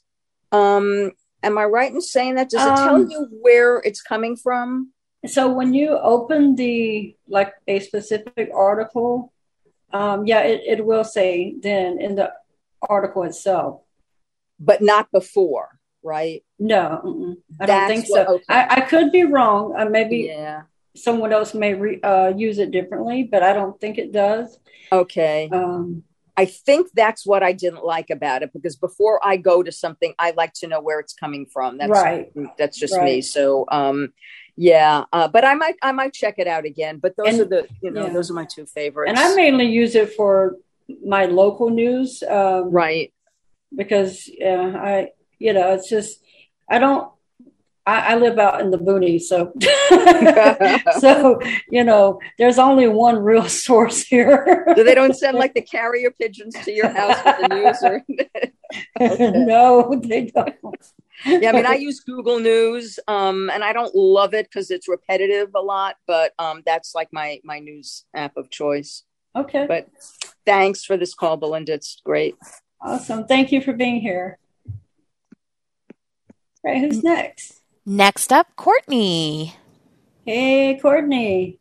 Um, 0.52 1.12
am 1.42 1.58
I 1.58 1.64
right 1.64 1.92
in 1.92 2.00
saying 2.00 2.36
that? 2.36 2.50
Does 2.50 2.64
it 2.64 2.76
tell 2.84 2.96
Um, 2.96 3.10
you 3.10 3.28
where 3.40 3.78
it's 3.78 4.02
coming 4.02 4.36
from? 4.36 4.92
So 5.26 5.52
when 5.52 5.74
you 5.74 5.98
open 5.98 6.54
the 6.54 7.16
like 7.28 7.52
a 7.66 7.80
specific 7.80 8.50
article, 8.54 9.32
um, 9.92 10.26
yeah, 10.26 10.40
it, 10.40 10.62
it 10.66 10.86
will 10.86 11.04
say 11.04 11.54
then 11.60 12.00
in 12.00 12.14
the 12.14 12.32
article 12.88 13.24
itself. 13.24 13.82
But 14.58 14.80
not 14.82 15.10
before, 15.10 15.78
right? 16.02 16.42
No, 16.62 17.00
mm-mm, 17.04 17.36
I 17.58 17.66
That's 17.66 17.80
don't 17.80 17.88
think 17.88 18.10
what- 18.10 18.26
so. 18.26 18.34
okay. 18.34 18.44
I, 18.50 18.76
I 18.76 18.80
could 18.82 19.10
be 19.10 19.24
wrong. 19.24 19.74
Uh, 19.78 19.86
maybe 19.86 20.18
Yeah. 20.32 20.62
someone 20.94 21.32
else 21.32 21.54
may 21.54 21.72
re, 21.74 22.00
uh, 22.02 22.32
use 22.36 22.58
it 22.58 22.70
differently, 22.70 23.22
but 23.24 23.42
I 23.42 23.54
don't 23.54 23.80
think 23.80 23.96
it 23.96 24.12
does. 24.12 24.58
Okay. 24.92 25.48
Um, 25.50 26.02
I 26.36 26.44
think 26.44 26.88
that's 26.94 27.26
what 27.26 27.42
I 27.42 27.52
didn't 27.54 27.84
like 27.84 28.10
about 28.10 28.42
it 28.42 28.52
because 28.52 28.76
before 28.76 29.20
I 29.24 29.36
go 29.36 29.62
to 29.62 29.72
something, 29.72 30.12
I 30.18 30.32
like 30.36 30.52
to 30.54 30.66
know 30.68 30.80
where 30.80 31.00
it's 31.00 31.14
coming 31.14 31.46
from. 31.46 31.78
That's 31.78 31.90
Right. 31.90 32.30
That's 32.58 32.78
just 32.78 32.94
me. 32.94 33.20
So, 33.22 33.64
um, 33.70 34.12
yeah. 34.56 35.04
Uh, 35.12 35.28
but 35.28 35.44
I 35.44 35.54
might, 35.54 35.76
I 35.82 35.92
might 35.92 36.12
check 36.12 36.34
it 36.38 36.46
out 36.46 36.64
again. 36.66 36.98
But 36.98 37.16
those 37.16 37.28
And- 37.28 37.40
are 37.40 37.44
the, 37.46 37.68
you 37.82 37.90
know, 37.90 38.06
yeah. 38.06 38.12
those 38.12 38.30
are 38.30 38.34
my 38.34 38.44
two 38.46 38.66
favorites. 38.66 39.08
and 39.10 39.18
I 39.18 39.34
mainly 39.34 39.66
use 39.66 39.94
it 39.94 40.12
for 40.14 40.56
my 41.04 41.24
local 41.24 41.70
news. 41.70 42.22
Um, 42.22 42.70
right. 42.70 43.12
because 43.74 44.30
uh, 44.44 44.72
I, 44.76 45.08
you 45.38 45.52
know, 45.54 45.72
it's 45.74 45.88
just 45.88 46.20
I 46.70 46.78
don't. 46.78 47.10
I, 47.86 48.12
I 48.12 48.16
live 48.16 48.38
out 48.38 48.60
in 48.60 48.70
the 48.70 48.78
boonies, 48.78 49.22
so 49.22 49.52
so 51.00 51.40
you 51.70 51.82
know, 51.82 52.20
there's 52.38 52.58
only 52.58 52.86
one 52.88 53.16
real 53.18 53.48
source 53.48 54.02
here. 54.02 54.64
So 54.76 54.84
they 54.84 54.94
don't 54.94 55.16
send 55.16 55.36
like 55.38 55.54
the 55.54 55.62
carrier 55.62 56.10
pigeons 56.10 56.54
to 56.64 56.72
your 56.72 56.90
house 56.90 57.16
with 57.24 57.36
the 57.40 57.48
news 57.48 57.82
or 57.82 58.04
no, 59.46 60.00
they 60.04 60.26
don't. 60.26 60.54
yeah, 61.26 61.50
I 61.50 61.52
mean, 61.52 61.66
I 61.66 61.74
use 61.74 62.00
Google 62.00 62.38
News, 62.38 62.98
um, 63.08 63.50
and 63.50 63.64
I 63.64 63.72
don't 63.72 63.94
love 63.94 64.34
it 64.34 64.46
because 64.46 64.70
it's 64.70 64.86
repetitive 64.88 65.50
a 65.54 65.60
lot, 65.60 65.96
but 66.06 66.32
um, 66.38 66.62
that's 66.64 66.94
like 66.94 67.08
my 67.12 67.40
my 67.44 67.58
news 67.58 68.04
app 68.14 68.36
of 68.36 68.50
choice. 68.50 69.04
Okay, 69.34 69.64
But 69.66 69.88
thanks 70.44 70.84
for 70.84 70.96
this 70.96 71.14
call, 71.14 71.36
Belinda. 71.36 71.72
It's 71.74 72.00
great. 72.04 72.34
awesome. 72.82 73.26
Thank 73.26 73.52
you 73.52 73.60
for 73.60 73.72
being 73.72 74.00
here. 74.00 74.38
Right, 76.62 76.78
who's 76.78 77.00
mm. 77.00 77.04
next? 77.04 77.62
Next 77.86 78.32
up, 78.32 78.54
Courtney. 78.56 79.56
Hey, 80.24 80.78
Courtney. 80.80 81.58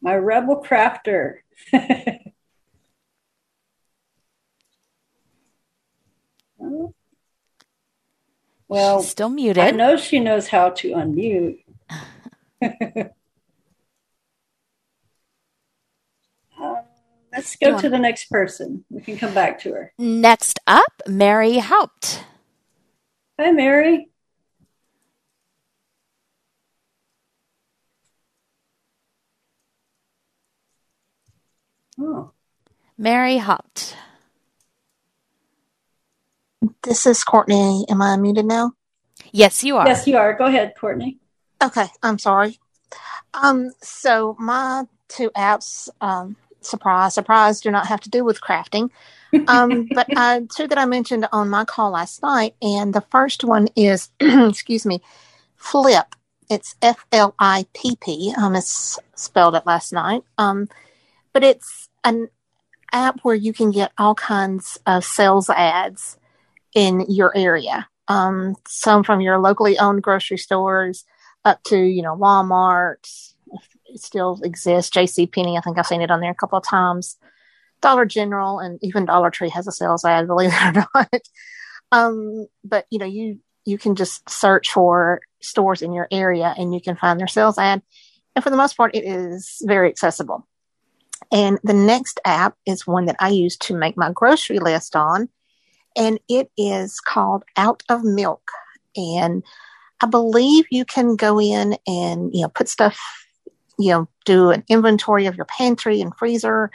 My 0.00 0.14
rebel 0.14 0.62
crafter. 0.62 1.38
Oh. 6.60 6.92
well, 8.66 9.00
She's 9.00 9.12
still 9.12 9.28
muted. 9.28 9.62
I 9.62 9.70
know 9.70 9.96
she 9.96 10.18
knows 10.18 10.48
how 10.48 10.70
to 10.70 10.90
unmute. 10.90 11.62
Uh, 16.60 16.74
let's 17.32 17.56
go 17.56 17.78
to 17.78 17.88
the 17.88 17.98
next 17.98 18.30
person. 18.30 18.84
We 18.90 19.00
can 19.00 19.18
come 19.18 19.34
back 19.34 19.60
to 19.60 19.72
her. 19.72 19.92
Next 19.98 20.58
up, 20.66 21.02
Mary 21.06 21.58
Haupt. 21.58 22.24
Hi, 23.38 23.52
Mary. 23.52 24.10
Oh, 32.00 32.30
Mary 32.96 33.38
Haupt. 33.38 33.96
This 36.82 37.06
is 37.06 37.22
Courtney. 37.24 37.84
Am 37.88 38.02
I 38.02 38.16
muted 38.16 38.46
now? 38.46 38.72
Yes, 39.32 39.62
you 39.62 39.76
are. 39.76 39.86
yes, 39.86 40.06
you 40.06 40.16
are. 40.16 40.32
Go 40.32 40.46
ahead, 40.46 40.74
Courtney. 40.78 41.18
Okay, 41.62 41.86
I'm 42.02 42.18
sorry. 42.18 42.58
Um, 43.34 43.72
so 43.82 44.36
my 44.38 44.84
two 45.08 45.30
apps, 45.30 45.88
um, 46.00 46.36
surprise, 46.68 47.14
surprise, 47.14 47.60
do 47.60 47.70
not 47.70 47.86
have 47.86 48.00
to 48.00 48.10
do 48.10 48.24
with 48.24 48.40
crafting. 48.40 48.90
Um, 49.46 49.88
but 49.94 50.06
uh, 50.16 50.40
two 50.54 50.68
that 50.68 50.78
I 50.78 50.84
mentioned 50.84 51.26
on 51.32 51.48
my 51.48 51.64
call 51.64 51.90
last 51.90 52.22
night, 52.22 52.54
and 52.62 52.94
the 52.94 53.04
first 53.10 53.44
one 53.44 53.68
is, 53.76 54.10
excuse 54.20 54.86
me, 54.86 55.00
Flipp. 55.60 56.12
It's 56.50 56.76
F 56.80 57.04
L 57.12 57.34
I 57.38 57.66
P 57.74 57.96
P. 58.00 58.32
I 58.36 58.48
misspelled 58.48 59.54
it 59.54 59.66
last 59.66 59.92
night. 59.92 60.22
Um, 60.38 60.68
but 61.34 61.44
it's 61.44 61.90
an 62.04 62.28
app 62.90 63.20
where 63.20 63.34
you 63.34 63.52
can 63.52 63.70
get 63.70 63.92
all 63.98 64.14
kinds 64.14 64.78
of 64.86 65.04
sales 65.04 65.50
ads, 65.50 66.16
in 66.74 67.04
your 67.08 67.36
area. 67.36 67.88
Um, 68.08 68.56
some 68.66 69.02
from 69.02 69.20
your 69.20 69.38
locally 69.38 69.78
owned 69.78 70.02
grocery 70.02 70.38
stores 70.38 71.04
up 71.44 71.62
to, 71.64 71.76
you 71.76 72.02
know, 72.02 72.16
Walmart. 72.16 73.32
Still 73.96 74.40
exists. 74.42 74.90
J.C. 74.90 75.26
Penney, 75.26 75.56
I 75.56 75.60
think 75.60 75.78
I've 75.78 75.86
seen 75.86 76.02
it 76.02 76.10
on 76.10 76.20
there 76.20 76.30
a 76.30 76.34
couple 76.34 76.58
of 76.58 76.64
times. 76.64 77.16
Dollar 77.80 78.04
General 78.04 78.58
and 78.58 78.78
even 78.82 79.04
Dollar 79.04 79.30
Tree 79.30 79.50
has 79.50 79.66
a 79.66 79.72
sales 79.72 80.04
ad, 80.04 80.26
believe 80.26 80.50
it 80.52 80.76
or 80.76 80.86
not. 80.94 81.20
um, 81.92 82.46
but 82.64 82.86
you 82.90 82.98
know, 82.98 83.06
you 83.06 83.40
you 83.64 83.78
can 83.78 83.94
just 83.94 84.28
search 84.28 84.70
for 84.72 85.20
stores 85.40 85.82
in 85.82 85.92
your 85.92 86.08
area 86.10 86.54
and 86.56 86.72
you 86.72 86.80
can 86.80 86.96
find 86.96 87.20
their 87.20 87.26
sales 87.26 87.58
ad. 87.58 87.82
And 88.34 88.42
for 88.42 88.50
the 88.50 88.56
most 88.56 88.76
part, 88.76 88.94
it 88.94 89.04
is 89.04 89.60
very 89.62 89.88
accessible. 89.88 90.46
And 91.30 91.58
the 91.62 91.74
next 91.74 92.20
app 92.24 92.56
is 92.64 92.86
one 92.86 93.06
that 93.06 93.16
I 93.18 93.28
use 93.28 93.56
to 93.58 93.74
make 93.74 93.96
my 93.96 94.10
grocery 94.10 94.58
list 94.58 94.96
on, 94.96 95.28
and 95.96 96.18
it 96.28 96.50
is 96.56 97.00
called 97.00 97.44
Out 97.56 97.82
of 97.88 98.04
Milk. 98.04 98.50
And 98.96 99.42
I 100.02 100.06
believe 100.06 100.64
you 100.70 100.84
can 100.84 101.16
go 101.16 101.40
in 101.40 101.76
and 101.86 102.30
you 102.32 102.42
know 102.42 102.48
put 102.48 102.68
stuff, 102.68 102.98
you 103.78 103.90
know, 103.90 104.08
do 104.24 104.50
an 104.50 104.64
inventory 104.68 105.26
of 105.26 105.36
your 105.36 105.46
pantry 105.46 106.00
and 106.00 106.14
freezer. 106.16 106.70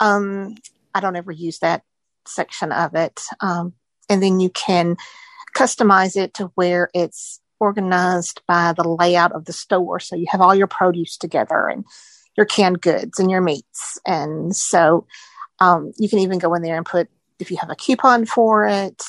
Um, 0.00 0.56
I 0.94 1.00
don't 1.00 1.16
ever 1.16 1.32
use 1.32 1.58
that 1.60 1.82
section 2.26 2.72
of 2.72 2.94
it, 2.94 3.22
um, 3.40 3.72
and 4.08 4.22
then 4.22 4.40
you 4.40 4.50
can 4.50 4.96
customize 5.56 6.16
it 6.16 6.34
to 6.34 6.52
where 6.54 6.90
it's 6.94 7.40
organized 7.60 8.42
by 8.46 8.72
the 8.72 8.88
layout 8.88 9.32
of 9.32 9.44
the 9.44 9.52
store. 9.52 9.98
So 10.00 10.16
you 10.16 10.26
have 10.28 10.40
all 10.40 10.54
your 10.54 10.66
produce 10.66 11.16
together 11.16 11.66
and 11.66 11.84
your 12.36 12.46
canned 12.46 12.80
goods 12.80 13.18
and 13.18 13.30
your 13.30 13.40
meats. 13.40 13.98
And 14.06 14.54
so 14.54 15.06
um, 15.60 15.92
you 15.98 16.08
can 16.08 16.20
even 16.20 16.38
go 16.38 16.54
in 16.54 16.62
there 16.62 16.76
and 16.76 16.86
put 16.86 17.08
if 17.40 17.50
you 17.50 17.56
have 17.58 17.70
a 17.70 17.76
coupon 17.76 18.26
for 18.26 18.66
it 18.66 19.02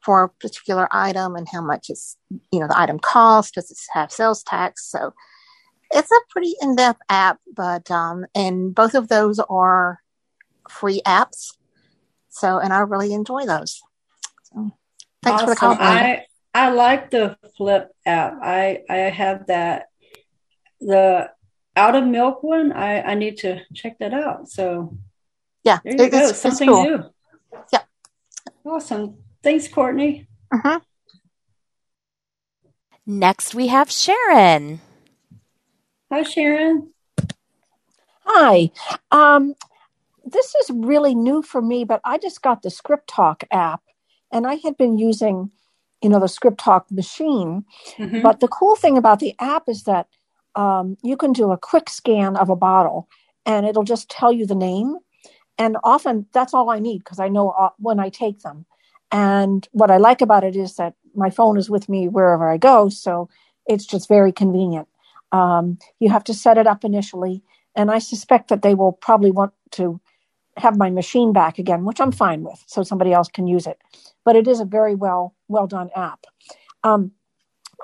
for 0.00 0.24
a 0.24 0.28
particular 0.28 0.86
item 0.90 1.34
and 1.34 1.48
how 1.50 1.62
much 1.62 1.86
it's 1.88 2.16
you 2.52 2.60
know 2.60 2.68
the 2.68 2.78
item 2.78 2.98
costs. 2.98 3.52
Does 3.52 3.70
it 3.70 3.78
have 3.92 4.12
sales 4.12 4.42
tax? 4.42 4.90
So 4.90 5.14
it's 5.94 6.10
a 6.10 6.20
pretty 6.30 6.54
in-depth 6.60 7.00
app, 7.08 7.38
but 7.54 7.90
um, 7.90 8.26
and 8.34 8.74
both 8.74 8.94
of 8.94 9.08
those 9.08 9.38
are 9.38 10.00
free 10.68 11.00
apps. 11.06 11.54
So 12.28 12.58
and 12.58 12.72
I 12.72 12.80
really 12.80 13.12
enjoy 13.12 13.46
those. 13.46 13.80
So, 14.42 14.72
thanks 15.22 15.42
awesome. 15.42 15.46
for 15.46 15.54
the 15.54 15.56
call. 15.56 15.76
I 15.78 16.26
I 16.52 16.70
like 16.70 17.10
the 17.10 17.36
Flipp 17.58 17.88
app. 18.04 18.38
I 18.42 18.82
I 18.90 18.96
have 18.96 19.46
that. 19.46 19.86
The 20.80 21.30
out 21.76 21.94
of 21.96 22.04
milk 22.06 22.42
one. 22.42 22.72
I 22.72 23.00
I 23.02 23.14
need 23.14 23.38
to 23.38 23.60
check 23.72 23.98
that 24.00 24.12
out. 24.12 24.48
So 24.48 24.96
yeah, 25.62 25.78
there 25.84 25.94
you 25.96 26.04
it- 26.04 26.10
go. 26.10 26.16
it's- 26.18 26.30
it's 26.30 26.40
Something 26.40 26.68
cool. 26.68 26.82
new. 26.84 27.04
Yeah. 27.72 27.82
Awesome. 28.66 29.18
Thanks, 29.42 29.68
Courtney. 29.68 30.26
Uh-huh. 30.52 30.80
Next, 33.06 33.54
we 33.54 33.68
have 33.68 33.90
Sharon. 33.90 34.80
Hi, 36.14 36.22
Sharon. 36.22 36.92
Hi. 38.24 38.70
Um, 39.10 39.56
this 40.24 40.54
is 40.54 40.70
really 40.72 41.12
new 41.12 41.42
for 41.42 41.60
me, 41.60 41.82
but 41.82 42.00
I 42.04 42.18
just 42.18 42.40
got 42.40 42.62
the 42.62 42.68
ScripTalk 42.68 43.42
app 43.50 43.82
and 44.30 44.46
I 44.46 44.54
had 44.62 44.76
been 44.76 44.96
using, 44.96 45.50
you 46.02 46.08
know, 46.08 46.20
the 46.20 46.26
ScripTalk 46.26 46.88
machine. 46.92 47.64
Mhm. 47.98 48.22
But 48.22 48.38
the 48.38 48.46
cool 48.46 48.76
thing 48.76 48.96
about 48.96 49.18
the 49.18 49.34
app 49.40 49.68
is 49.68 49.82
that 49.84 50.06
um, 50.54 50.96
you 51.02 51.16
can 51.16 51.32
do 51.32 51.50
a 51.50 51.58
quick 51.58 51.90
scan 51.90 52.36
of 52.36 52.48
a 52.48 52.54
bottle 52.54 53.08
and 53.44 53.66
it'll 53.66 53.82
just 53.82 54.08
tell 54.08 54.30
you 54.30 54.46
the 54.46 54.54
name. 54.54 54.98
And 55.58 55.76
often 55.82 56.26
that's 56.32 56.54
all 56.54 56.70
I 56.70 56.78
need 56.78 56.98
because 56.98 57.18
I 57.18 57.28
know 57.28 57.50
uh, 57.50 57.70
when 57.78 57.98
I 57.98 58.08
take 58.08 58.42
them. 58.42 58.66
And 59.10 59.66
what 59.72 59.90
I 59.90 59.96
like 59.96 60.20
about 60.20 60.44
it 60.44 60.54
is 60.54 60.76
that 60.76 60.94
my 61.16 61.30
phone 61.30 61.58
is 61.58 61.68
with 61.68 61.88
me 61.88 62.06
wherever 62.06 62.48
I 62.48 62.56
go. 62.56 62.88
So 62.88 63.28
it's 63.66 63.84
just 63.84 64.06
very 64.06 64.30
convenient. 64.30 64.86
Um, 65.34 65.78
you 65.98 66.08
have 66.10 66.24
to 66.24 66.34
set 66.34 66.58
it 66.58 66.66
up 66.66 66.84
initially. 66.84 67.42
And 67.74 67.90
I 67.90 67.98
suspect 67.98 68.48
that 68.48 68.62
they 68.62 68.74
will 68.74 68.92
probably 68.92 69.32
want 69.32 69.52
to 69.72 70.00
have 70.56 70.78
my 70.78 70.90
machine 70.90 71.32
back 71.32 71.58
again, 71.58 71.84
which 71.84 72.00
I'm 72.00 72.12
fine 72.12 72.44
with, 72.44 72.62
so 72.66 72.84
somebody 72.84 73.12
else 73.12 73.28
can 73.28 73.48
use 73.48 73.66
it. 73.66 73.78
But 74.24 74.36
it 74.36 74.46
is 74.46 74.60
a 74.60 74.64
very 74.64 74.94
well 74.94 75.34
well 75.48 75.66
done 75.66 75.90
app. 75.96 76.20
Um, 76.84 77.10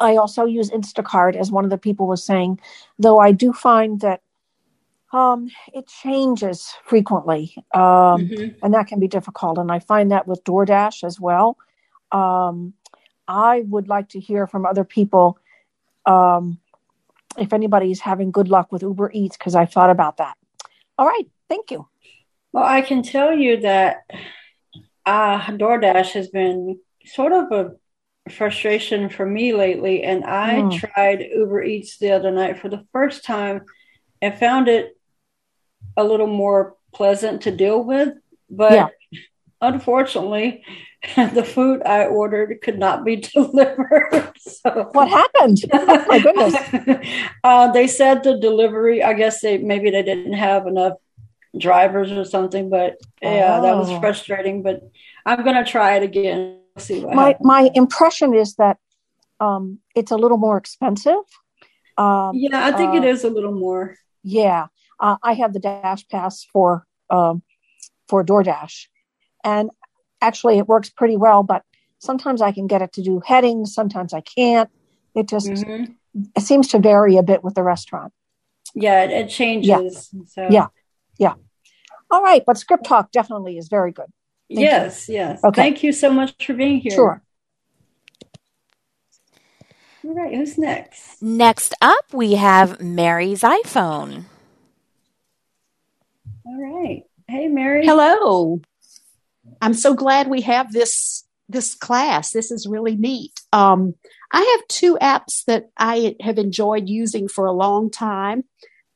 I 0.00 0.16
also 0.16 0.44
use 0.44 0.70
Instacart, 0.70 1.34
as 1.36 1.50
one 1.50 1.64
of 1.64 1.70
the 1.70 1.78
people 1.86 2.06
was 2.06 2.24
saying, 2.24 2.60
though 2.98 3.18
I 3.18 3.32
do 3.32 3.52
find 3.52 4.00
that 4.00 4.20
um, 5.12 5.50
it 5.74 5.88
changes 5.88 6.72
frequently, 6.84 7.42
um, 7.74 8.28
Mhm. 8.28 8.54
and 8.62 8.72
that 8.74 8.86
can 8.86 9.00
be 9.00 9.08
difficult. 9.08 9.58
And 9.58 9.72
I 9.72 9.80
find 9.80 10.12
that 10.12 10.28
with 10.28 10.44
DoorDash 10.44 11.02
as 11.02 11.18
well. 11.18 11.58
Um, 12.12 12.74
I 13.26 13.64
would 13.68 13.88
like 13.88 14.08
to 14.10 14.20
hear 14.20 14.46
from 14.46 14.64
other 14.64 14.84
people 14.84 15.38
um, 16.06 16.58
if 17.38 17.52
anybody's 17.52 18.00
having 18.00 18.30
good 18.30 18.48
luck 18.48 18.72
with 18.72 18.82
Uber 18.82 19.10
Eats, 19.12 19.36
because 19.36 19.54
I 19.54 19.66
thought 19.66 19.90
about 19.90 20.16
that. 20.18 20.36
All 20.98 21.06
right, 21.06 21.26
thank 21.48 21.70
you. 21.70 21.88
Well, 22.52 22.64
I 22.64 22.82
can 22.82 23.02
tell 23.02 23.32
you 23.32 23.60
that 23.60 24.02
uh, 25.06 25.40
DoorDash 25.40 26.12
has 26.12 26.28
been 26.28 26.78
sort 27.04 27.32
of 27.32 27.50
a 27.52 28.30
frustration 28.30 29.08
for 29.08 29.24
me 29.24 29.52
lately, 29.52 30.02
and 30.02 30.24
I 30.24 30.62
Mm. 30.62 30.72
tried 30.72 31.20
Uber 31.20 31.62
Eats 31.62 31.98
the 31.98 32.12
other 32.12 32.30
night 32.30 32.58
for 32.58 32.68
the 32.68 32.84
first 32.92 33.24
time 33.24 33.64
and 34.20 34.38
found 34.38 34.68
it 34.68 34.96
a 35.96 36.04
little 36.04 36.26
more 36.26 36.76
pleasant 36.92 37.42
to 37.42 37.50
deal 37.50 37.82
with. 37.82 38.14
But 38.50 38.74
Yeah. 38.74 38.88
unfortunately, 39.60 40.64
the 41.16 41.44
food 41.44 41.82
I 41.84 42.04
ordered 42.06 42.60
could 42.62 42.78
not 42.78 43.04
be 43.04 43.16
delivered. 43.34 44.32
So 44.38 44.88
What 44.92 45.08
happened? 45.08 45.58
Oh, 45.72 46.04
my 46.08 46.18
goodness. 46.18 46.54
uh, 47.44 47.72
they 47.72 47.86
said 47.86 48.22
the 48.22 48.38
delivery. 48.38 49.02
I 49.02 49.14
guess 49.14 49.40
they 49.40 49.58
maybe 49.58 49.90
they 49.90 50.02
didn't 50.02 50.34
have 50.34 50.66
enough 50.66 50.94
drivers 51.56 52.12
or 52.12 52.24
something. 52.24 52.70
But 52.70 52.96
yeah, 53.22 53.60
that 53.60 53.76
was 53.78 53.90
Oh. 53.90 54.00
frustrating. 54.00 54.62
But 54.62 54.80
I'm 55.24 55.42
gonna 55.44 55.64
try 55.64 55.96
it 55.96 56.02
again. 56.02 56.58
See 56.78 57.00
what 57.00 57.14
my 57.14 57.26
happens. 57.28 57.46
my 57.46 57.70
impression 57.74 58.34
is 58.34 58.54
that 58.56 58.76
um, 59.40 59.78
it's 59.94 60.10
a 60.12 60.16
little 60.16 60.38
more 60.38 60.56
expensive. 60.56 61.24
Um, 61.96 62.32
Yeah, 62.34 62.64
I 62.66 62.72
think 62.72 62.94
it 62.94 63.04
uh, 63.04 63.08
is 63.08 63.24
a 63.24 63.30
little 63.30 63.52
more. 63.52 63.96
Yeah, 64.22 64.66
uh, 65.00 65.16
I 65.22 65.32
have 65.34 65.52
the 65.54 65.60
DashPass 65.60 66.44
for 66.52 66.86
um, 67.10 67.42
for 68.08 68.22
DoorDash, 68.24 68.86
and 69.44 69.70
actually 70.20 70.58
it 70.58 70.68
works 70.68 70.90
pretty 70.90 71.16
well. 71.16 71.42
But 71.42 71.62
sometimes 71.98 72.40
I 72.42 72.52
can 72.52 72.66
get 72.66 72.82
it 72.82 72.92
to 72.94 73.02
do 73.02 73.20
headings, 73.24 73.74
sometimes 73.74 74.12
I 74.14 74.20
can't. 74.20 74.70
It 75.14 75.28
just 75.28 75.48
Mhm. 75.48 75.94
it 76.36 76.42
seems 76.42 76.68
to 76.68 76.78
vary 76.78 77.16
a 77.16 77.22
bit 77.22 77.44
with 77.44 77.54
the 77.54 77.62
restaurant. 77.62 78.12
Yeah, 78.74 79.04
it, 79.04 79.10
it 79.10 79.28
changes. 79.28 80.10
So 80.26 80.48
Yeah, 80.50 80.68
yeah. 81.18 81.34
All 82.10 82.22
right, 82.22 82.42
but 82.44 82.56
ScripTalk 82.56 83.12
definitely 83.12 83.56
is 83.56 83.68
very 83.68 83.92
good. 83.92 84.06
Thank 84.48 84.60
you. 84.60 84.64
yes, 84.64 85.08
yes. 85.08 85.44
Okay. 85.44 85.62
Thank 85.62 85.82
you 85.84 85.92
so 85.92 86.10
much 86.10 86.44
for 86.44 86.54
being 86.54 86.80
here. 86.80 86.92
Sure. 86.92 87.22
All 90.04 90.14
right, 90.14 90.34
who's 90.34 90.58
next? 90.58 91.22
Next 91.22 91.74
up, 91.80 92.12
we 92.12 92.34
have 92.34 92.80
Mary's 92.80 93.42
iPhone. 93.42 94.24
All 96.46 96.58
right. 96.60 97.04
Hey, 97.28 97.46
Mary. 97.48 97.86
Hello. 97.86 98.60
I'm 99.60 99.74
so 99.74 99.94
glad 99.94 100.28
we 100.28 100.42
have 100.42 100.72
this 100.72 101.24
this 101.48 101.74
class. 101.74 102.30
This 102.30 102.50
is 102.50 102.66
really 102.66 102.96
neat. 102.96 103.32
Um, 103.52 103.94
I 104.32 104.56
have 104.56 104.68
two 104.68 104.96
apps 105.02 105.44
that 105.46 105.70
I 105.76 106.14
have 106.20 106.38
enjoyed 106.38 106.88
using 106.88 107.28
for 107.28 107.46
a 107.46 107.52
long 107.52 107.90
time. 107.90 108.44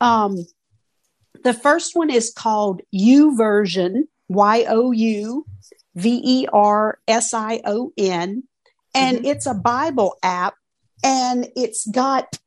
Um, 0.00 0.36
the 1.42 1.52
first 1.52 1.96
one 1.96 2.10
is 2.10 2.32
called 2.32 2.80
YouVersion, 2.94 4.04
Y 4.28 4.64
O 4.68 4.92
U 4.92 5.46
V 5.96 6.20
E 6.24 6.46
R 6.52 6.98
S 7.08 7.34
I 7.34 7.60
O 7.64 7.92
N, 7.98 8.44
and 8.94 9.26
it's 9.26 9.46
a 9.46 9.54
Bible 9.54 10.16
app, 10.22 10.54
and 11.02 11.48
it's 11.56 11.86
got 11.86 12.38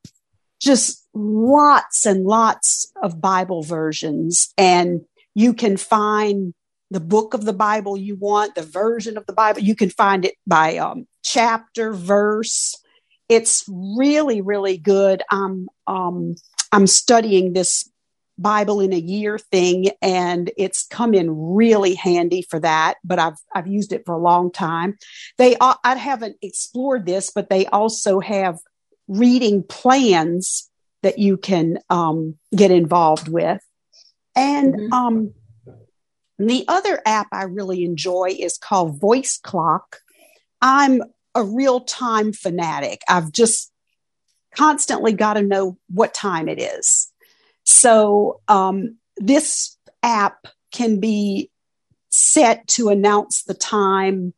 just 0.60 1.06
lots 1.14 2.06
and 2.06 2.26
lots 2.26 2.92
of 3.04 3.22
Bible 3.22 3.62
versions, 3.62 4.54
and 4.58 5.02
you 5.36 5.54
can 5.54 5.78
find 5.78 6.54
the 6.90 7.00
book 7.00 7.34
of 7.34 7.46
the 7.46 7.54
Bible 7.54 7.98
you 7.98 8.16
want, 8.16 8.56
the 8.56 8.62
version 8.62 9.18
of 9.18 9.26
the 9.26 9.34
Bible. 9.34 9.62
You 9.62 9.76
can 9.76 9.90
find 9.90 10.26
it 10.26 10.36
by 10.46 10.78
um, 10.78 11.08
chapter, 11.24 11.94
verse. 11.94 12.76
It's 13.30 13.66
really, 13.68 14.42
really 14.42 14.78
good. 14.78 15.22
I'm 15.30 15.68
um, 15.86 16.36
I'm 16.72 16.88
studying 16.88 17.54
this 17.54 17.90
Bible 18.38 18.80
in 18.80 18.94
a 18.94 18.98
year 18.98 19.38
thing, 19.38 19.90
and 20.02 20.52
it's 20.58 20.86
come 20.88 21.14
in 21.14 21.30
really 21.56 21.96
handy 21.96 22.46
for 22.50 22.60
that. 22.60 22.96
But 23.04 23.20
I've 23.20 23.38
I've 23.54 23.68
used 23.68 23.92
it 23.92 24.04
for 24.06 24.16
a 24.16 24.20
long 24.22 24.52
time. 24.52 24.98
They 25.38 25.58
I 25.60 25.96
haven't 25.96 26.38
explored 26.42 27.06
this, 27.06 27.32
but 27.32 27.50
they 27.50 27.66
also 27.66 28.20
have 28.20 28.58
reading 29.08 29.64
plans 29.64 30.70
that 31.04 31.20
you 31.20 31.38
can 31.38 31.80
um, 31.90 32.36
get 32.56 32.72
involved 32.72 33.28
with, 33.28 33.62
and 34.36 34.94
um, 34.94 35.34
the 36.38 36.66
other 36.68 37.02
app 37.06 37.28
I 37.32 37.44
really 37.44 37.84
enjoy 37.84 38.36
is 38.38 38.58
called 38.58 39.00
Voice 39.00 39.40
Clock. 39.42 40.02
I'm 40.62 41.02
a 41.34 41.44
real 41.44 41.82
time 41.82 42.34
fanatic. 42.34 43.02
I've 43.08 43.32
just 43.32 43.72
constantly 44.56 45.14
got 45.14 45.34
to 45.34 45.42
know 45.42 45.78
what 45.90 46.14
time 46.14 46.48
it 46.48 46.60
is. 46.60 47.12
So 47.64 48.42
um, 48.48 48.98
this 49.18 49.78
app 50.04 50.48
can 50.72 51.00
be 51.00 51.52
set 52.10 52.68
to 52.68 52.90
announce 52.90 53.44
the 53.44 53.54
time 53.54 54.34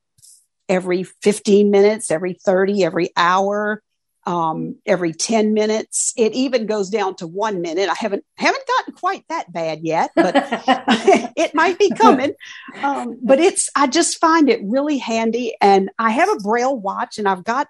every 0.67 1.03
15 1.03 1.71
minutes, 1.71 2.12
every 2.12 2.33
30, 2.33 2.83
every 2.83 3.09
hour, 3.15 3.81
um, 4.29 4.75
every 4.85 5.11
10 5.11 5.55
minutes. 5.55 6.13
It 6.15 6.33
even 6.33 6.67
goes 6.67 6.91
down 6.91 7.15
to 7.15 7.25
one 7.25 7.61
minute. 7.61 7.89
I 7.89 7.95
haven't 7.95 8.23
haven't 8.37 8.67
gotten 8.67 8.93
quite 8.93 9.23
that 9.27 9.51
bad 9.51 9.79
yet, 9.81 10.11
but 10.15 10.35
it 11.35 11.55
might 11.55 11.79
be 11.79 11.89
coming. 11.89 12.35
Um, 12.83 13.17
but 13.23 13.39
it's 13.39 13.69
I 13.75 13.87
just 13.87 14.19
find 14.19 14.47
it 14.47 14.61
really 14.63 14.99
handy, 14.99 15.55
and 15.59 15.89
I 15.97 16.11
have 16.11 16.29
a 16.29 16.35
Braille 16.35 16.77
watch, 16.77 17.17
and 17.17 17.27
I've 17.27 17.43
got 17.43 17.67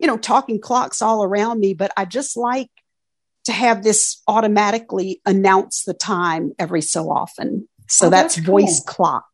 you 0.00 0.08
know 0.08 0.18
talking 0.18 0.60
clocks 0.60 1.02
all 1.02 1.22
around 1.22 1.60
me, 1.60 1.72
but 1.72 1.92
I 1.96 2.04
just 2.04 2.36
like 2.36 2.70
to 3.44 3.52
have 3.52 3.84
this 3.84 4.20
automatically 4.26 5.20
announce 5.24 5.84
the 5.84 5.94
time 5.94 6.52
every 6.58 6.82
so 6.82 7.10
often. 7.10 7.68
So 7.88 8.08
Oh, 8.08 8.10
that's, 8.10 8.36
that's 8.36 8.46
voice 8.46 8.82
cool. 8.84 8.94
clock. 8.94 9.26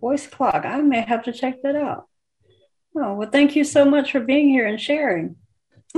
Voice 0.00 0.26
clock. 0.28 0.64
I 0.64 0.80
may 0.82 1.00
have 1.00 1.24
to 1.24 1.32
check 1.32 1.62
that 1.62 1.74
out. 1.74 2.06
Oh, 2.96 3.14
well, 3.14 3.30
thank 3.30 3.56
you 3.56 3.64
so 3.64 3.84
much 3.84 4.12
for 4.12 4.20
being 4.20 4.48
here 4.48 4.66
and 4.66 4.80
sharing. 4.80 5.36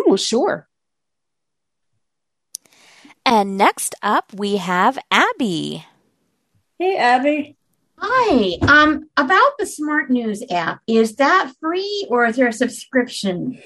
Oh, 0.06 0.16
sure. 0.16 0.68
And 3.26 3.58
next 3.58 3.94
up, 4.02 4.32
we 4.34 4.56
have 4.56 4.98
Abby. 5.10 5.84
Hey, 6.78 6.96
Abby. 6.96 7.56
Hi. 7.98 8.56
Um, 8.62 9.08
about 9.16 9.58
the 9.58 9.66
Smart 9.66 10.08
News 10.10 10.42
app, 10.50 10.80
is 10.86 11.16
that 11.16 11.52
free 11.60 12.06
or 12.08 12.26
is 12.26 12.36
there 12.36 12.46
a 12.48 12.52
subscription, 12.52 13.60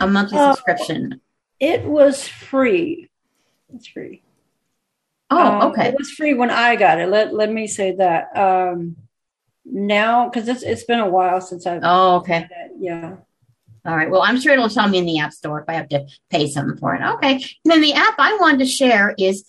a 0.00 0.06
monthly 0.06 0.38
Uh, 0.38 0.54
subscription? 0.54 1.20
It 1.60 1.84
was 1.84 2.26
free. 2.26 3.10
It's 3.74 3.86
free. 3.86 4.22
Oh, 5.30 5.38
Um, 5.38 5.70
okay. 5.70 5.88
It 5.88 5.98
was 5.98 6.10
free 6.10 6.34
when 6.34 6.50
I 6.50 6.76
got 6.76 6.98
it. 7.00 7.08
Let 7.08 7.34
let 7.34 7.52
me 7.52 7.66
say 7.66 7.96
that. 7.96 8.34
Um, 8.36 8.96
now, 9.64 10.28
because 10.28 10.48
it's 10.48 10.62
it's 10.62 10.84
been 10.84 11.00
a 11.00 11.08
while 11.08 11.40
since 11.40 11.66
I've. 11.66 11.80
Oh, 11.82 12.16
okay. 12.16 12.46
it. 12.50 12.72
Yeah. 12.78 13.16
All 13.86 13.96
right. 13.96 14.10
Well, 14.10 14.22
I'm 14.22 14.40
sure 14.40 14.52
it'll 14.52 14.68
tell 14.68 14.88
me 14.88 14.98
in 14.98 15.06
the 15.06 15.20
App 15.20 15.32
Store 15.32 15.60
if 15.60 15.68
I 15.68 15.74
have 15.74 15.88
to 15.90 16.06
pay 16.30 16.48
something 16.48 16.76
for 16.76 16.94
it. 16.94 17.02
Okay. 17.02 17.34
And 17.34 17.42
then 17.64 17.80
the 17.80 17.92
app 17.92 18.14
I 18.18 18.36
wanted 18.40 18.58
to 18.58 18.66
share 18.66 19.14
is 19.16 19.46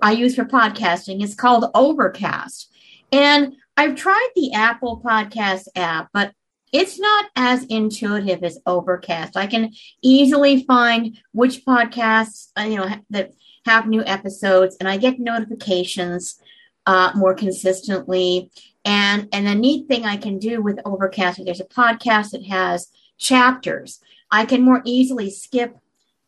I 0.00 0.12
use 0.12 0.36
for 0.36 0.44
podcasting. 0.44 1.22
It's 1.22 1.34
called 1.34 1.70
Overcast. 1.74 2.72
And 3.10 3.54
I've 3.76 3.96
tried 3.96 4.28
the 4.36 4.52
Apple 4.52 5.02
Podcast 5.04 5.64
app, 5.74 6.08
but 6.12 6.32
it's 6.72 7.00
not 7.00 7.26
as 7.34 7.64
intuitive 7.64 8.44
as 8.44 8.58
Overcast. 8.64 9.36
I 9.36 9.46
can 9.46 9.72
easily 10.02 10.64
find 10.64 11.18
which 11.32 11.64
podcasts, 11.64 12.50
uh, 12.56 12.62
you 12.62 12.76
know, 12.76 12.88
that 13.10 13.32
have 13.66 13.88
new 13.88 14.04
episodes 14.04 14.76
and 14.78 14.88
I 14.88 14.96
get 14.96 15.18
notifications 15.18 16.38
uh, 16.86 17.12
more 17.14 17.34
consistently. 17.34 18.50
And 18.84 19.28
and 19.32 19.48
a 19.48 19.54
neat 19.54 19.88
thing 19.88 20.04
I 20.04 20.16
can 20.16 20.38
do 20.38 20.62
with 20.62 20.78
Overcast, 20.84 21.44
there's 21.44 21.60
a 21.60 21.64
podcast 21.64 22.30
that 22.30 22.46
has 22.46 22.88
chapters, 23.20 24.00
I 24.30 24.44
can 24.44 24.62
more 24.62 24.82
easily 24.84 25.30
skip 25.30 25.76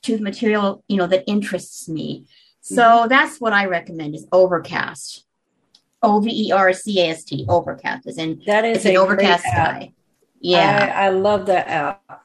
to 0.02 0.16
the 0.16 0.22
material, 0.22 0.84
you 0.86 0.96
know, 0.96 1.06
that 1.08 1.24
interests 1.26 1.88
me. 1.88 2.26
So 2.60 2.82
mm-hmm. 2.82 3.08
that's 3.08 3.40
what 3.40 3.52
I 3.52 3.66
recommend 3.66 4.14
is 4.14 4.26
Overcast. 4.30 5.24
O 6.04 6.20
V 6.20 6.48
E 6.48 6.52
R 6.52 6.72
C 6.72 7.00
A 7.00 7.10
S 7.10 7.24
T, 7.24 7.46
Overcast, 7.48 8.06
is 8.08 8.18
in 8.18 8.42
That 8.46 8.64
is 8.64 8.84
an 8.84 8.96
overcast 8.96 9.44
sky. 9.44 9.92
Yeah. 10.40 10.92
I, 10.96 11.06
I 11.06 11.08
love 11.10 11.46
that 11.46 11.68
app. 11.68 12.24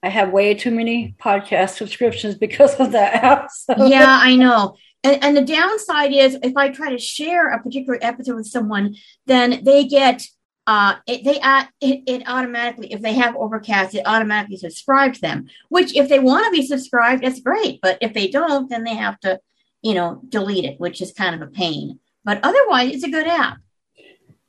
I 0.00 0.08
have 0.08 0.30
way 0.30 0.54
too 0.54 0.70
many 0.70 1.16
podcast 1.20 1.70
subscriptions 1.70 2.36
because 2.36 2.74
of 2.76 2.92
that 2.92 3.24
app. 3.24 3.48
So. 3.50 3.86
yeah, 3.86 4.18
I 4.22 4.36
know. 4.36 4.76
And, 5.02 5.22
and 5.24 5.36
the 5.36 5.42
downside 5.42 6.12
is 6.12 6.38
if 6.42 6.56
I 6.56 6.68
try 6.68 6.90
to 6.90 6.98
share 6.98 7.52
a 7.52 7.60
particular 7.60 7.98
episode 8.00 8.36
with 8.36 8.46
someone, 8.46 8.96
then 9.26 9.64
they 9.64 9.84
get 9.84 10.26
uh 10.66 10.94
it, 11.06 11.24
they 11.24 11.38
uh, 11.40 11.64
it, 11.80 12.02
it 12.06 12.22
automatically 12.26 12.92
if 12.92 13.00
they 13.02 13.12
have 13.12 13.36
overcast 13.36 13.94
it 13.94 14.02
automatically 14.06 14.56
subscribes 14.56 15.20
them 15.20 15.46
which 15.68 15.94
if 15.96 16.08
they 16.08 16.18
want 16.18 16.44
to 16.44 16.50
be 16.50 16.66
subscribed 16.66 17.22
that's 17.22 17.40
great 17.40 17.80
but 17.82 17.98
if 18.00 18.14
they 18.14 18.28
don't 18.28 18.70
then 18.70 18.84
they 18.84 18.94
have 18.94 19.18
to 19.20 19.38
you 19.82 19.94
know 19.94 20.20
delete 20.28 20.64
it 20.64 20.80
which 20.80 21.02
is 21.02 21.12
kind 21.12 21.34
of 21.34 21.42
a 21.42 21.50
pain 21.50 21.98
but 22.24 22.40
otherwise 22.42 22.92
it's 22.94 23.04
a 23.04 23.10
good 23.10 23.26
app 23.26 23.58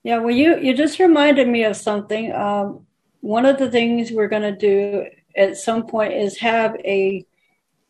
Yeah, 0.04 0.19
well, 0.19 0.36
you 0.36 0.60
you 0.60 0.73
just 0.78 0.99
reminded 0.99 1.47
me 1.47 1.63
of 1.65 1.75
something. 1.75 2.32
Um, 2.32 2.86
one 3.21 3.45
of 3.45 3.58
the 3.58 3.71
things 3.71 4.12
we're 4.12 4.30
going 4.30 4.43
to 4.54 4.56
do 4.56 5.06
at 5.36 5.58
some 5.58 5.88
point 5.88 6.13
is 6.13 6.38
have 6.38 6.75
a 6.86 7.25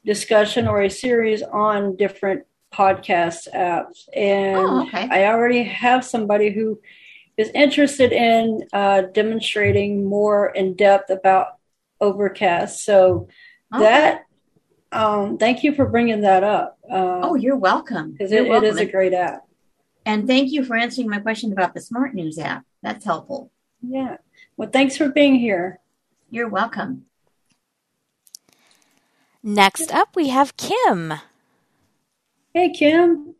discussion 0.05 0.67
or 0.67 0.81
a 0.81 0.89
series 0.89 1.43
on 1.43 1.97
different 1.97 2.43
podcast 2.73 3.51
apps, 3.53 4.07
and 4.15 4.55
Oh, 4.57 4.83
okay. 4.87 5.07
I 5.11 5.25
already 5.27 5.63
have 5.63 6.05
somebody 6.05 6.51
who 6.51 6.79
is 7.37 7.49
interested 7.53 8.11
in 8.11 8.67
uh, 8.73 9.01
demonstrating 9.13 10.05
more 10.05 10.49
in 10.49 10.75
depth 10.75 11.09
about 11.09 11.47
Overcast. 12.01 12.83
So 12.83 13.27
Okay. 13.73 13.83
that 13.83 14.21
um, 14.91 15.37
thank 15.37 15.63
you 15.63 15.73
for 15.73 15.85
bringing 15.87 16.21
that 16.21 16.43
up. 16.43 16.77
Um, 16.89 17.19
oh 17.23 17.35
you're 17.35 17.57
welcome 17.57 18.11
because 18.11 18.31
it, 18.31 18.45
it 18.45 18.63
is 18.63 18.77
a 18.77 18.85
great 18.85 19.13
app. 19.13 19.45
and 20.05 20.27
thank 20.27 20.51
you 20.51 20.63
for 20.63 20.75
answering 20.75 21.09
my 21.09 21.19
question 21.19 21.51
about 21.51 21.73
the 21.73 21.81
smart 21.81 22.13
news 22.13 22.37
app 22.37 22.63
that's 22.83 23.03
helpful 23.03 23.51
Yeah. 23.81 24.17
Well, 24.55 24.69
thanks 24.69 24.95
for 24.95 25.09
being 25.09 25.35
here. 25.35 25.79
you're 26.29 26.47
welcome 26.49 27.05
Next 29.43 29.91
up, 29.93 30.15
we 30.15 30.29
have 30.29 30.57
Kim. 30.57 31.13
Hey, 32.53 32.71
Kim. 32.71 33.35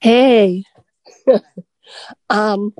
Hey. 0.00 0.64
um, 2.30 2.74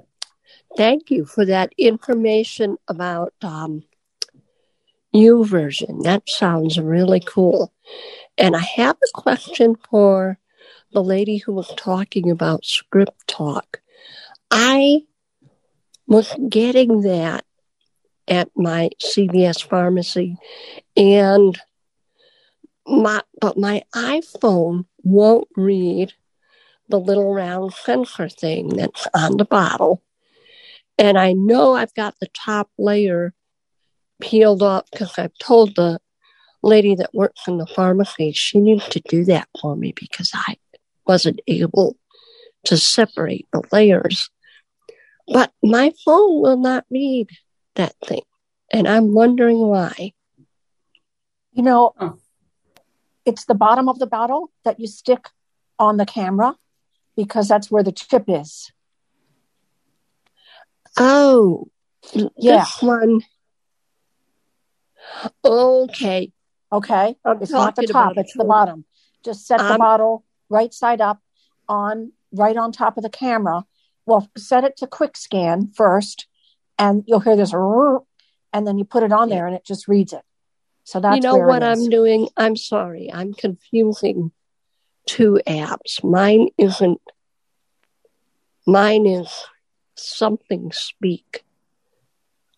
thank 0.77 1.11
you 1.11 1.25
for 1.25 1.45
that 1.45 1.73
information 1.79 2.77
about 2.89 3.33
um, 3.43 3.85
version. 5.15 6.01
That 6.03 6.23
sounds 6.29 6.79
really 6.79 7.21
cool. 7.21 7.73
And 8.39 8.57
I 8.57 8.61
have 8.77 8.97
a 8.97 9.21
question 9.21 9.77
for 9.91 10.39
the 10.93 11.03
lady 11.03 11.39
who 11.39 11.53
was 11.53 11.73
talking 11.77 12.31
about 12.31 12.65
ScripTalk. 12.65 13.77
I 14.51 15.03
was 16.07 16.35
getting 16.49 17.03
that 17.03 17.45
at 18.29 18.51
my 18.55 18.91
CVS 19.03 19.67
pharmacy 19.67 20.37
and 20.97 21.59
my 22.87 23.21
but 23.41 23.57
my 23.57 23.83
iPhone 23.95 24.87
won't 25.03 25.49
read 25.57 26.13
the 26.89 27.01
little 27.01 27.33
round 27.33 27.73
sensor 27.73 28.29
thing 28.29 28.69
that's 28.69 29.07
on 29.15 29.37
the 29.37 29.45
bottle. 29.45 30.03
And 30.99 31.19
I 31.19 31.33
know 31.33 31.75
I've 31.75 31.95
got 31.95 32.15
the 32.21 32.29
top 32.29 32.71
layer 32.79 33.33
peeled 34.21 34.63
off 34.63 34.85
because 34.91 35.19
I've 35.19 35.37
told 35.39 35.75
the 35.75 35.99
lady 36.63 36.95
that 36.95 37.15
works 37.15 37.49
in 37.49 37.59
the 37.59 37.67
pharmacy 37.67 38.33
she 38.33 38.61
needs 38.61 38.89
to 38.91 39.01
do 39.09 39.25
that 39.25 39.49
for 39.61 39.75
me 39.75 39.93
because 39.99 40.31
I 40.35 40.57
wasn't 41.07 41.41
able 41.49 41.97
to 42.65 42.77
separate 42.77 43.49
the 43.53 43.63
layers. 43.73 44.31
But 45.27 45.53
my 45.63 45.93
phone 46.05 46.41
will 46.41 46.59
not 46.59 46.85
read 46.91 47.29
that 47.75 47.95
thing. 48.05 48.23
And 48.73 48.87
I'm 48.87 49.13
wondering 49.13 49.59
why. 49.59 50.13
You 51.53 51.63
know, 51.63 51.95
it's 53.25 53.45
the 53.45 53.55
bottom 53.55 53.89
of 53.89 53.99
the 53.99 54.07
bottle 54.07 54.51
that 54.65 54.81
you 54.81 54.87
stick 54.87 55.27
on 55.79 55.97
the 55.97 56.07
camera 56.07 56.55
because 57.17 57.49
that's 57.49 57.71
where 57.71 57.83
the 57.83 57.93
tip 57.93 58.25
is. 58.29 58.73
Oh, 60.99 61.69
Yeah. 62.13 62.65
this 62.65 62.83
one. 62.83 63.23
Okay. 65.45 66.33
Okay. 66.73 67.17
I'm 67.25 67.43
it's 67.43 67.51
not 67.51 67.77
the 67.77 67.87
top, 67.87 68.15
it's 68.17 68.35
the 68.35 68.45
bottom. 68.45 68.85
Just 69.25 69.47
set 69.47 69.59
the 69.59 69.75
Um, 69.75 69.79
bottle 69.79 70.25
right 70.49 70.73
side 70.73 71.01
up 71.01 71.21
on 71.69 72.13
right 72.33 72.57
on 72.57 72.73
top 72.73 72.97
of 72.97 73.03
the 73.03 73.11
camera. 73.11 73.65
Well, 74.07 74.29
set 74.37 74.65
it 74.65 74.77
to 74.79 74.87
quick 74.87 75.17
scan 75.17 75.69
first, 75.69 76.27
and 76.79 77.05
you'll 77.07 77.21
hear 77.21 77.37
this, 77.37 77.53
and 77.53 78.67
then 78.67 78.79
you 78.79 78.85
put 78.85 79.05
it 79.05 79.13
on 79.13 79.29
there, 79.29 79.47
and 79.47 79.55
it 79.55 79.65
just 79.65 79.87
reads 79.87 80.13
it. 80.13 80.23
So 80.85 80.99
that's 80.99 81.15
you 81.15 81.21
know 81.23 81.37
what 81.39 81.63
it. 81.63 81.67
I'm 81.67 81.89
doing? 81.89 82.29
I'm 82.37 82.57
sorry. 82.57 83.11
I'm 83.13 83.33
confusing 83.33 84.33
two 85.07 85.41
apps. 85.47 86.03
Mine 86.05 86.49
isn't. 86.59 87.01
Mine 88.67 89.07
is 89.07 89.29
something 89.95 90.71
speak. 90.73 91.45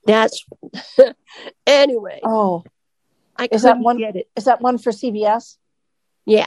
That's 0.07 0.45
anyway. 1.67 2.21
Oh, 2.23 2.65
I 3.37 3.49
is 3.51 3.63
that 3.63 3.79
one? 3.79 3.99
get 3.99 4.17
it. 4.17 4.29
Is 4.37 4.45
that 4.45 4.61
one 4.61 4.79
for 4.79 4.93
CVS? 4.93 5.57
Yeah. 6.27 6.47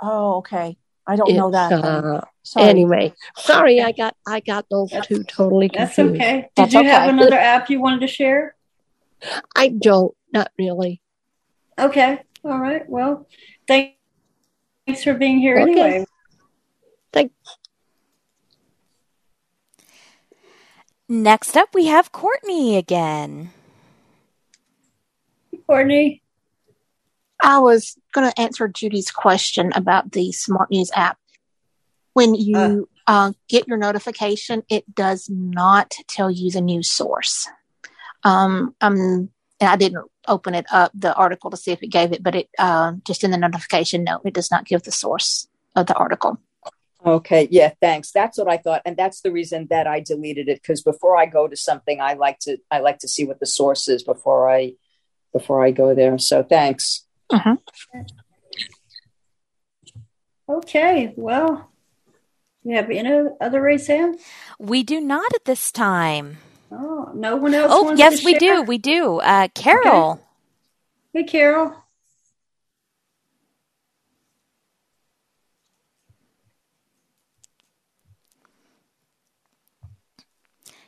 Oh, 0.00 0.36
okay. 0.36 0.76
I 1.06 1.16
don't 1.16 1.34
know 1.34 1.50
that. 1.50 1.72
uh, 1.72 2.20
Sorry. 2.42 2.66
Anyway, 2.66 3.14
sorry, 3.36 3.80
I 3.82 3.92
got 3.92 4.16
I 4.26 4.40
got 4.40 4.66
those 4.70 4.90
two 5.04 5.24
totally 5.24 5.68
confused. 5.68 5.98
That's 5.98 6.20
okay. 6.20 6.40
Did 6.54 6.64
That's 6.64 6.74
you 6.74 6.84
have 6.84 7.08
another 7.08 7.38
app 7.38 7.68
you 7.68 7.80
wanted 7.80 8.00
to 8.00 8.06
share? 8.06 8.54
I 9.56 9.68
don't, 9.68 10.14
not 10.32 10.50
really. 10.58 11.02
Okay. 11.78 12.22
All 12.44 12.58
right. 12.58 12.88
Well, 12.88 13.26
thank- 13.66 13.96
thanks 14.88 15.04
for 15.04 15.12
being 15.12 15.38
here 15.38 15.58
Okay. 15.58 15.70
anyway. 15.70 16.04
Thank. 17.12 17.32
Next 21.08 21.56
up, 21.56 21.74
we 21.74 21.86
have 21.86 22.10
Courtney 22.10 22.76
again. 22.76 23.52
Courtney. 25.66 26.22
I 27.40 27.58
was 27.58 27.96
going 28.12 28.30
to 28.30 28.40
answer 28.40 28.66
Judy's 28.66 29.10
question 29.10 29.72
about 29.74 30.12
the 30.12 30.32
Smart 30.32 30.70
News 30.70 30.90
app. 30.94 31.18
When 32.14 32.34
you 32.34 32.88
uh, 33.06 33.32
get 33.48 33.68
your 33.68 33.76
notification, 33.76 34.62
it 34.70 34.94
does 34.94 35.28
not 35.30 35.94
tell 36.08 36.30
you 36.30 36.50
the 36.50 36.62
news 36.62 36.90
source. 36.90 37.46
Um, 38.24 38.74
um, 38.80 39.30
and 39.60 39.68
I 39.68 39.76
didn't 39.76 40.04
open 40.26 40.54
it 40.54 40.66
up, 40.72 40.92
the 40.94 41.14
article, 41.14 41.50
to 41.50 41.56
see 41.56 41.72
if 41.72 41.82
it 41.82 41.88
gave 41.88 42.12
it, 42.12 42.22
but 42.22 42.34
it 42.34 42.48
uh, 42.58 42.92
just 43.04 43.24
in 43.24 43.30
the 43.30 43.38
notification, 43.38 44.04
no, 44.04 44.20
it 44.24 44.34
does 44.34 44.50
not 44.50 44.66
give 44.66 44.82
the 44.82 44.92
source 44.92 45.48
of 45.74 45.86
the 45.86 45.94
article. 45.94 46.38
Okay, 47.04 47.46
yeah, 47.50 47.72
thanks. 47.80 48.10
That's 48.10 48.38
what 48.38 48.48
I 48.48 48.56
thought, 48.56 48.82
and 48.84 48.96
that's 48.96 49.20
the 49.20 49.30
reason 49.30 49.68
that 49.70 49.86
I 49.86 50.00
deleted 50.00 50.48
it 50.48 50.60
because 50.62 50.82
before 50.82 51.16
I 51.16 51.26
go 51.26 51.46
to 51.46 51.56
something, 51.56 52.00
I 52.00 52.14
like 52.14 52.40
to 52.40 52.58
I 52.70 52.80
like 52.80 52.98
to 52.98 53.08
see 53.08 53.24
what 53.24 53.40
the 53.40 53.46
source 53.46 53.88
is 53.88 54.02
before 54.02 54.50
I 54.50 54.74
before 55.32 55.64
I 55.64 55.70
go 55.70 55.94
there. 55.94 56.18
So 56.18 56.42
thanks. 56.42 57.06
Okay. 60.48 61.12
Well, 61.16 61.70
you 62.64 62.74
have 62.76 62.90
any 62.90 63.28
other 63.40 63.60
raised 63.60 63.86
hands? 63.86 64.22
We 64.58 64.82
do 64.82 65.00
not 65.00 65.32
at 65.34 65.44
this 65.44 65.70
time. 65.70 66.38
Oh, 66.70 67.10
no 67.14 67.36
one 67.36 67.54
else. 67.54 67.72
Oh, 67.74 67.94
yes, 67.96 68.24
we 68.24 68.34
do. 68.34 68.62
We 68.62 68.78
do. 68.78 69.20
Uh, 69.20 69.48
Carol. 69.54 70.20
Hey, 71.12 71.24
Carol. 71.24 71.74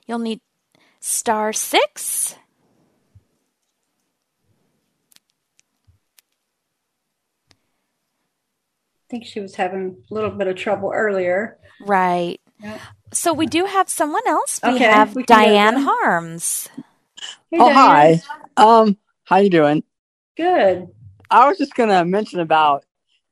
You'll 0.06 0.18
need 0.18 0.40
star 0.98 1.52
six. 1.52 2.34
I 7.52 9.06
think 9.08 9.24
she 9.24 9.40
was 9.40 9.54
having 9.54 10.02
a 10.10 10.14
little 10.14 10.30
bit 10.30 10.46
of 10.46 10.56
trouble 10.56 10.92
earlier. 10.94 11.58
Right. 11.80 12.40
Yeah. 12.60 12.78
So 13.12 13.32
we 13.32 13.46
do 13.46 13.64
have 13.64 13.88
someone 13.88 14.26
else. 14.26 14.60
We 14.64 14.74
Okay, 14.74 14.84
have 14.84 15.14
we 15.16 15.24
Diane. 15.24 15.76
Harms. 15.82 16.68
Hey, 17.50 17.58
oh 17.58 17.68
Diane. 17.68 17.74
hi. 17.74 18.22
Um, 18.56 18.96
how 19.24 19.38
you 19.38 19.50
doing? 19.50 19.82
Good. 20.36 20.88
I 21.30 21.48
was 21.48 21.58
just 21.58 21.74
gonna 21.74 22.04
mention 22.04 22.40
about 22.40 22.84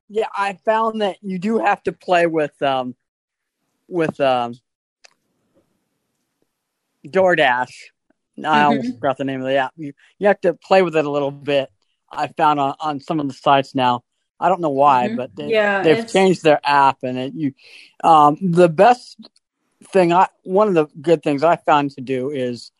yeah, 0.08 0.26
I 0.36 0.54
found 0.64 1.02
that 1.02 1.16
you 1.22 1.38
do 1.38 1.58
have 1.58 1.82
to 1.84 1.92
play 1.92 2.26
with 2.26 2.60
um 2.62 2.94
with 3.88 4.18
um 4.20 4.54
DoorDash. 7.06 7.72
I 8.44 8.62
almost 8.62 8.88
Mhm. 8.88 8.94
forgot 8.94 9.18
the 9.18 9.24
name 9.24 9.40
of 9.40 9.46
the 9.46 9.56
app. 9.56 9.72
You 9.76 9.92
you 10.18 10.26
have 10.28 10.40
to 10.40 10.54
play 10.54 10.82
with 10.82 10.96
it 10.96 11.04
a 11.04 11.10
little 11.10 11.30
bit. 11.30 11.70
I 12.10 12.28
found 12.28 12.58
on, 12.58 12.74
on 12.80 13.00
some 13.00 13.20
of 13.20 13.28
the 13.28 13.34
sites 13.34 13.74
now. 13.74 14.02
I 14.40 14.48
don't 14.48 14.60
know 14.60 14.70
why, 14.70 15.08
Mhm. 15.08 15.16
but 15.16 15.36
they, 15.36 15.50
Yeah, 15.50 15.82
they've 15.82 15.92
it's- 15.98 16.12
changed 16.12 16.42
their 16.42 16.60
app 16.64 16.98
and 17.02 17.18
it 17.18 17.34
you 17.34 17.52
um 18.02 18.38
the 18.40 18.68
best 18.68 19.18
thing 19.84 20.12
I 20.12 20.28
one 20.42 20.68
of 20.68 20.74
the 20.74 20.86
good 21.00 21.22
things 21.22 21.42
I 21.42 21.56
found 21.56 21.92
to 21.92 22.00
do 22.00 22.30
is 22.30 22.70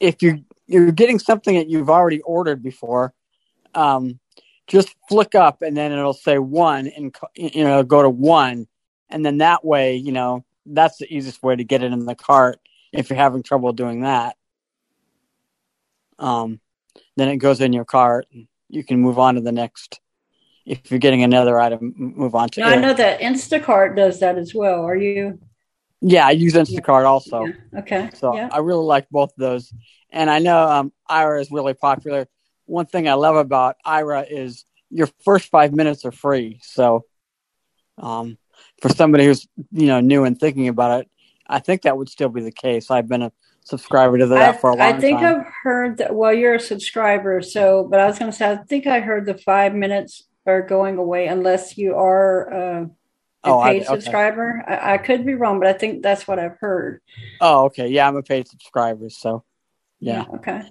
if 0.00 0.22
you 0.22 0.44
you're 0.66 0.92
getting 0.92 1.18
something 1.18 1.56
that 1.56 1.68
you've 1.68 1.90
already 1.90 2.20
ordered 2.20 2.62
before, 2.62 3.12
um, 3.74 4.18
just 4.66 4.94
flick 5.08 5.34
up 5.34 5.62
and 5.62 5.76
then 5.76 5.92
it'll 5.92 6.12
say 6.12 6.38
one 6.38 6.88
and 6.88 7.14
you 7.34 7.64
know 7.64 7.82
go 7.82 8.02
to 8.02 8.10
one, 8.10 8.66
and 9.08 9.24
then 9.24 9.38
that 9.38 9.64
way 9.64 9.96
you 9.96 10.12
know 10.12 10.44
that's 10.66 10.98
the 10.98 11.14
easiest 11.14 11.42
way 11.42 11.56
to 11.56 11.64
get 11.64 11.82
it 11.82 11.92
in 11.92 12.06
the 12.06 12.14
cart 12.14 12.60
if 12.92 13.10
you're 13.10 13.18
having 13.18 13.42
trouble 13.42 13.72
doing 13.72 14.02
that. 14.02 14.36
Um, 16.18 16.60
then 17.16 17.28
it 17.28 17.36
goes 17.38 17.60
in 17.60 17.72
your 17.72 17.84
cart. 17.84 18.26
And 18.32 18.46
you 18.68 18.84
can 18.84 19.00
move 19.00 19.18
on 19.18 19.34
to 19.34 19.40
the 19.40 19.52
next. 19.52 20.00
If 20.64 20.90
you're 20.90 21.00
getting 21.00 21.22
another 21.22 21.60
item, 21.60 21.92
move 21.96 22.34
on 22.34 22.48
to 22.50 22.60
Now, 22.60 22.68
I 22.68 22.76
know 22.76 22.94
that 22.94 23.20
Instacart 23.20 23.96
does 23.96 24.20
that 24.20 24.38
as 24.38 24.54
well. 24.54 24.82
Are 24.82 24.96
you? 24.96 25.38
Yeah, 26.06 26.26
I 26.26 26.32
use 26.32 26.52
Instacart 26.52 27.06
also. 27.06 27.46
Okay. 27.74 28.10
So 28.12 28.34
yeah. 28.34 28.50
I 28.52 28.58
really 28.58 28.84
like 28.84 29.08
both 29.08 29.30
of 29.30 29.38
those. 29.38 29.72
And 30.10 30.28
I 30.28 30.38
know 30.38 30.68
um, 30.68 30.92
Aira 31.10 31.40
is 31.40 31.50
really 31.50 31.72
popular. 31.72 32.28
One 32.66 32.84
thing 32.84 33.08
I 33.08 33.14
love 33.14 33.36
about 33.36 33.76
Aira 33.86 34.26
is 34.28 34.66
your 34.90 35.08
first 35.24 35.50
five 35.50 35.72
minutes 35.72 36.04
are 36.04 36.12
free. 36.12 36.60
So 36.62 37.06
um, 37.96 38.36
for 38.82 38.90
somebody 38.90 39.24
who's 39.24 39.48
you 39.72 39.86
know 39.86 40.00
new 40.00 40.24
and 40.24 40.38
thinking 40.38 40.68
about 40.68 41.00
it, 41.00 41.10
I 41.46 41.58
think 41.60 41.82
that 41.82 41.96
would 41.96 42.10
still 42.10 42.28
be 42.28 42.42
the 42.42 42.52
case. 42.52 42.90
I've 42.90 43.08
been 43.08 43.22
a 43.22 43.32
subscriber 43.64 44.18
to 44.18 44.26
that 44.26 44.56
I, 44.56 44.58
for 44.58 44.70
a 44.70 44.76
long 44.76 44.94
I 44.96 45.00
think 45.00 45.20
time. 45.20 45.40
I've 45.40 45.46
heard 45.62 45.98
that. 45.98 46.14
Well, 46.14 46.34
you're 46.34 46.56
a 46.56 46.60
subscriber, 46.60 47.40
so 47.40 47.88
but 47.90 47.98
I 47.98 48.06
was 48.06 48.18
going 48.18 48.30
to 48.30 48.36
say 48.36 48.50
I 48.50 48.56
think 48.56 48.86
I 48.86 49.00
heard 49.00 49.24
the 49.24 49.38
five 49.38 49.74
minutes 49.74 50.24
are 50.46 50.60
going 50.60 50.98
away 50.98 51.28
unless 51.28 51.78
you 51.78 51.94
are 51.94 52.52
uh, 52.52 52.86
a 53.44 53.48
Oh, 53.50 53.58
I- 53.60 53.72
paid 53.72 53.82
okay. 53.82 53.90
subscriber. 54.00 54.64
I, 54.66 54.94
I 54.94 54.98
could 54.98 55.24
be 55.26 55.34
wrong, 55.34 55.58
but 55.60 55.68
I 55.68 55.72
think 55.74 56.02
that's 56.02 56.26
what 56.26 56.38
I've 56.38 56.56
heard. 56.58 57.00
Oh, 57.40 57.64
okay. 57.66 57.88
Yeah, 57.88 58.08
I'm 58.08 58.16
a 58.16 58.22
paid 58.22 58.48
subscriber. 58.48 59.10
So 59.10 59.44
yeah, 60.00 60.24
Okay. 60.36 60.62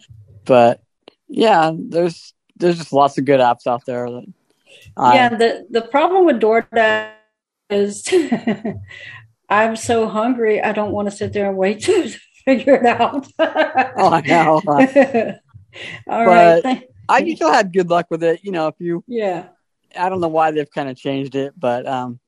but 0.45 0.81
yeah, 1.27 1.71
there's 1.77 2.33
there's 2.57 2.77
just 2.77 2.93
lots 2.93 3.17
of 3.17 3.25
good 3.25 3.39
apps 3.39 3.67
out 3.67 3.85
there 3.85 4.09
that 4.09 4.25
I, 4.97 5.15
yeah. 5.15 5.29
The 5.29 5.67
the 5.69 5.81
problem 5.81 6.25
with 6.25 6.39
DoorDash 6.41 7.11
is 7.69 8.03
I'm 9.49 9.75
so 9.75 10.07
hungry. 10.07 10.61
I 10.61 10.71
don't 10.71 10.91
want 10.91 11.09
to 11.09 11.15
sit 11.15 11.33
there 11.33 11.47
and 11.49 11.57
wait 11.57 11.81
to 11.85 12.09
figure 12.45 12.75
it 12.75 12.85
out. 12.85 13.27
Oh, 13.39 14.09
I 14.09 14.21
know. 14.21 14.61
All 16.07 16.25
right. 16.27 16.61
but 16.63 16.83
I 17.09 17.19
usually 17.19 17.51
had 17.51 17.73
good 17.73 17.89
luck 17.89 18.07
with 18.09 18.23
it. 18.23 18.43
You 18.43 18.51
know, 18.51 18.67
if 18.67 18.75
you 18.79 19.03
Yeah. 19.07 19.47
I 19.97 20.09
don't 20.09 20.21
know 20.21 20.27
why 20.27 20.51
they've 20.51 20.69
kind 20.69 20.89
of 20.89 20.97
changed 20.97 21.35
it, 21.35 21.53
but 21.57 21.85
um, 21.87 22.19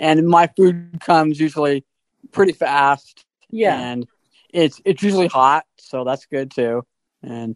and 0.00 0.26
my 0.26 0.48
food 0.56 0.98
comes 1.00 1.38
usually 1.38 1.84
pretty 2.32 2.52
fast. 2.52 3.24
Yeah. 3.50 3.78
and 3.78 4.06
it's 4.52 4.80
it's 4.84 5.02
usually 5.02 5.28
hot, 5.28 5.64
so 5.78 6.02
that's 6.02 6.26
good 6.26 6.50
too. 6.50 6.84
And 7.22 7.54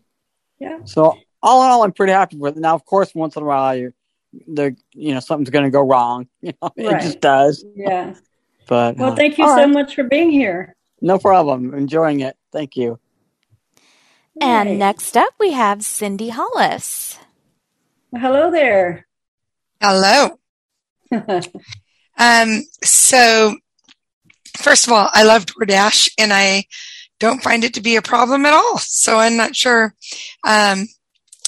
Yeah. 0.60 0.78
so 0.84 1.18
all 1.42 1.64
in 1.64 1.70
all, 1.70 1.82
I'm 1.82 1.92
pretty 1.92 2.12
happy 2.12 2.36
with 2.36 2.56
it. 2.56 2.60
Now, 2.60 2.74
of 2.76 2.84
course, 2.84 3.12
once 3.14 3.34
in 3.36 3.42
a 3.42 3.46
while, 3.46 3.74
you 3.76 3.92
the 4.48 4.76
you 4.92 5.14
know 5.14 5.20
something's 5.20 5.50
going 5.50 5.64
to 5.64 5.70
go 5.70 5.80
wrong. 5.82 6.28
You 6.42 6.52
know, 6.62 6.70
it 6.76 7.00
just 7.02 7.20
does. 7.20 7.64
Yeah. 7.74 8.14
But 8.66 8.96
Well, 8.96 9.12
uh, 9.12 9.14
thank 9.14 9.36
you 9.36 9.44
all 9.44 9.50
so 9.50 9.64
right. 9.64 9.70
much 9.70 9.94
for 9.94 10.04
being 10.04 10.30
here. 10.30 10.74
No 11.02 11.18
problem. 11.18 11.74
Enjoying 11.74 12.20
it. 12.20 12.34
Thank 12.50 12.76
you. 12.76 12.98
And 14.40 14.78
next 14.78 15.16
up, 15.18 15.34
we 15.38 15.52
have 15.52 15.84
Cindy 15.84 16.30
Hollis. 16.30 17.18
Hello 18.16 18.50
there. 18.50 19.06
Hello. 19.82 20.38
um, 22.18 22.62
so 22.82 23.56
first 24.56 24.86
of 24.86 24.92
all, 24.92 25.08
I 25.12 25.24
love 25.24 25.46
DoorDash 25.46 26.12
and 26.18 26.32
I 26.32 26.64
don't 27.20 27.42
find 27.42 27.64
it 27.64 27.74
to 27.74 27.80
be 27.80 27.96
a 27.96 28.02
problem 28.02 28.46
at 28.46 28.52
all. 28.52 28.78
So 28.78 29.18
I'm 29.18 29.36
not 29.36 29.56
sure. 29.56 29.94
Um, 30.44 30.86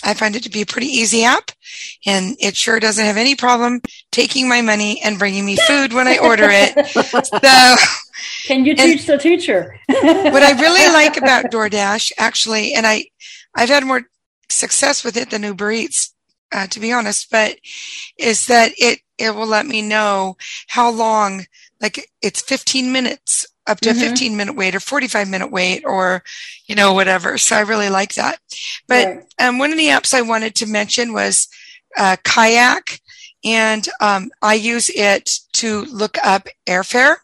I 0.04 0.14
find 0.14 0.36
it 0.36 0.42
to 0.44 0.50
be 0.50 0.62
a 0.62 0.66
pretty 0.66 0.86
easy 0.86 1.24
app 1.24 1.50
and 2.04 2.36
it 2.38 2.56
sure 2.56 2.78
doesn't 2.78 3.04
have 3.04 3.16
any 3.16 3.34
problem 3.34 3.80
taking 4.12 4.48
my 4.48 4.60
money 4.60 5.00
and 5.02 5.18
bringing 5.18 5.44
me 5.44 5.56
food 5.56 5.92
when 5.92 6.06
I 6.06 6.18
order 6.18 6.48
it. 6.48 6.86
so 7.26 7.76
Can 8.44 8.64
you 8.64 8.74
teach 8.74 9.06
the 9.06 9.18
teacher? 9.18 9.78
what 9.88 10.42
I 10.42 10.60
really 10.60 10.92
like 10.92 11.16
about 11.16 11.46
DoorDash, 11.46 12.12
actually, 12.18 12.74
and 12.74 12.86
I, 12.86 13.06
I've 13.54 13.68
had 13.68 13.84
more 13.84 14.02
success 14.48 15.02
with 15.02 15.16
it 15.16 15.30
than 15.30 15.42
Uber 15.42 15.72
Eats, 15.72 16.14
uh, 16.52 16.66
to 16.68 16.80
be 16.80 16.92
honest, 16.92 17.30
but 17.30 17.56
is 18.18 18.46
that 18.46 18.72
it, 18.78 19.00
it 19.18 19.34
will 19.34 19.46
let 19.46 19.66
me 19.66 19.82
know 19.82 20.36
how 20.68 20.90
long, 20.90 21.46
like 21.80 22.08
it's 22.22 22.40
15 22.42 22.92
minutes 22.92 23.46
up 23.66 23.80
to 23.80 23.90
Mhm. 23.90 23.96
a 23.96 24.00
15 24.00 24.36
minute 24.36 24.54
wait 24.54 24.74
or 24.74 24.80
45 24.80 25.28
minute 25.28 25.50
wait 25.50 25.82
or, 25.84 26.22
you 26.66 26.74
know, 26.74 26.92
whatever. 26.92 27.36
So 27.38 27.56
I 27.56 27.60
really 27.60 27.88
like 27.90 28.14
that. 28.14 28.38
But, 28.86 29.06
Right. 29.08 29.24
um, 29.40 29.58
one 29.58 29.72
of 29.72 29.78
the 29.78 29.88
apps 29.88 30.14
I 30.14 30.22
wanted 30.22 30.54
to 30.56 30.66
mention 30.66 31.12
was, 31.12 31.48
uh, 31.96 32.16
Kayak. 32.24 33.00
And, 33.44 33.88
um, 34.00 34.30
I 34.42 34.54
use 34.54 34.88
it 34.90 35.38
to 35.54 35.84
look 35.86 36.16
up 36.24 36.48
airfare. 36.66 37.16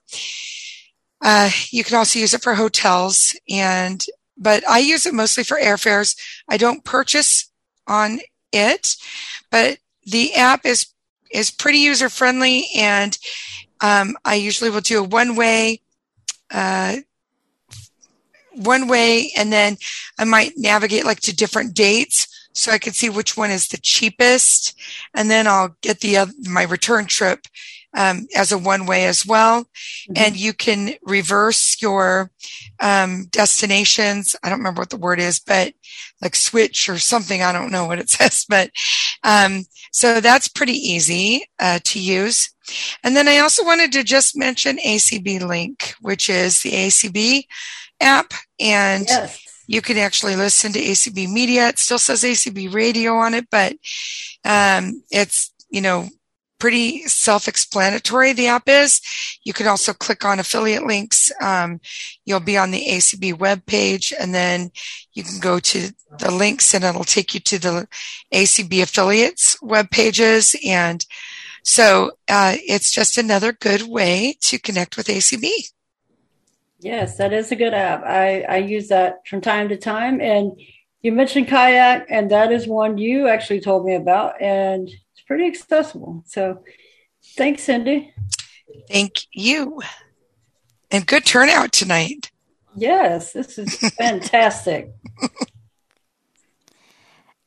Uh, 1.20 1.50
you 1.70 1.84
can 1.84 1.96
also 1.96 2.18
use 2.18 2.34
it 2.34 2.42
for 2.42 2.54
hotels 2.54 3.36
and, 3.48 4.04
but 4.36 4.68
I 4.68 4.80
use 4.80 5.06
it 5.06 5.14
mostly 5.14 5.44
for 5.44 5.56
airfares. 5.58 6.16
I 6.48 6.56
don't 6.56 6.84
purchase 6.84 7.50
on 7.86 8.20
it, 8.52 8.96
but 9.50 9.78
the 10.04 10.34
app 10.34 10.66
is, 10.66 10.86
is 11.30 11.50
pretty 11.50 11.78
user 11.78 12.08
friendly 12.08 12.66
and, 12.76 13.18
um, 13.80 14.16
I 14.24 14.36
usually 14.36 14.70
will 14.70 14.80
do 14.80 15.00
a 15.00 15.02
one 15.02 15.34
way, 15.34 15.80
uh, 16.50 16.98
one 18.54 18.86
way, 18.86 19.32
and 19.36 19.52
then 19.52 19.76
I 20.18 20.24
might 20.24 20.52
navigate 20.56 21.04
like 21.04 21.20
to 21.20 21.34
different 21.34 21.74
dates 21.74 22.48
so 22.52 22.70
I 22.70 22.78
can 22.78 22.92
see 22.92 23.08
which 23.08 23.36
one 23.36 23.50
is 23.50 23.68
the 23.68 23.78
cheapest, 23.78 24.78
and 25.14 25.30
then 25.30 25.46
I'll 25.46 25.74
get 25.80 26.00
the 26.00 26.18
other, 26.18 26.32
my 26.42 26.62
return 26.62 27.06
trip 27.06 27.46
um, 27.94 28.26
as 28.34 28.52
a 28.52 28.58
one 28.58 28.86
way 28.86 29.06
as 29.06 29.26
well. 29.26 29.62
Mm-hmm. 29.62 30.12
And 30.16 30.36
you 30.36 30.52
can 30.52 30.94
reverse 31.02 31.80
your 31.80 32.30
um, 32.80 33.26
destinations. 33.30 34.36
I 34.42 34.48
don't 34.48 34.58
remember 34.58 34.80
what 34.80 34.90
the 34.90 34.96
word 34.96 35.20
is, 35.20 35.40
but 35.40 35.74
like 36.20 36.36
switch 36.36 36.88
or 36.88 36.98
something. 36.98 37.42
I 37.42 37.52
don't 37.52 37.72
know 37.72 37.86
what 37.86 37.98
it 37.98 38.10
says, 38.10 38.44
but 38.48 38.70
um, 39.22 39.64
so 39.92 40.20
that's 40.20 40.48
pretty 40.48 40.72
easy 40.72 41.46
uh, 41.58 41.80
to 41.84 42.00
use. 42.00 42.50
And 43.02 43.16
then 43.16 43.28
I 43.28 43.38
also 43.38 43.64
wanted 43.64 43.92
to 43.92 44.04
just 44.04 44.36
mention 44.36 44.78
ACB 44.78 45.40
Link, 45.42 45.94
which 46.00 46.30
is 46.30 46.62
the 46.62 46.72
ACB 46.72 47.44
app. 48.00 48.32
And 48.58 49.06
yes. 49.06 49.44
you 49.66 49.82
can 49.82 49.98
actually 49.98 50.36
listen 50.36 50.72
to 50.72 50.80
ACB 50.80 51.30
Media. 51.30 51.68
It 51.68 51.78
still 51.78 51.98
says 51.98 52.22
ACB 52.22 52.72
Radio 52.72 53.14
on 53.16 53.34
it, 53.34 53.48
but 53.50 53.74
um, 54.44 55.02
it's, 55.10 55.52
you 55.70 55.80
know, 55.80 56.08
pretty 56.62 57.02
self-explanatory 57.08 58.32
the 58.32 58.46
app 58.46 58.68
is. 58.68 59.00
You 59.42 59.52
can 59.52 59.66
also 59.66 59.92
click 59.92 60.24
on 60.24 60.38
affiliate 60.38 60.86
links. 60.86 61.32
Um, 61.40 61.80
you'll 62.24 62.38
be 62.38 62.56
on 62.56 62.70
the 62.70 62.86
acb 62.86 63.36
web 63.36 63.66
page 63.66 64.12
and 64.16 64.32
then 64.32 64.70
you 65.12 65.24
can 65.24 65.40
go 65.40 65.58
to 65.58 65.90
the 66.20 66.30
links 66.30 66.72
and 66.72 66.84
it'll 66.84 67.02
take 67.02 67.34
you 67.34 67.40
to 67.40 67.58
the 67.58 67.88
acb 68.32 68.80
affiliates 68.80 69.60
web 69.60 69.90
pages 69.90 70.54
and 70.64 71.04
so 71.64 72.12
uh, 72.28 72.54
it's 72.74 72.92
just 72.92 73.18
another 73.18 73.50
good 73.50 73.82
way 73.82 74.36
to 74.40 74.56
connect 74.56 74.96
with 74.96 75.08
acb 75.08 75.44
yes 76.78 77.16
that 77.16 77.32
is 77.32 77.50
a 77.50 77.56
good 77.56 77.74
app. 77.74 78.04
I, 78.04 78.42
I 78.42 78.56
use 78.58 78.86
that 78.86 79.26
from 79.26 79.40
time 79.40 79.68
to 79.70 79.76
time. 79.76 80.20
And 80.20 80.52
you 81.00 81.10
mentioned 81.10 81.48
kayak 81.48 82.06
and 82.08 82.30
that 82.30 82.52
is 82.52 82.68
one 82.68 82.98
you 82.98 83.26
actually 83.26 83.60
told 83.60 83.84
me 83.84 83.96
about. 83.96 84.40
And 84.40 84.88
pretty 85.32 85.46
accessible. 85.46 86.22
So 86.26 86.62
thanks, 87.38 87.62
Cindy. 87.62 88.12
Thank 88.90 89.26
you. 89.32 89.80
And 90.90 91.06
good 91.06 91.24
turnout 91.24 91.72
tonight. 91.72 92.30
Yes, 92.76 93.32
this 93.32 93.56
is 93.56 93.74
fantastic. 93.98 94.92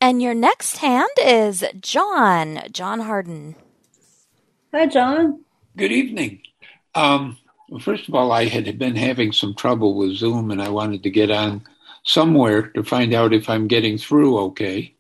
and 0.02 0.20
your 0.20 0.34
next 0.34 0.78
hand 0.78 1.12
is 1.24 1.64
John, 1.80 2.62
John 2.72 3.02
Harden. 3.02 3.56
Hi, 4.74 4.88
John. 4.88 5.44
Good 5.78 5.92
evening. 5.92 6.42
Um, 6.96 7.38
first 7.82 8.10
of 8.10 8.16
all, 8.16 8.32
I 8.32 8.46
had 8.46 8.80
been 8.80 8.96
having 8.96 9.32
some 9.32 9.54
trouble 9.54 9.96
with 9.96 10.16
Zoom 10.16 10.50
and 10.50 10.60
I 10.60 10.70
wanted 10.70 11.04
to 11.04 11.12
get 11.12 11.30
on 11.30 11.62
somewhere 12.04 12.64
to 12.70 12.84
find 12.84 13.14
out 13.14 13.32
if 13.32 13.48
I'm 13.48 13.68
getting 13.68 14.00
through 14.00 14.40
okay. 14.40 14.95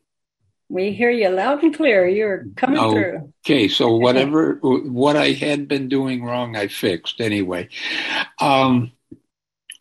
We 0.67 0.93
hear 0.93 1.11
you 1.11 1.29
loud 1.29 1.63
and 1.63 1.75
clear. 1.75 2.07
You're 2.07 2.45
coming 2.55 2.79
oh, 2.79 2.91
through. 2.91 3.33
Okay, 3.45 3.67
so 3.67 3.95
whatever 3.97 4.55
what 4.61 5.15
I 5.15 5.31
had 5.31 5.67
been 5.67 5.89
doing 5.89 6.23
wrong, 6.23 6.55
I 6.55 6.67
fixed 6.67 7.21
anyway. 7.21 7.69
Um, 8.39 8.91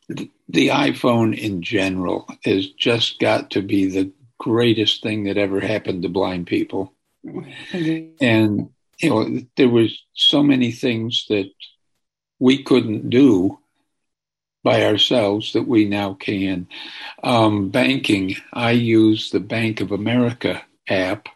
the 0.08 0.68
iPhone 0.68 1.36
in 1.36 1.62
general 1.62 2.28
has 2.44 2.68
just 2.68 3.18
got 3.18 3.50
to 3.52 3.62
be 3.62 3.86
the 3.86 4.12
greatest 4.38 5.02
thing 5.02 5.24
that 5.24 5.38
ever 5.38 5.58
happened 5.58 6.02
to 6.02 6.08
blind 6.08 6.46
people. 6.46 6.92
And 8.20 8.68
you 8.98 9.10
know, 9.10 9.40
there 9.56 9.70
was 9.70 10.02
so 10.12 10.42
many 10.42 10.70
things 10.70 11.24
that 11.28 11.50
we 12.38 12.62
couldn't 12.62 13.08
do 13.08 13.58
by 14.62 14.84
ourselves 14.84 15.52
that 15.52 15.66
we 15.66 15.84
now 15.84 16.14
can. 16.14 16.66
Um, 17.22 17.70
banking, 17.70 18.36
I 18.52 18.72
use 18.72 19.30
the 19.30 19.40
Bank 19.40 19.80
of 19.80 19.92
America 19.92 20.62
app. 20.88 21.28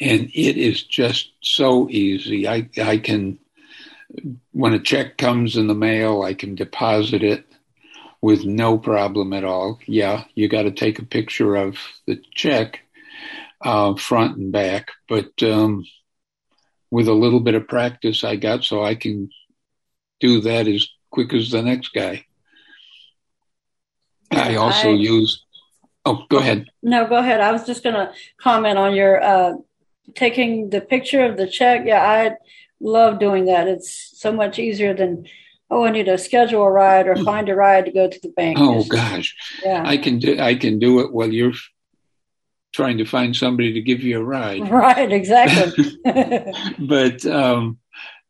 And 0.00 0.30
it 0.34 0.56
is 0.56 0.82
just 0.82 1.30
so 1.40 1.88
easy. 1.88 2.46
I, 2.46 2.68
I 2.82 2.98
can, 2.98 3.38
when 4.52 4.74
a 4.74 4.78
check 4.78 5.16
comes 5.16 5.56
in 5.56 5.66
the 5.66 5.74
mail, 5.74 6.22
I 6.22 6.34
can 6.34 6.54
deposit 6.54 7.22
it 7.22 7.46
with 8.20 8.44
no 8.44 8.78
problem 8.78 9.32
at 9.32 9.44
all. 9.44 9.78
Yeah, 9.86 10.24
you 10.34 10.48
got 10.48 10.62
to 10.62 10.70
take 10.70 10.98
a 10.98 11.04
picture 11.04 11.56
of 11.56 11.76
the 12.06 12.22
check, 12.34 12.80
uh, 13.60 13.94
front 13.96 14.36
and 14.36 14.52
back, 14.52 14.92
but 15.08 15.42
um, 15.42 15.84
with 16.90 17.08
a 17.08 17.12
little 17.12 17.40
bit 17.40 17.54
of 17.54 17.68
practice 17.68 18.24
I 18.24 18.36
got, 18.36 18.64
so 18.64 18.82
I 18.82 18.94
can 18.94 19.30
do 20.20 20.40
that 20.42 20.68
as 20.68 20.86
quick 21.10 21.34
as 21.34 21.50
the 21.50 21.62
next 21.62 21.88
guy. 21.88 22.24
I 24.30 24.56
also 24.56 24.90
I, 24.90 24.92
use 24.92 25.44
Oh, 26.04 26.24
go 26.28 26.38
ahead. 26.38 26.66
No, 26.82 27.06
go 27.06 27.16
ahead. 27.16 27.40
I 27.40 27.52
was 27.52 27.64
just 27.64 27.82
going 27.82 27.94
to 27.94 28.12
comment 28.38 28.78
on 28.78 28.94
your 28.94 29.22
uh, 29.22 29.54
taking 30.14 30.70
the 30.70 30.80
picture 30.80 31.24
of 31.24 31.36
the 31.36 31.46
check. 31.46 31.82
Yeah, 31.86 32.02
I 32.02 32.36
love 32.80 33.18
doing 33.18 33.46
that. 33.46 33.68
It's 33.68 34.12
so 34.18 34.32
much 34.32 34.58
easier 34.58 34.94
than 34.94 35.26
oh, 35.70 35.84
I 35.84 35.90
need 35.90 36.06
to 36.06 36.18
schedule 36.18 36.62
a 36.62 36.70
ride 36.70 37.08
or 37.08 37.16
find 37.16 37.48
a 37.48 37.54
ride 37.54 37.86
to 37.86 37.92
go 37.92 38.08
to 38.08 38.20
the 38.20 38.28
bank. 38.28 38.58
Oh 38.60 38.78
Just, 38.78 38.90
gosh, 38.90 39.36
yeah. 39.64 39.82
I 39.84 39.96
can 39.96 40.18
do 40.18 40.38
I 40.38 40.54
can 40.54 40.78
do 40.78 41.00
it 41.00 41.12
while 41.12 41.32
you're 41.32 41.52
trying 42.72 42.98
to 42.98 43.04
find 43.04 43.34
somebody 43.34 43.72
to 43.72 43.80
give 43.80 44.02
you 44.02 44.18
a 44.18 44.24
ride. 44.24 44.68
Right, 44.70 45.12
exactly. 45.12 45.96
but 46.78 47.24
um, 47.24 47.78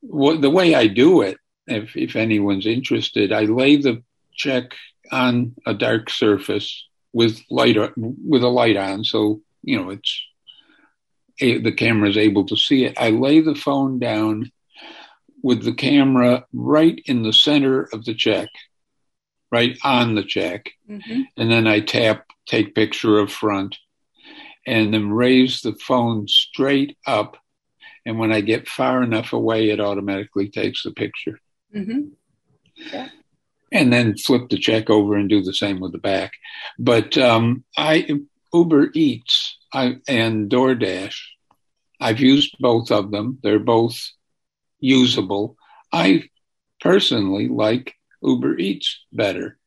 what, 0.01 0.43
the 0.43 0.51
way 0.51 0.75
I 0.75 0.87
do 0.87 1.23
it, 1.23 1.39
if 1.67 1.97
if 1.97 2.17
anyone's 2.17 2.67
interested, 2.67 3.33
I 3.33 3.43
lay 3.45 3.77
the 3.77 4.03
check 4.35 4.75
on 5.11 5.55
a 5.67 5.75
dark 5.75 6.11
surface 6.11 6.87
with 7.15 7.41
light 7.49 7.79
with 7.97 8.43
a 8.43 8.49
light 8.49 8.77
on, 8.77 9.05
so 9.05 9.41
you 9.63 9.79
know 9.79 9.91
it's 9.91 10.23
the 11.39 11.73
camera 11.73 12.11
is 12.11 12.19
able 12.19 12.45
to 12.47 12.57
see 12.57 12.85
it. 12.85 12.95
I 12.99 13.11
lay 13.11 13.41
the 13.41 13.55
phone 13.55 13.99
down 13.99 14.53
with 15.43 15.65
the 15.65 15.75
camera 15.75 16.45
right 16.53 17.01
in 17.07 17.23
the 17.23 17.33
center 17.33 17.89
of 17.93 18.05
the 18.05 18.15
check, 18.15 18.49
right 19.51 19.79
on 19.83 20.15
the 20.17 20.25
check, 20.25 20.71
mm-hmm. 20.91 21.23
and 21.37 21.51
then 21.51 21.67
I 21.67 21.81
tap 21.81 22.27
take 22.47 22.75
picture 22.75 23.19
of 23.19 23.33
front, 23.33 23.79
and 24.67 24.93
then 24.93 25.11
raise 25.11 25.63
the 25.63 25.75
phone 25.75 26.29
straight 26.29 26.99
up. 27.07 27.39
And 28.07 28.19
when 28.19 28.33
I 28.33 28.43
get 28.43 28.69
far 28.69 29.03
enough 29.03 29.33
away, 29.33 29.71
it 29.71 29.81
automatically 29.81 30.51
takes 30.51 30.83
the 30.83 30.91
picture. 30.91 31.41
Mm-hmm. 31.75 32.09
Yeah 32.93 33.09
and 33.75 33.93
then 33.93 34.17
flip 34.17 34.49
the 34.49 34.57
check 34.57 34.89
over 34.89 35.17
and 35.17 35.29
do 35.29 35.43
the 35.43 35.53
same 35.53 35.81
with 35.81 35.93
the 35.93 35.99
back. 35.99 36.33
But 36.79 37.19
um, 37.19 37.65
I 37.77 38.21
Uber 38.55 38.91
Eats 38.95 39.59
I, 39.73 39.97
and 40.07 40.49
DoorDash, 40.49 41.17
I've 42.01 42.21
used 42.21 42.57
both 42.61 42.93
of 42.93 43.11
them. 43.11 43.41
They're 43.43 43.59
both 43.59 43.99
usable. 44.79 45.57
I 45.93 46.29
personally 46.81 47.49
like 47.49 47.95
Uber 48.23 48.57
Eats 48.59 49.05
better. 49.13 49.59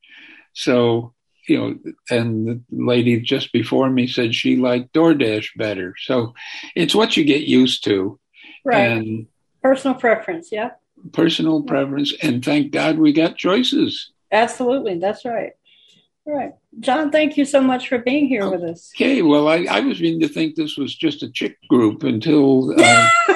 So, 0.53 1.13
you 1.47 1.57
know, 1.59 1.93
and 2.09 2.47
the 2.47 2.61
lady 2.71 3.19
just 3.19 3.51
before 3.51 3.89
me 3.89 4.07
said 4.07 4.33
she 4.33 4.55
liked 4.55 4.93
DoorDash 4.93 5.57
better. 5.57 5.95
So 5.99 6.33
it's 6.75 6.95
what 6.95 7.17
you 7.17 7.25
get 7.25 7.41
used 7.41 7.83
to. 7.83 8.19
Right. 8.63 8.79
And 8.79 9.27
Personal 9.61 9.95
preference, 9.95 10.49
yeah 10.49 10.71
personal 11.13 11.63
preference, 11.63 12.13
and 12.21 12.43
thank 12.43 12.71
God 12.71 12.97
we 12.97 13.13
got 13.13 13.37
choices. 13.37 14.11
Absolutely, 14.31 14.99
that's 14.99 15.25
right. 15.25 15.51
All 16.25 16.33
right, 16.33 16.53
John, 16.81 17.09
thank 17.09 17.37
you 17.37 17.45
so 17.45 17.61
much 17.61 17.87
for 17.87 17.99
being 17.99 18.27
here 18.27 18.49
with 18.49 18.61
us. 18.61 18.91
Okay, 18.95 19.21
well, 19.21 19.47
I, 19.47 19.65
I 19.69 19.79
was 19.79 19.97
beginning 19.97 20.19
to 20.21 20.27
think 20.27 20.55
this 20.55 20.75
was 20.75 20.93
just 20.93 21.23
a 21.23 21.31
chick 21.31 21.57
group 21.69 22.03
until 22.03 22.73
uh, 22.77 23.09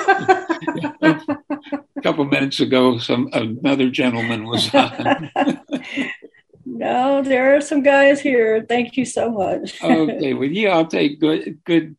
a 1.02 2.02
couple 2.04 2.26
minutes 2.26 2.60
ago, 2.60 2.98
some 2.98 3.30
another 3.34 3.90
gentleman 3.90 4.46
was 4.46 4.74
on. 4.76 5.32
no, 6.66 7.22
there 7.22 7.56
are 7.56 7.62
some 7.62 7.82
guys 7.82 8.20
here. 8.20 8.66
Thank 8.68 8.98
you 8.98 9.06
so 9.06 9.32
much. 9.32 9.82
okay, 9.82 10.34
well, 10.34 10.50
yeah, 10.50 10.72
I'll 10.72 10.88
take 10.88 11.20
good, 11.20 11.60
good. 11.66 11.96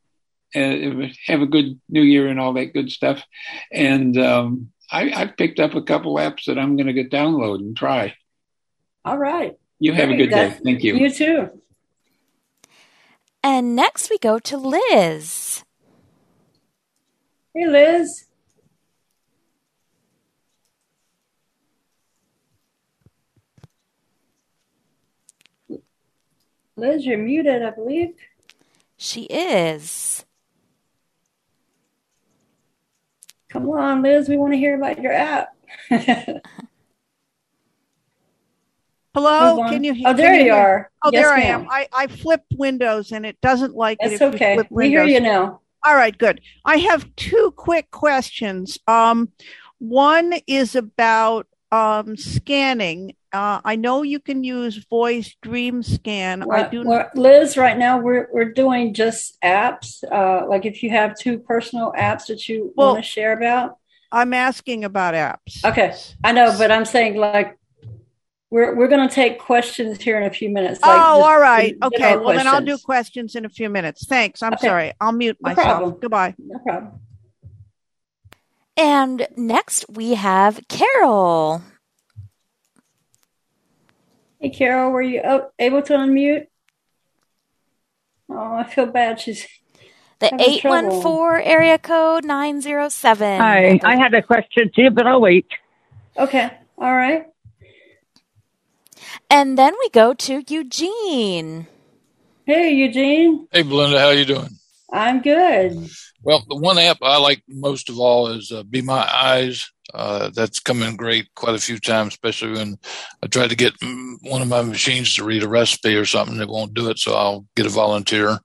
Uh, 0.55 1.09
have 1.27 1.41
a 1.41 1.47
good 1.47 1.81
New 1.89 2.03
Year 2.03 2.29
and 2.29 2.39
all 2.39 2.53
that 2.53 2.75
good 2.75 2.91
stuff, 2.91 3.25
and 3.73 4.19
um, 4.19 4.71
I, 4.93 5.09
have 5.09 5.37
picked 5.39 5.59
up 5.59 5.75
a 5.75 5.83
couple 5.83 6.17
apps 6.17 6.45
that 6.45 6.59
I'm 6.59 6.77
going 6.77 6.87
to 6.87 6.93
get 6.93 7.11
download 7.11 7.61
and 7.61 7.77
try. 7.77 8.15
All 9.05 9.17
right. 9.17 9.55
You 9.79 9.95
have 9.95 10.09
Great. 10.09 10.21
a 10.21 10.25
good 10.25 10.31
day. 10.31 10.57
Thank 10.63 10.85
you. 10.85 10.97
You 10.97 11.11
too. 11.11 11.49
And 13.43 13.75
next 13.75 14.11
we 14.11 14.19
go 14.19 14.39
to 14.39 14.57
Liz. 14.57 15.65
Hey, 17.55 17.67
Liz. 17.67 18.27
Liz, 26.77 27.05
you're 27.05 27.19
muted, 27.19 27.63
I 27.63 27.71
believe. 27.71 28.15
She 28.97 29.23
is. 29.25 30.25
Come 33.53 33.69
on, 33.69 34.03
Liz. 34.03 34.29
We 34.31 34.39
want 34.39 34.55
to 34.55 34.57
hear 34.57 34.77
about 34.77 34.99
your 35.01 35.13
app. 35.13 35.55
Hello, 39.15 39.69
can 39.69 39.85
you? 39.85 39.95
Oh, 40.07 40.15
there 40.15 40.35
you 40.35 40.45
hear- 40.45 40.55
are. 40.55 40.91
Oh, 41.05 41.11
Yes, 41.13 41.25
there 41.25 41.33
I 41.35 41.41
am. 41.41 41.67
I, 41.69 41.87
I 41.93 42.07
flipped 42.07 42.55
windows 42.57 43.13
and 43.13 43.27
it 43.27 43.39
doesn't 43.43 43.75
like 43.75 43.99
it. 44.01 44.09
That's 44.09 44.15
if 44.15 44.21
you 44.21 44.27
okay. 44.37 44.59
We 44.71 44.89
hear 44.89 45.05
you 45.05 45.21
now. 45.21 45.61
All 45.85 45.95
right, 45.95 46.17
good. 46.17 46.41
I 46.65 46.79
have 46.79 47.15
two 47.17 47.53
quick 47.57 47.91
questions. 47.91 48.79
Um, 48.87 49.33
one 49.79 50.35
is 50.47 50.75
about 50.75 51.47
um, 51.71 52.17
scanning. 52.17 53.15
Uh, 53.33 53.61
I 53.65 53.77
know 53.77 54.03
you 54.03 54.21
can 54.21 54.45
use 54.45 54.77
voice 54.91 55.35
dream 55.41 55.83
scan. 55.83 56.45
I 56.51 56.69
do. 56.69 56.85
well, 56.85 57.09
Liz, 57.15 57.57
right 57.57 57.79
now 57.79 57.99
we're 57.99 58.29
we're 58.31 58.53
doing 58.53 58.93
just 58.93 59.39
apps. 59.43 60.05
Uh, 60.05 60.47
like 60.47 60.67
if 60.67 60.83
you 60.83 60.91
have 60.91 61.17
two 61.19 61.39
personal 61.39 61.93
apps 61.97 62.27
that 62.27 62.47
you 62.49 62.73
Well, 62.77 62.93
want 62.93 63.05
to 63.05 63.11
share 63.11 63.33
about. 63.33 63.79
I'm 64.11 64.35
asking 64.35 64.85
about 64.85 65.15
apps. 65.15 65.65
Okay, 65.65 65.95
I 66.23 66.33
know, 66.33 66.55
but 66.59 66.71
I'm 66.71 66.85
saying 66.85 67.17
like 67.17 67.57
we're 68.51 68.75
we're 68.77 68.89
going 68.89 69.09
to 69.09 69.15
take 69.15 69.39
questions 69.39 69.99
here 70.03 70.21
in 70.21 70.27
a 70.27 70.31
few 70.31 70.51
minutes. 70.51 70.83
Like 70.83 70.91
oh, 71.03 71.21
just 71.21 71.27
all 71.31 71.41
right. 71.41 71.75
Okay. 71.83 72.17
Well, 72.19 72.37
then 72.37 72.47
I'll 72.47 72.61
do 72.61 72.77
questions. 72.77 72.83
questions 72.83 73.35
in 73.37 73.45
a 73.47 73.49
few 73.49 73.71
minutes. 73.71 74.05
Thanks. 74.07 74.43
I'm 74.43 74.53
Okay. 74.53 74.67
sorry. 74.67 74.93
I'll 75.01 75.13
mute 75.13 75.39
No 75.41 75.49
myself. 75.55 75.67
problem. 75.67 75.99
Goodbye. 76.03 76.35
No 76.39 76.59
problem. 76.59 77.01
And 78.77 79.27
next 79.37 79.87
we 79.89 80.15
have 80.15 80.61
Carol. 80.69 81.63
Hey, 84.43 84.51
Carol, 84.51 84.91
were 84.91 85.03
you 85.03 85.23
able 85.57 85.83
to 85.83 85.93
unmute? 85.93 86.49
Oh, 88.29 88.57
I 88.57 88.65
feel 88.65 88.87
bad. 88.87 89.21
She's 89.21 89.47
The 90.19 90.31
having 90.33 90.59
trouble. 90.59 90.99
814 90.99 91.47
area 91.47 91.79
code 91.79 92.25
907. 92.25 93.41
Hi, 93.41 93.79
I 93.85 93.97
had 93.97 94.13
a 94.15 94.21
question 94.23 94.73
too, 94.75 94.91
but 94.91 95.07
I'll 95.07 95.21
wait. 95.21 95.47
Okay, 96.19 96.51
all 96.77 96.93
right. 96.93 97.27
And 99.31 99.57
then 99.57 99.75
we 99.79 99.89
go 99.91 100.13
to 100.13 100.43
Eugene. 100.49 101.69
Hey, 102.45 102.73
Eugene. 102.73 103.47
Hey, 103.53 103.63
Belinda, 103.63 104.01
how 104.01 104.11
you 104.11 104.25
doing? 104.25 104.59
I'm 104.93 105.23
good. 105.23 105.89
Well, 106.25 106.45
the 106.49 106.57
one 106.57 106.79
app 106.79 106.99
I 107.01 107.19
like 107.19 107.45
most 107.47 107.89
of 107.89 108.01
all 108.01 108.27
is 108.27 108.51
uh, 108.51 108.65
Be 108.65 108.83
My 108.83 109.09
Eyes. 109.09 109.72
Uh, 109.93 110.31
that's 110.31 110.61
come 110.61 110.83
in 110.83 110.97
great 110.97 111.27
quite 111.35 111.55
a 111.55 111.61
few 111.61 111.79
times, 111.79 112.15
especially 112.15 112.53
when 112.53 112.79
I 113.23 113.27
try 113.27 113.47
to 113.47 113.57
get 113.57 113.75
one 114.23 114.43
of 114.43 114.49
my 114.49 114.63
machines 114.63 115.15
to 115.17 115.25
read 115.25 115.43
a 115.43 115.49
recipe 115.49 115.95
or 115.95 116.07
something. 116.07 116.41
It 116.41 116.49
won't 116.49 116.75
do 116.75 116.89
it, 116.89 116.99
so 116.99 117.15
I'll 117.15 117.47
get 117.57 117.67
a 117.67 117.71
volunteer. 117.71 118.39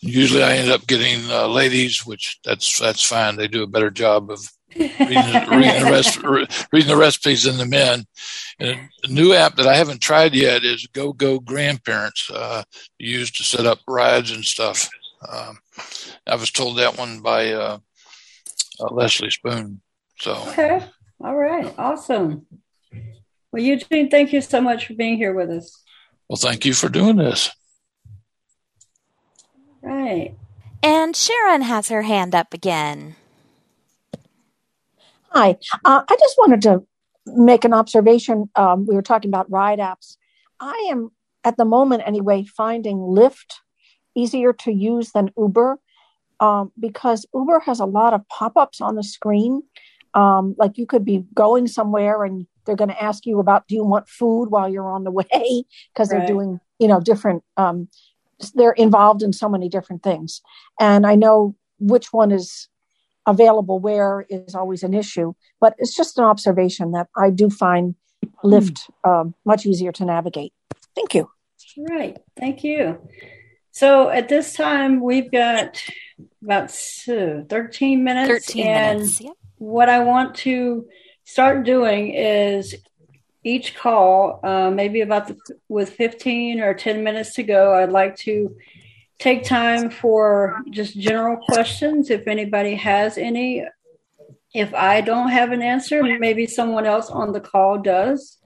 Usually, 0.00 0.42
I 0.42 0.56
end 0.56 0.70
up 0.70 0.86
getting 0.86 1.30
uh, 1.30 1.46
ladies, 1.48 2.06
which 2.06 2.38
that's 2.44 2.78
that's 2.78 3.04
fine. 3.04 3.36
They 3.36 3.48
do 3.48 3.62
a 3.62 3.66
better 3.66 3.90
job 3.90 4.30
of 4.30 4.40
reading, 4.74 4.96
reading, 5.00 5.82
the 5.82 6.20
re- 6.24 6.46
reading 6.72 6.88
the 6.88 6.96
recipes 6.96 7.42
than 7.44 7.58
the 7.58 7.66
men. 7.66 8.04
And 8.58 8.88
a 9.04 9.08
new 9.08 9.34
app 9.34 9.56
that 9.56 9.66
I 9.66 9.74
haven't 9.74 10.00
tried 10.00 10.34
yet 10.34 10.64
is 10.64 10.86
GoGoGrandparents, 10.92 12.30
uh, 12.32 12.62
used 12.98 13.36
to 13.36 13.42
set 13.42 13.66
up 13.66 13.80
rides 13.86 14.30
and 14.30 14.44
stuff. 14.44 14.88
Um, 15.28 15.58
I 16.26 16.36
was 16.36 16.50
told 16.50 16.78
that 16.78 16.96
one 16.96 17.20
by 17.20 17.52
uh, 17.52 17.78
uh, 18.80 18.94
Leslie 18.94 19.30
Spoon. 19.30 19.80
So 20.20 20.34
Okay, 20.48 20.84
all 21.24 21.34
right, 21.34 21.72
awesome. 21.78 22.46
Well, 23.52 23.62
Eugene, 23.62 24.10
thank 24.10 24.32
you 24.32 24.40
so 24.40 24.60
much 24.60 24.86
for 24.86 24.94
being 24.94 25.16
here 25.16 25.32
with 25.34 25.50
us. 25.50 25.82
Well, 26.28 26.36
thank 26.36 26.64
you 26.64 26.74
for 26.74 26.88
doing 26.88 27.16
this. 27.16 27.50
Right. 29.82 30.36
And 30.82 31.16
Sharon 31.16 31.62
has 31.62 31.88
her 31.88 32.02
hand 32.02 32.34
up 32.34 32.54
again. 32.54 33.16
Hi. 35.30 35.56
Uh, 35.84 36.02
I 36.08 36.16
just 36.18 36.36
wanted 36.38 36.62
to 36.62 36.86
make 37.26 37.64
an 37.64 37.72
observation. 37.72 38.50
Um, 38.56 38.86
we 38.86 38.94
were 38.94 39.02
talking 39.02 39.30
about 39.30 39.50
ride 39.50 39.78
apps. 39.78 40.16
I 40.60 40.88
am, 40.90 41.10
at 41.44 41.56
the 41.56 41.64
moment 41.64 42.02
anyway, 42.04 42.44
finding 42.44 42.98
Lyft 42.98 43.54
easier 44.14 44.52
to 44.52 44.70
use 44.70 45.12
than 45.12 45.30
Uber 45.36 45.78
um, 46.40 46.72
because 46.78 47.26
Uber 47.34 47.60
has 47.60 47.80
a 47.80 47.86
lot 47.86 48.14
of 48.14 48.28
pop 48.28 48.56
ups 48.56 48.80
on 48.80 48.96
the 48.96 49.02
screen. 49.02 49.62
Um, 50.14 50.56
like 50.58 50.76
you 50.76 50.86
could 50.86 51.04
be 51.04 51.24
going 51.34 51.68
somewhere 51.68 52.24
and 52.24 52.46
they're 52.66 52.76
going 52.76 52.90
to 52.90 53.02
ask 53.02 53.26
you 53.26 53.38
about 53.38 53.68
do 53.68 53.76
you 53.76 53.84
want 53.84 54.08
food 54.08 54.46
while 54.46 54.68
you're 54.68 54.90
on 54.90 55.04
the 55.04 55.10
way 55.20 55.64
because 55.92 56.08
they're 56.08 56.26
doing 56.26 56.60
you 56.78 56.88
know 56.88 57.00
different 57.00 57.44
um, 57.56 57.88
they're 58.54 58.72
involved 58.72 59.22
in 59.22 59.32
so 59.32 59.48
many 59.48 59.68
different 59.68 60.02
things 60.02 60.40
and 60.80 61.06
i 61.06 61.14
know 61.14 61.54
which 61.78 62.12
one 62.12 62.32
is 62.32 62.68
available 63.26 63.78
where 63.78 64.26
is 64.28 64.54
always 64.54 64.82
an 64.82 64.94
issue 64.94 65.32
but 65.60 65.76
it's 65.78 65.94
just 65.94 66.18
an 66.18 66.24
observation 66.24 66.90
that 66.90 67.06
i 67.16 67.30
do 67.30 67.48
find 67.48 67.94
lyft 68.42 68.90
um, 69.04 69.32
much 69.44 69.64
easier 69.64 69.92
to 69.92 70.04
navigate 70.04 70.52
thank 70.96 71.14
you 71.14 71.30
Right. 71.76 72.18
Thank 72.38 72.64
you. 72.64 72.98
So 73.72 74.08
at 74.08 74.28
this 74.28 74.54
time, 74.54 75.00
we've 75.00 75.30
got 75.30 75.82
about 76.42 76.70
uh, 77.08 77.42
13 77.48 78.02
minutes. 78.02 78.46
13 78.46 78.66
and 78.66 78.98
minutes, 78.98 79.20
yep. 79.20 79.34
What 79.60 79.90
I 79.90 79.98
want 80.00 80.34
to 80.36 80.88
start 81.24 81.64
doing 81.64 82.14
is 82.14 82.74
each 83.44 83.76
call, 83.76 84.40
uh, 84.42 84.70
maybe 84.70 85.02
about 85.02 85.28
the, 85.28 85.36
with 85.68 85.90
15 85.90 86.60
or 86.60 86.72
10 86.72 87.04
minutes 87.04 87.34
to 87.34 87.42
go, 87.42 87.74
I'd 87.74 87.92
like 87.92 88.16
to 88.18 88.56
take 89.18 89.44
time 89.44 89.90
for 89.90 90.62
just 90.70 90.98
general 90.98 91.36
questions. 91.36 92.08
If 92.08 92.26
anybody 92.26 92.74
has 92.76 93.18
any, 93.18 93.66
if 94.54 94.72
I 94.72 95.02
don't 95.02 95.28
have 95.28 95.52
an 95.52 95.60
answer, 95.60 96.02
maybe 96.02 96.46
someone 96.46 96.86
else 96.86 97.10
on 97.10 97.32
the 97.32 97.40
call 97.40 97.78
does. 97.78 98.38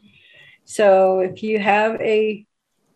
So 0.65 1.21
if 1.21 1.45
you 1.45 1.61
have 1.61 2.01
a 2.01 2.45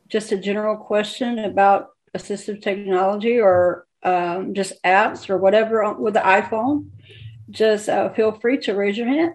just 0.09 0.33
a 0.33 0.39
general 0.39 0.77
question 0.77 1.39
about 1.39 1.91
assistive 2.17 2.63
technology 2.63 3.39
or 3.39 3.87
um, 4.03 4.55
just 4.55 4.73
apps 4.83 5.31
or 5.31 5.39
whatever 5.39 5.93
with 5.95 6.15
the 6.15 6.21
iPhone, 6.21 6.89
just 7.51 7.89
uh, 7.89 8.13
feel 8.13 8.33
free 8.33 8.59
to 8.59 8.75
raise 8.75 8.97
your 8.97 9.09
hand. 9.09 9.35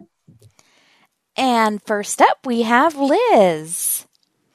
And 1.36 1.82
first 1.82 2.22
up, 2.22 2.46
we 2.46 2.62
have 2.62 2.96
Liz. 2.96 4.06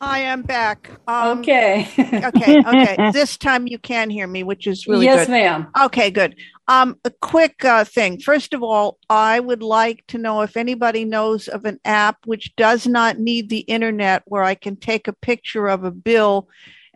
Hi, 0.01 0.27
I'm 0.27 0.43
back. 0.43 0.91
Um, 1.09 1.41
Okay. 1.41 1.89
okay. 1.99 2.63
Okay. 2.67 3.11
This 3.13 3.37
time 3.37 3.67
you 3.67 3.79
can 3.79 4.11
hear 4.11 4.27
me, 4.27 4.45
which 4.45 4.67
is 4.67 4.87
really 4.87 5.07
Yes, 5.07 5.27
good. 5.27 5.33
ma'am. 5.33 5.67
Okay, 5.81 6.11
good. 6.11 6.37
Um, 6.69 6.97
a 7.05 7.11
quick 7.11 7.65
uh, 7.65 7.85
thing. 7.85 8.21
First 8.21 8.55
of 8.55 8.63
all, 8.63 8.99
I 9.11 9.41
would 9.41 9.63
like 9.63 10.05
to 10.09 10.19
know 10.19 10.43
if 10.43 10.57
anybody 10.57 11.05
knows 11.05 11.49
of 11.49 11.65
an 11.65 11.81
app 11.85 12.19
which 12.27 12.55
does 12.57 12.87
not 12.87 13.19
need 13.19 13.49
the 13.49 13.61
internet, 13.61 14.23
where 14.27 14.45
I 14.45 14.55
can 14.55 14.77
take 14.77 15.09
a 15.09 15.13
picture 15.13 15.67
of 15.67 15.83
a 15.85 15.91
bill 15.91 16.49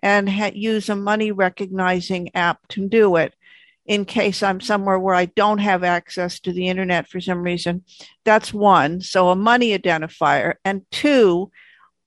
and 0.03 0.29
ha- 0.29 0.53
use 0.55 0.89
a 0.89 0.97
money 0.97 1.33
recognizing 1.33 2.31
app 2.35 2.59
to 2.69 2.89
do 2.89 3.17
it. 3.17 3.35
In 3.87 4.05
case 4.05 4.43
I'm 4.43 4.61
somewhere 4.61 4.99
where 4.99 5.15
I 5.15 5.25
don't 5.27 5.59
have 5.59 5.83
access 5.83 6.39
to 6.41 6.53
the 6.53 6.69
internet 6.69 7.09
for 7.09 7.21
some 7.21 7.43
reason. 7.43 7.85
That's 8.25 8.55
one. 8.55 9.01
So 9.01 9.29
a 9.29 9.37
money 9.37 9.77
identifier. 9.77 10.55
And 10.65 10.83
two, 10.93 11.51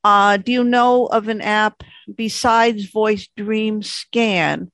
uh, 0.06 0.38
do 0.38 0.52
you 0.52 0.64
know 0.64 1.08
of 1.08 1.28
an 1.28 1.42
app 1.42 1.84
besides 2.14 2.86
Voice 2.86 3.28
Dream 3.36 3.82
Scan 3.84 4.72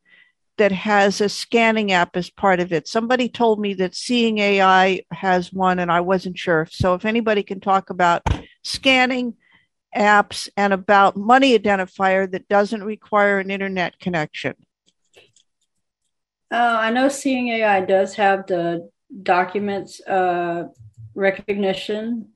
that 0.57 0.71
has 0.71 1.21
a 1.21 1.29
scanning 1.29 1.91
app 1.91 2.15
as 2.15 2.29
part 2.29 2.59
of 2.59 2.71
it? 2.71 2.87
Somebody 2.87 3.29
told 3.29 3.59
me 3.59 3.73
that 3.75 3.95
Seeing 3.95 4.37
AI 4.37 5.01
has 5.11 5.51
one, 5.51 5.79
and 5.79 5.91
I 5.91 6.01
wasn't 6.01 6.37
sure. 6.37 6.67
So 6.69 6.93
if 6.93 7.05
anybody 7.05 7.43
can 7.43 7.61
talk 7.61 7.89
about 7.89 8.21
scanning 8.63 9.35
apps 9.95 10.49
and 10.55 10.73
about 10.73 11.17
money 11.17 11.57
identifier 11.57 12.29
that 12.31 12.47
doesn't 12.47 12.83
require 12.83 13.39
an 13.39 13.51
internet 13.51 13.99
connection. 13.99 14.55
Uh, 16.51 16.77
I 16.79 16.89
know 16.91 17.07
Seeing 17.09 17.47
AI 17.49 17.81
does 17.81 18.15
have 18.15 18.45
the 18.47 18.89
documents 19.23 20.01
uh, 20.05 20.65
recognition, 21.15 22.29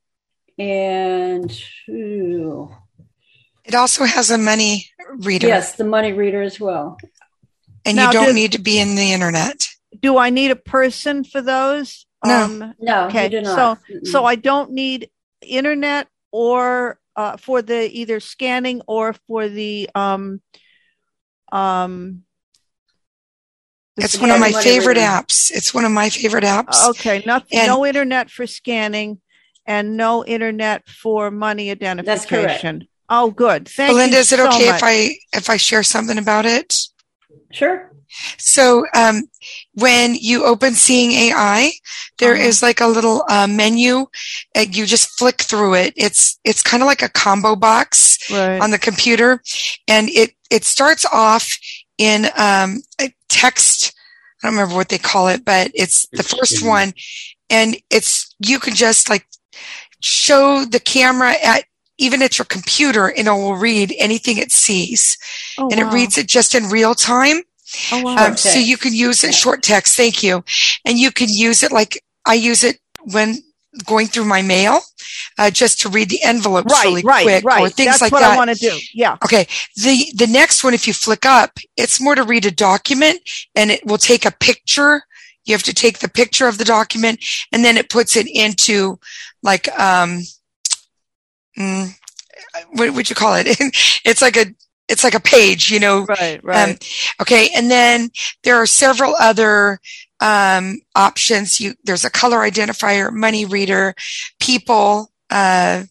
and 0.57 1.51
ooh, 1.89 2.74
It 3.66 3.76
also 3.76 4.05
has 4.05 4.32
a 4.32 4.38
money 4.38 4.89
reader. 5.18 5.47
yes, 5.47 5.76
the 5.76 5.84
money 5.84 6.13
reader 6.13 6.41
as 6.41 6.59
well. 6.59 6.97
And 7.84 7.97
Now, 7.97 8.07
you 8.07 8.13
don't 8.13 8.26
did- 8.28 8.36
need 8.36 8.51
to 8.53 8.59
be 8.59 8.80
in 8.80 8.95
the 8.95 9.11
internet. 9.11 9.68
Do 10.01 10.18
I 10.18 10.30
need 10.30 10.51
a 10.51 10.55
person 10.57 11.24
for 11.24 11.41
those? 11.41 12.05
No. 12.26 12.74
No, 12.80 13.01
you 13.03 13.07
okay. 13.07 13.30
do 13.30 13.41
not. 13.41 13.80
So, 13.80 14.01
so 14.03 14.26
I 14.26 14.36
don't 14.36 14.72
need 14.72 15.09
internet 15.41 16.07
or 16.32 16.99
uh, 17.16 17.38
for 17.38 17.61
the 17.61 17.89
either 17.97 18.20
scanning 18.20 18.82
or 18.88 19.13
for 19.28 19.47
the 19.49 19.89
um 19.95 20.41
um. 21.51 22.24
The 23.95 24.03
It's 24.03 24.17
one 24.19 24.31
of 24.31 24.39
my 24.39 24.51
scanning- 24.51 24.63
favorite 24.81 24.97
apps. 24.97 25.51
It's 25.51 25.73
one 25.73 25.85
of 25.85 25.91
my 25.91 26.09
favorite 26.09 26.43
apps. 26.43 26.83
Okay, 26.91 27.23
nothing, 27.25 27.59
And- 27.59 27.67
no 27.67 27.85
internet 27.85 28.29
for 28.29 28.45
scanning, 28.47 29.19
and 29.65 29.95
no 29.97 30.25
internet 30.25 30.87
for 30.89 31.31
money 31.31 31.71
identification. 31.71 32.87
Oh, 33.09 33.31
good. 33.31 33.67
Thank 33.69 33.91
Belinda, 33.91 34.15
you 34.15 34.19
is 34.21 34.31
it 34.31 34.37
so 34.37 34.47
okay 34.47 34.65
much. 34.67 34.75
if 34.77 34.83
I 34.83 35.17
if 35.33 35.49
I 35.49 35.57
share 35.57 35.83
something 35.83 36.17
about 36.17 36.45
it? 36.45 36.75
Sure. 37.51 37.91
So 38.37 38.85
um, 38.95 39.23
when 39.73 40.15
you 40.15 40.45
open 40.45 40.73
Seeing 40.73 41.11
AI, 41.11 41.71
there 42.19 42.35
is 42.35 42.61
like 42.63 42.79
a 42.81 42.87
little 42.87 43.23
uh, 43.29 43.47
menu, 43.47 44.05
and 44.53 44.75
you 44.75 44.85
just 44.85 45.17
flick 45.17 45.41
through 45.41 45.75
it. 45.75 45.93
It's 45.95 46.39
it's 46.43 46.61
kind 46.61 46.81
of 46.81 46.87
like 46.87 47.01
a 47.01 47.09
combo 47.09 47.55
box 47.55 48.17
Right. 48.31 48.59
on 48.61 48.71
the 48.71 48.79
computer, 48.79 49.41
and 49.87 50.09
it 50.09 50.31
it 50.49 50.63
starts 50.63 51.05
off 51.05 51.57
in 51.97 52.25
um, 52.37 52.81
a 53.01 53.13
text. 53.29 53.93
I 54.43 54.47
don't 54.47 54.55
remember 54.55 54.75
what 54.75 54.89
they 54.89 54.97
call 54.97 55.27
it, 55.27 55.43
but 55.45 55.71
it's 55.73 56.07
the 56.11 56.23
first 56.23 56.65
one, 56.65 56.93
and 57.49 57.77
it's 57.89 58.35
you 58.39 58.59
can 58.59 58.75
just 58.75 59.09
like 59.09 59.25
show 60.01 60.65
the 60.65 60.79
camera 60.79 61.33
at 61.43 61.65
even 61.97 62.21
at 62.21 62.37
your 62.37 62.45
computer, 62.45 63.07
and 63.07 63.27
it 63.27 63.31
will 63.31 63.55
read 63.55 63.93
anything 63.97 64.37
it 64.37 64.51
sees, 64.51 65.17
Oh, 65.57 65.69
and 65.71 65.79
wow. 65.79 65.89
it 65.89 65.93
reads 65.93 66.17
it 66.17 66.27
just 66.27 66.53
in 66.53 66.65
real 66.69 66.93
time. 66.93 67.41
Oh, 67.91 68.01
wow. 68.03 68.27
Um, 68.27 68.37
so 68.37 68.59
you 68.59 68.77
can 68.77 68.93
use 68.93 69.23
it 69.23 69.33
short 69.33 69.63
text. 69.63 69.95
Thank 69.97 70.21
you. 70.21 70.43
And 70.85 70.97
you 70.99 71.11
can 71.11 71.29
use 71.29 71.63
it 71.63 71.71
like 71.71 72.03
I 72.25 72.35
use 72.35 72.63
it 72.63 72.79
when 73.13 73.37
going 73.84 74.07
through 74.07 74.26
my 74.26 74.41
mail, 74.41 74.80
uh, 75.38 75.49
just 75.49 75.82
to 75.82 75.89
read 75.89 76.09
the 76.09 76.21
envelopes 76.23 76.71
Right, 76.71 76.86
really 76.86 77.01
right, 77.03 77.23
quick 77.23 77.43
right. 77.43 77.61
or 77.61 77.69
things 77.69 77.91
That's 77.91 78.01
like 78.01 78.11
what 78.11 78.21
that. 78.21 78.34
I 78.34 78.38
want 78.38 78.51
to 78.51 78.55
do. 78.55 78.78
Yeah. 78.93 79.17
Okay. 79.23 79.47
The, 79.76 80.11
the 80.15 80.28
next 80.28 80.63
one, 80.63 80.73
if 80.73 80.88
you 80.88 80.93
flick 80.93 81.26
up, 81.26 81.57
it's 81.76 81.99
more 82.01 82.15
to 82.15 82.23
read 82.23 82.45
a 82.45 82.51
document 82.51 83.19
and 83.55 83.71
it 83.71 83.86
will 83.86 83.97
take 83.97 84.26
a 84.26 84.32
picture. 84.32 85.03
You 85.45 85.53
have 85.53 85.63
to 85.63 85.73
take 85.73 85.99
the 85.99 86.09
picture 86.09 86.47
of 86.47 86.57
the 86.57 86.65
document 86.65 87.23
and 87.51 87.63
then 87.63 87.78
it 87.78 87.89
puts 87.89 88.15
it 88.15 88.28
into 88.28 88.99
like, 89.43 89.67
um, 89.80 90.21
mm, 91.57 91.89
what 92.73 92.93
would 92.93 93.09
you 93.09 93.15
call 93.15 93.36
it? 93.36 93.47
it's 94.05 94.21
like 94.21 94.38
a, 94.38 94.45
it's 94.88 95.03
like 95.03 95.15
a 95.15 95.19
page, 95.19 95.71
you 95.71 95.80
know. 95.80 96.05
Right, 96.05 96.43
right. 96.43 96.69
Um, 96.69 96.78
okay. 97.21 97.49
And 97.55 97.69
then 97.69 98.09
there 98.43 98.55
are 98.55 98.67
several 98.67 99.15
other, 99.15 99.80
um, 100.20 100.80
options. 100.95 101.59
You, 101.59 101.74
there's 101.84 102.05
a 102.05 102.09
color 102.09 102.38
identifier, 102.38 103.11
money 103.11 103.45
reader, 103.45 103.95
people, 104.39 105.11
uh, 105.30 105.84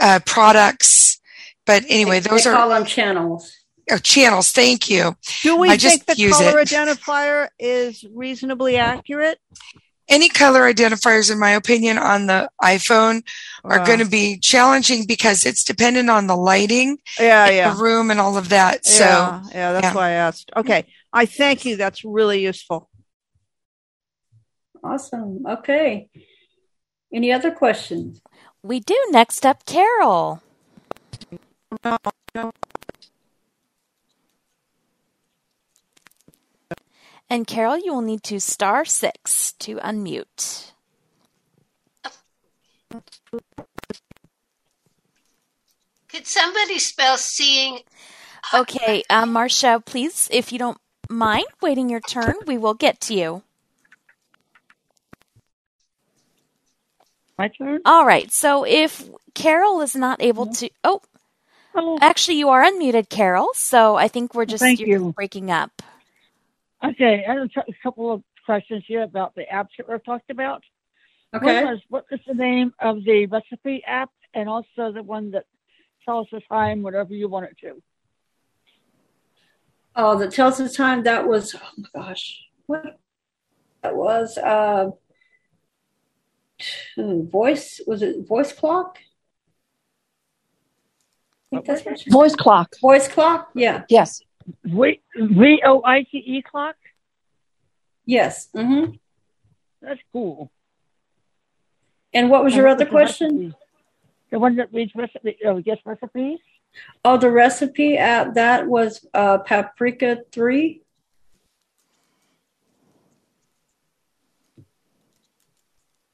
uh, 0.00 0.20
products. 0.26 1.20
But 1.66 1.84
anyway, 1.88 2.20
They- 2.20 2.30
those 2.30 2.44
they 2.44 2.50
are 2.50 2.56
call 2.56 2.68
them 2.70 2.84
channels. 2.84 3.52
Oh, 3.90 3.98
channels. 3.98 4.50
Thank 4.50 4.90
you. 4.90 5.16
Do 5.42 5.56
we 5.56 5.70
I 5.70 5.76
just 5.76 6.02
think 6.02 6.18
the 6.18 6.30
color 6.30 6.58
it. 6.58 6.68
identifier 6.68 7.48
is 7.58 8.04
reasonably 8.12 8.76
accurate? 8.78 9.38
Any 10.08 10.28
color 10.28 10.60
identifiers, 10.72 11.30
in 11.32 11.38
my 11.38 11.50
opinion, 11.50 11.98
on 11.98 12.26
the 12.26 12.48
iPhone 12.62 13.22
are 13.64 13.78
Wow. 13.78 13.84
going 13.84 13.98
to 14.00 14.04
be 14.04 14.38
challenging 14.38 15.04
because 15.06 15.44
it's 15.46 15.64
dependent 15.64 16.10
on 16.10 16.26
the 16.28 16.36
lighting 16.36 16.98
Yeah, 17.18 17.46
in 17.46 17.54
yeah. 17.56 17.74
the 17.74 17.80
room 17.82 18.10
and 18.12 18.18
all 18.20 18.36
of 18.36 18.48
that. 18.50 18.84
So, 18.86 19.04
yeah, 19.04 19.42
yeah, 19.52 19.72
that's 19.72 19.84
yeah. 19.84 19.94
why 19.94 20.08
I 20.08 20.12
asked. 20.12 20.50
Okay. 20.56 20.84
I 21.12 21.26
thank 21.26 21.64
you. 21.64 21.76
That's 21.76 22.04
really 22.04 22.40
useful. 22.42 22.88
Awesome. 24.82 25.46
Okay. 25.46 26.08
Any 27.12 27.32
other 27.32 27.50
questions? 27.50 28.20
We 28.62 28.80
do. 28.80 28.96
Next 29.10 29.46
up, 29.46 29.64
Carol. 29.64 30.42
And 37.28 37.46
Carol, 37.46 37.78
you 37.78 37.92
will 37.92 38.02
need 38.02 38.22
to 38.24 38.40
star 38.40 38.84
six 38.84 39.52
to 39.60 39.76
unmute. 39.76 40.72
Could 46.08 46.26
somebody 46.26 46.78
spell 46.78 47.18
seeing? 47.18 47.80
Okay, 48.54 49.02
uh, 49.10 49.26
Marcia, 49.26 49.82
please, 49.84 50.28
if 50.32 50.52
you 50.52 50.58
don't 50.58 50.78
mind 51.10 51.46
waiting 51.60 51.90
your 51.90 52.00
turn, 52.00 52.34
we 52.46 52.56
will 52.56 52.74
get 52.74 53.00
to 53.02 53.14
you. 53.14 53.42
My 57.38 57.48
turn? 57.48 57.80
All 57.84 58.06
right. 58.06 58.30
So 58.32 58.64
if 58.64 59.08
Carol 59.34 59.82
is 59.82 59.94
not 59.94 60.22
able 60.22 60.46
to, 60.46 60.70
oh, 60.84 61.02
actually, 62.00 62.38
you 62.38 62.48
are 62.48 62.64
unmuted, 62.64 63.08
Carol. 63.10 63.48
So 63.54 63.96
I 63.96 64.08
think 64.08 64.34
we're 64.34 64.46
just 64.46 64.62
Thank 64.62 64.80
you're 64.80 65.00
you. 65.00 65.12
breaking 65.12 65.50
up. 65.50 65.82
Okay, 66.84 67.24
I 67.26 67.34
have 67.34 67.42
a 67.42 67.48
t- 67.48 67.74
couple 67.82 68.12
of 68.12 68.22
questions 68.44 68.84
here 68.86 69.02
about 69.02 69.34
the 69.34 69.44
apps 69.52 69.68
that 69.76 69.88
we've 69.88 70.04
talked 70.04 70.30
about. 70.30 70.62
Okay. 71.34 71.64
One 71.64 71.72
was, 71.72 71.80
what 71.88 72.04
is 72.10 72.20
the 72.26 72.34
name 72.34 72.72
of 72.80 73.04
the 73.04 73.26
recipe 73.26 73.82
app 73.86 74.10
and 74.34 74.48
also 74.48 74.92
the 74.92 75.02
one 75.02 75.32
that 75.32 75.44
tells 76.04 76.28
the 76.30 76.40
time 76.48 76.82
whatever 76.82 77.14
you 77.14 77.28
want 77.28 77.46
it 77.46 77.56
to? 77.60 77.82
Oh, 79.94 80.18
that 80.18 80.32
tells 80.32 80.58
the 80.58 80.68
time. 80.68 81.02
That 81.02 81.26
was 81.26 81.54
oh 81.54 81.60
my 81.78 81.88
gosh, 81.94 82.42
what 82.66 82.98
that 83.82 83.96
was. 83.96 84.36
Uh, 84.36 84.90
voice 86.96 87.80
was 87.86 88.02
it 88.02 88.26
voice 88.26 88.52
clock? 88.52 88.98
I 91.52 91.56
think 91.56 91.66
that's 91.66 91.84
what 91.84 92.04
you 92.04 92.12
Voice 92.12 92.34
clock. 92.34 92.74
Voice 92.80 93.08
clock. 93.08 93.50
Yeah. 93.54 93.84
Yes. 93.88 94.20
V 94.64 95.00
V 95.16 95.62
O 95.64 95.82
I 95.84 96.02
T 96.02 96.18
E 96.18 96.42
clock? 96.42 96.76
Yes. 98.04 98.48
Mm-hmm. 98.54 98.92
That's 99.82 100.00
cool. 100.12 100.50
And 102.12 102.30
what 102.30 102.44
was 102.44 102.54
And 102.54 102.58
your 102.58 102.68
other 102.68 102.84
the 102.84 102.90
question? 102.90 103.28
recipe? 103.28 103.56
The 104.30 104.38
one 104.38 104.56
that 104.56 104.72
reads 104.72 104.92
recipe, 104.94 105.36
uh, 105.46 105.54
guess 105.54 105.78
recipes? 105.84 106.38
Oh, 107.04 107.16
the 107.16 107.30
recipe 107.30 107.96
app. 107.96 108.34
That 108.34 108.66
was 108.66 109.06
uh, 109.14 109.38
Paprika 109.38 110.22
Three. 110.32 110.82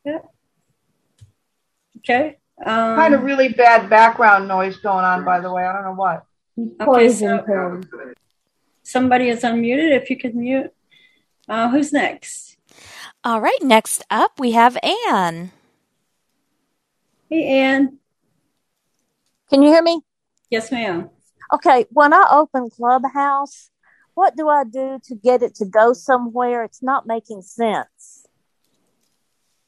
Yeah. 0.05 0.18
Okay. 2.05 2.39
Um, 2.65 2.97
kind 2.97 3.15
of 3.15 3.23
really 3.23 3.49
bad 3.49 3.89
background 3.89 4.49
noise 4.49 4.77
going 4.77 5.05
on, 5.05 5.25
by 5.25 5.41
the 5.41 5.53
way. 5.53 5.65
I 5.65 5.73
don't 5.73 5.85
know 5.85 5.95
what. 5.95 6.25
Okay, 6.81 7.09
so 7.09 7.81
somebody 8.83 9.29
is 9.29 9.43
unmuted. 9.43 9.97
If 9.97 10.11
you 10.11 10.19
could 10.19 10.35
mute. 10.35 10.73
Uh, 11.49 11.69
who's 11.71 11.93
next? 11.93 12.57
All 13.25 13.41
right. 13.41 13.59
Next 13.63 14.05
up, 14.11 14.39
we 14.39 14.53
have 14.53 14.77
Anne. 14.83 15.51
Hey, 17.29 17.45
Anne. 17.47 17.99
Can 19.49 19.63
you 19.63 19.71
hear 19.71 19.83
me? 19.83 20.03
Yes, 20.51 20.71
ma'am. 20.71 21.11
Okay, 21.53 21.87
when 21.91 22.13
I 22.13 22.27
open 22.31 22.71
Clubhouse, 22.71 23.71
what 24.15 24.37
do 24.37 24.49
I 24.49 24.65
do 24.65 24.99
to 25.05 25.15
get 25.15 25.43
it 25.43 25.55
to 25.57 25.65
go 25.65 25.93
somewhere? 25.93 26.63
It's 26.65 26.83
not 26.83 27.07
making 27.07 27.43
sense. 27.43 28.22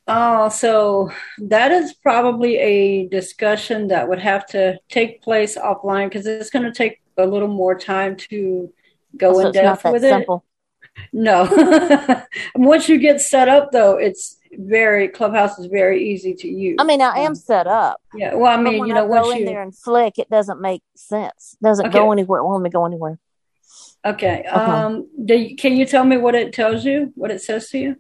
Oh, 0.06 0.50
so 0.50 1.10
that 1.38 1.72
is 1.72 1.94
probably 1.94 2.58
a 2.58 3.08
discussion 3.08 3.88
that 3.88 4.08
would 4.08 4.18
have 4.18 4.44
to 4.48 4.78
take 4.90 5.22
place 5.22 5.56
offline 5.56 6.08
because 6.10 6.26
it's 6.26 6.50
going 6.50 6.64
to 6.64 6.72
take 6.72 7.00
a 7.16 7.26
little 7.26 7.48
more 7.48 7.74
time 7.78 8.16
to 8.16 8.70
go 9.16 9.32
So 9.40 9.46
in 9.46 9.52
depth 9.52 9.84
with 9.84 10.02
simple. 10.02 10.44
it. 10.96 11.08
No. 11.12 12.22
Once 12.54 12.88
you 12.88 12.98
get 12.98 13.20
set 13.20 13.48
up, 13.48 13.72
though, 13.72 13.96
it's 13.96 14.36
very 14.52 15.08
Clubhouse 15.08 15.58
is 15.58 15.66
very 15.66 16.10
easy 16.10 16.34
to 16.34 16.48
use. 16.48 16.76
I 16.78 16.84
mean, 16.84 17.00
I 17.00 17.20
am 17.20 17.34
set 17.34 17.66
up. 17.66 18.00
Yeah. 18.14 18.34
Well, 18.34 18.52
I 18.56 18.60
mean, 18.60 18.86
you 18.86 18.92
know, 18.94 19.04
I 19.04 19.08
go 19.08 19.22
once 19.22 19.34
in 19.34 19.40
you 19.40 19.46
there 19.46 19.62
and 19.62 19.76
flick, 19.76 20.18
it 20.18 20.28
doesn't 20.30 20.60
make 20.60 20.82
sense. 20.94 21.56
Doesn't 21.62 21.86
Okay. 21.86 21.98
go 21.98 22.12
anywhere. 22.12 22.40
It 22.40 22.44
won't 22.44 22.62
let 22.62 22.64
me 22.64 22.70
go 22.70 22.84
anywhere. 22.84 23.18
okay. 24.04 24.44
Um, 24.44 25.08
do 25.24 25.34
you, 25.34 25.56
can 25.56 25.76
you 25.76 25.86
tell 25.86 26.04
me 26.04 26.16
what 26.16 26.34
it 26.34 26.52
tells 26.52 26.84
you? 26.84 27.12
What 27.16 27.30
it 27.30 27.40
says 27.42 27.70
to 27.70 27.78
you? 27.78 27.96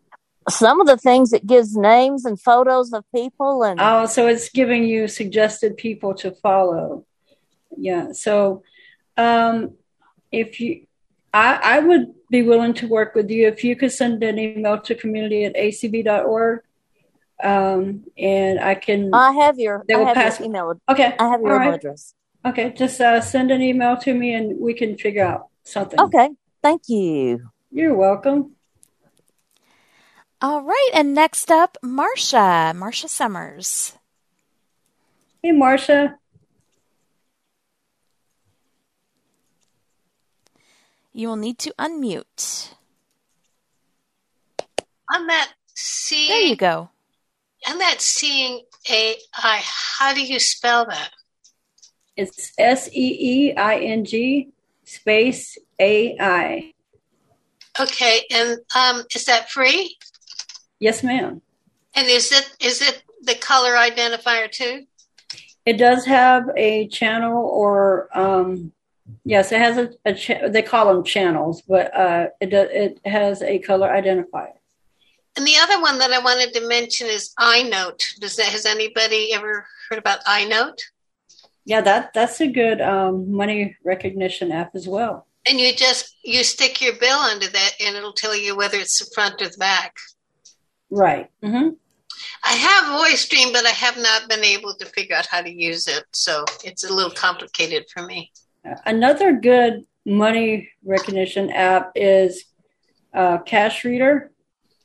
Some 0.48 0.80
of 0.80 0.86
the 0.86 0.96
things 0.96 1.32
it 1.32 1.46
gives 1.46 1.76
names 1.76 2.24
and 2.24 2.40
photos 2.40 2.92
of 2.92 3.04
people 3.14 3.62
and 3.62 3.80
Oh, 3.80 4.06
so 4.06 4.26
it's 4.26 4.48
giving 4.50 4.84
you 4.84 5.08
suggested 5.08 5.76
people 5.76 6.14
to 6.16 6.32
follow. 6.32 7.06
Yeah. 7.76 8.12
So, 8.12 8.62
um, 9.16 9.74
if 10.30 10.60
you, 10.60 10.86
I, 11.32 11.60
I 11.62 11.78
would 11.80 12.14
be 12.30 12.42
willing 12.42 12.74
to 12.74 12.88
work 12.88 13.14
with 13.14 13.30
you 13.30 13.48
if 13.48 13.64
you 13.64 13.76
could 13.76 13.92
send 13.92 14.22
an 14.22 14.38
email 14.38 14.80
to 14.80 14.94
community 14.94 15.44
at 15.44 15.54
acb.org. 15.54 16.60
Um, 17.42 18.04
and 18.16 18.60
I 18.60 18.74
can. 18.74 19.12
I 19.12 19.32
have 19.32 19.58
your 19.58 19.84
They 19.86 19.94
I 19.94 19.98
will 19.98 20.06
have 20.06 20.14
pass. 20.14 20.38
your 20.38 20.48
email. 20.48 20.80
Okay. 20.88 21.14
I 21.18 21.28
have 21.28 21.40
your 21.40 21.56
email 21.56 21.70
right. 21.70 21.74
address. 21.74 22.14
Okay. 22.44 22.72
Just 22.76 23.00
uh, 23.00 23.20
send 23.20 23.50
an 23.50 23.62
email 23.62 23.96
to 23.98 24.14
me 24.14 24.34
and 24.34 24.60
we 24.60 24.74
can 24.74 24.96
figure 24.96 25.24
out 25.24 25.48
something. 25.64 26.00
Okay. 26.00 26.30
Thank 26.62 26.82
you. 26.88 27.50
You're 27.70 27.94
welcome. 27.94 28.53
All 30.44 30.60
right. 30.60 30.90
And 30.92 31.14
next 31.14 31.50
up, 31.50 31.78
Marcia. 31.82 32.74
Marcia 32.76 33.08
Summers. 33.08 33.94
Hey, 35.42 35.52
Marcia. 35.52 36.18
You 41.14 41.28
will 41.28 41.36
need 41.36 41.58
to 41.60 41.72
unmute. 41.78 42.74
I'm 45.08 45.26
not 45.26 45.48
seeing. 45.74 46.28
There 46.28 46.40
you 46.42 46.56
go. 46.56 46.90
I'm 47.66 47.78
not 47.78 48.02
seeing 48.02 48.60
AI. 48.90 49.62
How 49.98 50.12
do 50.12 50.22
you 50.22 50.38
spell 50.38 50.84
that? 50.84 51.08
It's 52.18 52.52
S 52.58 52.90
E 52.92 53.16
E 53.48 53.56
I 53.56 53.78
N 53.78 54.04
G 54.04 54.50
space 54.84 55.56
A 55.80 56.18
I. 56.20 56.74
Okay, 57.80 58.26
and 58.30 58.58
um, 58.76 59.04
is 59.14 59.24
that 59.24 59.48
free? 59.48 59.96
Yes, 60.80 61.02
ma'am. 61.02 61.40
And 61.94 62.08
is 62.08 62.32
it 62.32 62.50
is 62.60 62.82
it 62.82 63.02
the 63.22 63.34
color 63.34 63.72
identifier 63.72 64.50
too? 64.50 64.86
It 65.64 65.78
does 65.78 66.04
have 66.04 66.50
a 66.56 66.88
channel, 66.88 67.46
or 67.46 68.08
um, 68.16 68.72
yes, 69.24 69.52
it 69.52 69.60
has 69.60 69.78
a, 69.78 69.90
a 70.04 70.14
cha- 70.14 70.48
they 70.48 70.62
call 70.62 70.92
them 70.92 71.04
channels, 71.04 71.62
but 71.62 71.94
uh, 71.96 72.26
it 72.40 72.50
does 72.50 72.68
it 72.70 73.00
has 73.04 73.42
a 73.42 73.58
color 73.60 73.88
identifier. 73.88 74.52
And 75.36 75.46
the 75.46 75.56
other 75.56 75.80
one 75.80 75.98
that 75.98 76.12
I 76.12 76.20
wanted 76.20 76.54
to 76.54 76.68
mention 76.68 77.08
is 77.08 77.32
EyeNote. 77.38 78.20
Does 78.20 78.36
that 78.36 78.46
has 78.46 78.66
anybody 78.66 79.32
ever 79.32 79.66
heard 79.88 79.98
about 79.98 80.24
EyeNote? 80.24 80.80
Yeah, 81.64 81.80
that 81.80 82.12
that's 82.12 82.40
a 82.40 82.46
good 82.46 82.80
um, 82.80 83.32
money 83.32 83.76
recognition 83.84 84.52
app 84.52 84.74
as 84.74 84.86
well. 84.86 85.26
And 85.46 85.58
you 85.58 85.74
just 85.74 86.16
you 86.22 86.44
stick 86.44 86.80
your 86.80 86.94
bill 86.94 87.18
under 87.18 87.48
that, 87.48 87.70
and 87.80 87.96
it'll 87.96 88.12
tell 88.12 88.36
you 88.36 88.56
whether 88.56 88.78
it's 88.78 88.98
the 88.98 89.10
front 89.14 89.40
or 89.42 89.48
the 89.48 89.56
back. 89.58 89.94
Right. 90.94 91.28
hmm 91.42 91.70
I 92.44 92.52
have 92.52 93.00
voice 93.00 93.26
VoiceStream, 93.26 93.52
but 93.52 93.64
I 93.66 93.70
have 93.70 93.96
not 93.96 94.28
been 94.28 94.44
able 94.44 94.74
to 94.74 94.86
figure 94.86 95.16
out 95.16 95.26
how 95.26 95.40
to 95.42 95.50
use 95.50 95.88
it, 95.88 96.04
so 96.12 96.44
it's 96.62 96.84
a 96.84 96.92
little 96.92 97.10
complicated 97.10 97.86
for 97.92 98.06
me. 98.06 98.30
Another 98.86 99.32
good 99.32 99.84
money 100.06 100.68
recognition 100.84 101.50
app 101.50 101.92
is 101.96 102.44
uh, 103.12 103.38
Cash 103.38 103.84
Reader, 103.84 104.30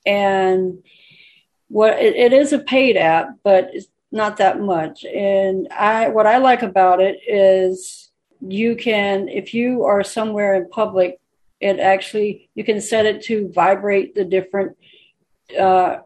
and 0.05 0.81
what 1.67 1.99
it, 1.99 2.15
it 2.15 2.33
is 2.33 2.53
a 2.53 2.59
paid 2.59 2.97
app, 2.97 3.35
but 3.43 3.69
it's 3.73 3.87
not 4.11 4.37
that 4.37 4.59
much. 4.59 5.05
And 5.05 5.67
I 5.71 6.07
what 6.07 6.25
I 6.25 6.37
like 6.37 6.63
about 6.63 6.99
it 7.01 7.19
is 7.27 8.09
you 8.41 8.75
can 8.75 9.27
if 9.27 9.53
you 9.53 9.83
are 9.83 10.03
somewhere 10.03 10.55
in 10.55 10.69
public, 10.69 11.19
it 11.59 11.79
actually 11.79 12.49
you 12.55 12.63
can 12.63 12.81
set 12.81 13.05
it 13.05 13.21
to 13.25 13.51
vibrate 13.53 14.15
the 14.15 14.25
different 14.25 14.75
uh, 15.57 15.99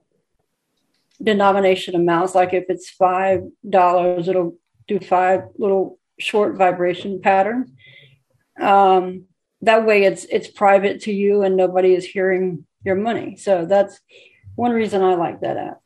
denomination 1.22 1.96
amounts. 1.96 2.36
Like 2.36 2.54
if 2.54 2.66
it's 2.70 2.90
five 2.90 3.42
dollars, 3.68 4.28
it'll 4.28 4.58
do 4.88 5.00
five 5.00 5.42
little 5.58 6.00
short 6.20 6.58
vibration 6.58 7.22
patterns. 7.22 7.72
Um, 8.60 9.26
that 9.62 9.86
way, 9.86 10.04
it's 10.04 10.26
it's 10.26 10.48
private 10.48 11.02
to 11.02 11.14
you, 11.14 11.44
and 11.44 11.56
nobody 11.56 11.94
is 11.94 12.06
hearing 12.06 12.66
your 12.84 12.96
money. 12.96 13.38
So 13.38 13.66
that's 13.66 14.00
one 14.56 14.72
reason 14.72 15.02
I 15.02 15.16
like 15.16 15.42
that 15.42 15.58
app. 15.58 15.80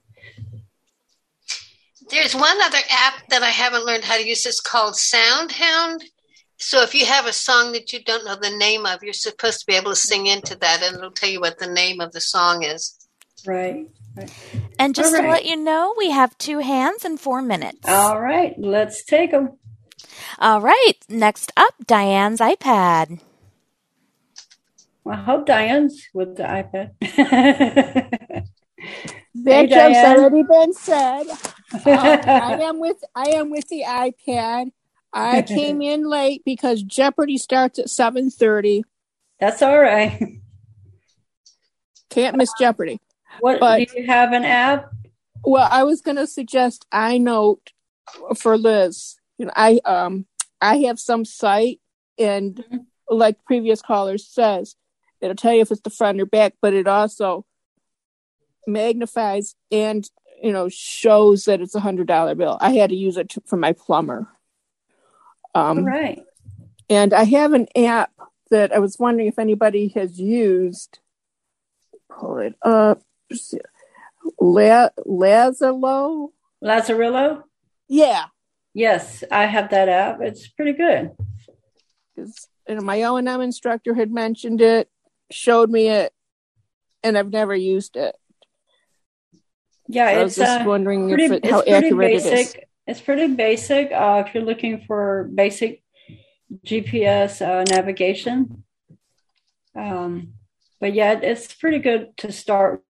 There's 2.10 2.34
one 2.34 2.58
other 2.64 2.80
app 2.89 3.28
that 3.30 3.43
I 3.43 3.49
haven't 3.49 3.86
learned 3.86 4.05
how 4.05 4.18
to 4.18 4.28
use. 4.28 4.45
It's 4.45 4.62
called 4.62 4.95
SoundHound. 4.95 6.03
So 6.58 6.82
if 6.82 6.95
you 6.95 7.05
have 7.05 7.28
a 7.28 7.34
song 7.34 7.74
that 7.74 7.93
you 7.93 8.03
don't 8.03 8.26
know 8.26 8.36
the 8.36 8.58
name 8.58 8.86
of, 8.86 9.03
you're 9.03 9.14
supposed 9.14 9.60
to 9.60 9.66
be 9.68 9.76
able 9.76 9.91
to 9.91 9.95
sing 9.95 10.26
into 10.26 10.55
that, 10.55 10.82
and 10.82 10.95
it'll 10.95 11.12
tell 11.12 11.30
you 11.30 11.39
what 11.39 11.60
the 11.60 11.68
name 11.68 11.99
of 11.99 12.14
the 12.14 12.22
song 12.22 12.64
is. 12.64 13.07
Right. 13.47 13.87
right. 14.15 14.31
And 14.77 14.93
just 14.93 15.15
All 15.15 15.21
to 15.21 15.27
let 15.27 15.45
you 15.45 15.55
know, 15.55 15.95
we 15.97 16.11
have 16.11 16.37
two 16.37 16.59
hands 16.59 17.05
and 17.05 17.19
four 17.19 17.41
minutes. 17.41 17.87
All 17.87 18.19
right, 18.19 18.53
let's 18.57 19.05
take 19.05 19.31
them. 19.31 19.57
All 20.39 20.61
right. 20.61 20.93
Next 21.09 21.51
up, 21.57 21.73
Diane's 21.85 22.39
iPad. 22.39 23.19
I 25.07 25.15
hope 25.15 25.45
Diane's 25.45 26.07
with 26.13 26.35
the 26.35 26.43
iPad. 26.43 26.91
That 26.99 28.43
Hey, 29.45 29.67
joke's 29.67 29.69
Diane. 29.69 30.17
already 30.17 30.43
been 30.43 30.73
said. 30.73 31.23
Uh, 31.73 31.77
I 31.85 32.59
am 32.63 32.79
with 32.79 32.97
I 33.15 33.29
am 33.29 33.49
with 33.49 33.67
the 33.69 33.83
iPad. 33.87 34.71
I 35.13 35.41
came 35.43 35.81
in 35.81 36.07
late 36.09 36.43
because 36.45 36.83
Jeopardy 36.83 37.37
starts 37.37 37.79
at 37.79 37.89
seven 37.89 38.29
thirty. 38.29 38.83
That's 39.39 39.61
all 39.61 39.79
right. 39.79 40.21
Can't 42.09 42.35
miss 42.35 42.49
Jeopardy. 42.59 42.99
What 43.39 43.59
But- 43.59 43.88
do 43.89 43.99
you 44.01 44.07
have 44.07 44.31
an 44.33 44.45
app? 44.45 44.91
Well, 45.43 45.67
I 45.71 45.83
was 45.83 46.01
going 46.01 46.17
to 46.17 46.27
suggest 46.27 46.85
EyeNote 46.93 47.67
for 48.38 48.57
Liz. 48.57 49.15
You 49.38 49.45
know, 49.45 49.51
I 49.55 49.79
um 49.85 50.25
I 50.59 50.77
have 50.79 50.99
some 50.99 51.23
site, 51.25 51.79
and 52.17 52.55
Mm-hmm. 52.55 52.77
like 53.09 53.43
previous 53.45 53.81
callers 53.81 54.27
says, 54.27 54.75
it'll 55.21 55.35
tell 55.35 55.53
you 55.53 55.61
if 55.61 55.71
it's 55.71 55.81
the 55.81 55.89
front 55.89 56.19
or 56.19 56.25
back, 56.25 56.55
but 56.61 56.73
it 56.73 56.88
also 56.88 57.45
magnifies 58.65 59.55
and 59.71 60.09
you 60.41 60.51
know 60.51 60.67
shows 60.69 61.45
that 61.45 61.61
it's 61.61 61.75
a 61.75 61.79
hundred 61.79 62.07
dollar 62.07 62.35
bill. 62.35 62.57
I 62.59 62.71
had 62.73 62.89
to 62.89 62.95
use 62.95 63.17
it 63.17 63.29
to, 63.29 63.41
for 63.45 63.57
my 63.57 63.73
plumber. 63.73 64.27
Um, 65.55 65.79
All 65.79 65.83
right. 65.85 66.21
and 66.89 67.13
I 67.13 67.23
have 67.23 67.53
an 67.53 67.67
app 67.75 68.11
that 68.51 68.73
I 68.73 68.79
was 68.79 68.97
wondering 68.99 69.27
if 69.27 69.39
anybody 69.39 69.89
has 69.89 70.19
used. 70.19 70.99
Pull 72.09 72.39
it 72.39 72.55
up. 72.61 73.01
La- 74.39 74.89
Lazaro? 75.05 76.32
Lazarillo? 76.63 77.43
Yeah. 77.88 78.25
Yes, 78.73 79.23
I 79.32 79.45
have 79.45 79.69
that 79.71 79.89
app. 79.89 80.21
It's 80.21 80.47
pretty 80.47 80.73
good. 80.73 81.11
Know, 82.67 82.82
my 82.82 83.01
O 83.03 83.15
and 83.15 83.28
M 83.28 83.41
instructor 83.41 83.93
had 83.93 84.11
mentioned 84.11 84.61
it, 84.61 84.89
showed 85.32 85.69
me 85.69 85.88
it, 85.88 86.13
and 87.03 87.17
I've 87.17 87.32
never 87.32 87.55
used 87.55 87.95
it. 87.95 88.15
Yeah, 89.88 90.07
So 90.07 90.11
I 90.11 90.15
it's 90.15 90.23
was 90.23 90.36
just 90.47 90.61
uh, 90.61 90.65
wondering 90.65 91.07
pretty, 91.07 91.23
if 91.25 91.32
it, 91.32 91.45
how 91.45 91.61
accurate 91.61 92.11
basic. 92.11 92.34
it 92.34 92.39
is. 92.39 92.55
It's 92.88 93.01
pretty 93.01 93.34
basic. 93.34 93.91
Uh, 93.91 94.23
if 94.25 94.34
you're 94.34 94.43
looking 94.43 94.82
for 94.86 95.30
basic 95.34 95.82
GPS 96.65 97.41
uh, 97.41 97.63
navigation, 97.69 98.63
um, 99.75 100.34
but 100.80 100.93
yeah, 100.93 101.19
it's 101.21 101.53
pretty 101.53 101.80
good 101.80 102.15
to 102.17 102.32
start. 102.32 102.84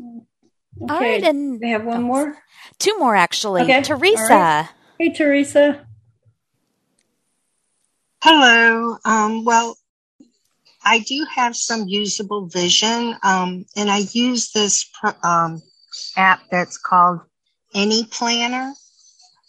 All 0.00 0.88
right, 0.88 1.22
and 1.22 1.60
we 1.60 1.70
have 1.70 1.84
one 1.84 2.02
more. 2.02 2.36
Two 2.78 2.96
more, 2.98 3.14
actually. 3.14 3.62
Okay, 3.62 3.82
Teresa. 3.82 4.32
all 4.32 4.38
right. 4.38 4.68
Hey, 4.98 5.12
Teresa. 5.12 5.86
Hello. 8.22 8.96
Um, 9.04 9.44
well, 9.44 9.76
I 10.84 11.00
do 11.00 11.26
have 11.34 11.56
some 11.56 11.88
usable 11.88 12.46
vision, 12.46 13.14
um, 13.22 13.64
and 13.76 13.90
I 13.90 13.98
use 14.12 14.52
this 14.52 14.84
pro- 14.98 15.12
um, 15.22 15.62
app 16.16 16.40
that's 16.50 16.78
called 16.78 17.20
Any 17.74 18.04
Planner, 18.04 18.72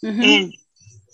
and 0.02 0.52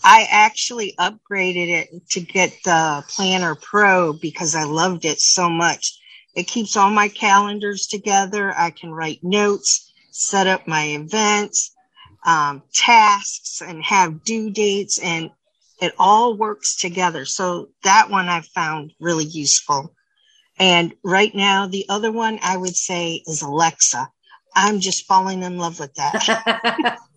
I 0.04 0.26
actually 0.30 0.94
upgraded 0.98 1.68
it 1.68 2.08
to 2.10 2.20
get 2.20 2.52
the 2.64 3.04
Planner 3.08 3.54
Pro 3.54 4.12
because 4.12 4.54
I 4.54 4.64
loved 4.64 5.04
it 5.04 5.20
so 5.20 5.48
much. 5.48 5.98
It 6.38 6.46
keeps 6.46 6.76
all 6.76 6.90
my 6.90 7.08
calendars 7.08 7.88
together. 7.88 8.54
I 8.56 8.70
can 8.70 8.92
write 8.92 9.18
notes, 9.24 9.92
set 10.12 10.46
up 10.46 10.68
my 10.68 10.84
events, 10.90 11.74
um, 12.24 12.62
tasks, 12.72 13.60
and 13.60 13.82
have 13.82 14.22
due 14.22 14.48
dates, 14.48 15.00
and 15.00 15.30
it 15.82 15.94
all 15.98 16.36
works 16.36 16.76
together. 16.76 17.24
So 17.24 17.70
that 17.82 18.08
one 18.08 18.28
I 18.28 18.42
found 18.42 18.92
really 19.00 19.24
useful. 19.24 19.92
And 20.60 20.94
right 21.02 21.34
now, 21.34 21.66
the 21.66 21.86
other 21.88 22.12
one 22.12 22.38
I 22.40 22.56
would 22.56 22.76
say 22.76 23.20
is 23.26 23.42
Alexa. 23.42 24.08
I'm 24.54 24.78
just 24.78 25.06
falling 25.06 25.42
in 25.42 25.58
love 25.58 25.80
with 25.80 25.94
that. 25.94 26.98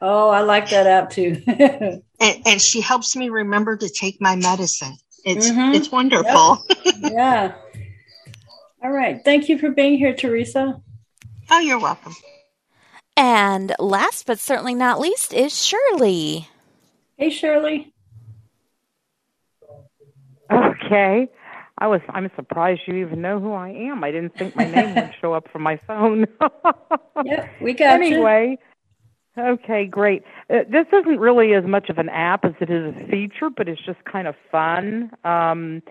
Oh, 0.00 0.28
I 0.28 0.42
like 0.42 0.68
that 0.68 0.86
app 0.86 1.10
too. 1.10 1.42
and, 1.46 2.02
and 2.20 2.60
she 2.60 2.82
helps 2.82 3.16
me 3.16 3.30
remember 3.30 3.76
to 3.78 3.88
take 3.88 4.20
my 4.20 4.36
medicine. 4.36 4.94
It's 5.24 5.48
Mhm. 5.50 5.74
it's 5.74 5.90
wonderful. 5.90 6.62
yeah. 7.00 7.54
All 8.84 8.92
right. 8.92 9.24
Thank 9.24 9.48
you 9.48 9.56
for 9.58 9.70
being 9.70 9.96
here, 9.96 10.14
Teresa. 10.14 10.78
Oh, 11.50 11.58
you're 11.58 11.80
welcome. 11.80 12.12
And 13.16 13.74
last 13.78 14.26
but 14.26 14.38
certainly 14.38 14.74
not 14.74 15.00
least 15.00 15.32
is 15.32 15.58
Shirley. 15.58 16.48
Hey, 17.16 17.30
Shirley. 17.30 17.94
Okay. 20.52 21.28
I 21.78 21.86
was 21.86 22.02
I'm 22.10 22.30
surprised 22.36 22.82
you 22.86 22.96
even 22.96 23.22
know 23.22 23.40
who 23.40 23.54
I 23.54 23.70
am. 23.70 24.04
I 24.04 24.10
didn't 24.10 24.36
think 24.36 24.54
my 24.54 24.66
name 24.70 24.94
would 24.94 25.12
show 25.18 25.32
up 25.32 25.50
from 25.50 25.62
my 25.62 25.80
phone. 25.86 26.26
yeah, 27.24 27.48
we 27.62 27.72
got 27.72 28.00
you. 28.00 28.06
anyway, 28.06 28.58
okay, 29.36 29.86
great. 29.86 30.22
Uh, 30.50 30.58
this 30.70 30.86
isn't 30.92 31.18
really 31.18 31.54
as 31.54 31.64
much 31.64 31.88
of 31.88 31.98
an 31.98 32.10
app 32.10 32.44
as 32.44 32.52
it 32.60 32.70
is 32.70 32.94
a 32.94 33.06
feature, 33.10 33.50
but 33.50 33.68
it's 33.68 33.84
just 33.84 34.04
kind 34.04 34.28
of 34.28 34.34
fun. 34.52 35.10
Um 35.24 35.82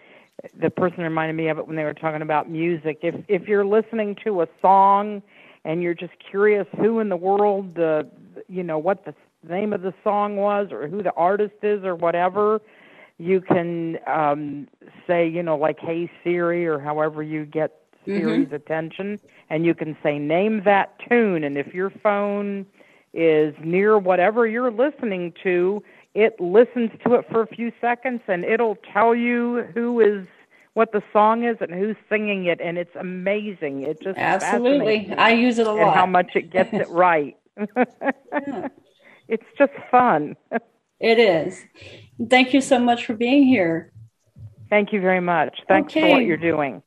the 0.60 0.70
person 0.70 1.04
reminded 1.04 1.36
me 1.36 1.48
of 1.48 1.58
it 1.58 1.68
when 1.68 1.76
they 1.76 1.84
were 1.84 1.94
talking 1.94 2.22
about 2.22 2.50
music. 2.50 3.00
If 3.02 3.16
if 3.28 3.48
you're 3.48 3.66
listening 3.66 4.16
to 4.24 4.42
a 4.42 4.48
song 4.62 5.22
and 5.66 5.82
you're 5.82 5.94
just 5.94 6.14
curious 6.30 6.68
who 6.78 7.00
in 7.00 7.10
the 7.10 7.18
world 7.18 7.76
the 7.76 8.08
you 8.50 8.64
know 8.64 8.78
what 8.78 9.06
the 9.06 9.14
name 9.48 9.74
of 9.74 9.82
the 9.82 9.94
song 10.04 10.38
was 10.38 10.70
or 10.72 10.88
who 10.88 11.04
the 11.04 11.14
artist 11.14 11.56
is 11.62 11.84
or 11.84 11.96
whatever, 11.96 12.62
you 13.18 13.42
can 13.42 14.00
um 14.08 14.68
say 15.08 15.28
you 15.28 15.44
know 15.44 15.56
like 15.56 15.80
hey 15.80 16.10
siri 16.24 16.66
or 16.66 16.80
however 16.80 17.24
you 17.24 17.46
get 17.46 17.80
siri's 18.06 18.52
attention. 18.52 19.20
And 19.50 19.66
you 19.66 19.74
can 19.74 19.96
say 20.04 20.20
name 20.20 20.64
that 20.66 20.96
tune. 21.08 21.44
And 21.44 21.58
if 21.58 21.74
your 21.74 21.90
phone 21.90 22.66
is 23.14 23.54
near 23.64 23.98
whatever 23.98 24.48
you're 24.48 24.72
listening 24.72 25.34
to 25.44 25.84
it 26.16 26.40
listens 26.40 26.92
to 27.06 27.16
it 27.16 27.26
for 27.32 27.42
a 27.42 27.48
few 27.48 27.72
seconds 27.82 28.22
and 28.28 28.44
it'll 28.46 28.78
tell 28.94 29.16
you 29.16 29.64
who 29.74 30.00
is 30.00 30.28
what 30.74 30.92
the 30.92 31.02
song 31.12 31.44
is 31.44 31.58
and 31.60 31.72
who's 31.72 31.96
singing 32.10 32.46
it 32.46 32.60
and 32.62 32.78
it's 32.78 32.96
amazing 33.00 33.82
it 33.84 34.00
just 34.02 34.18
Absolutely. 34.18 35.12
I 35.18 35.32
use 35.32 35.60
it 35.60 35.68
a 35.68 35.72
and 35.72 35.80
lot. 35.80 35.96
how 35.96 36.06
much 36.06 36.32
it 36.36 36.50
gets 36.52 36.70
it 36.74 36.88
right 37.08 37.36
it's 39.28 39.46
just 39.58 39.72
fun 39.92 40.36
It 41.00 41.20
is. 41.20 41.64
Thank 42.30 42.54
you 42.54 42.62
so 42.62 42.80
much 42.80 43.06
for 43.06 43.14
being 43.14 43.44
here. 43.46 43.92
thank 44.70 44.94
you 44.94 45.02
very 45.02 45.20
much 45.22 45.60
thanks 45.68 45.94
for 45.94 46.08
what 46.10 46.24
you're 46.26 46.38
doing 46.38 46.82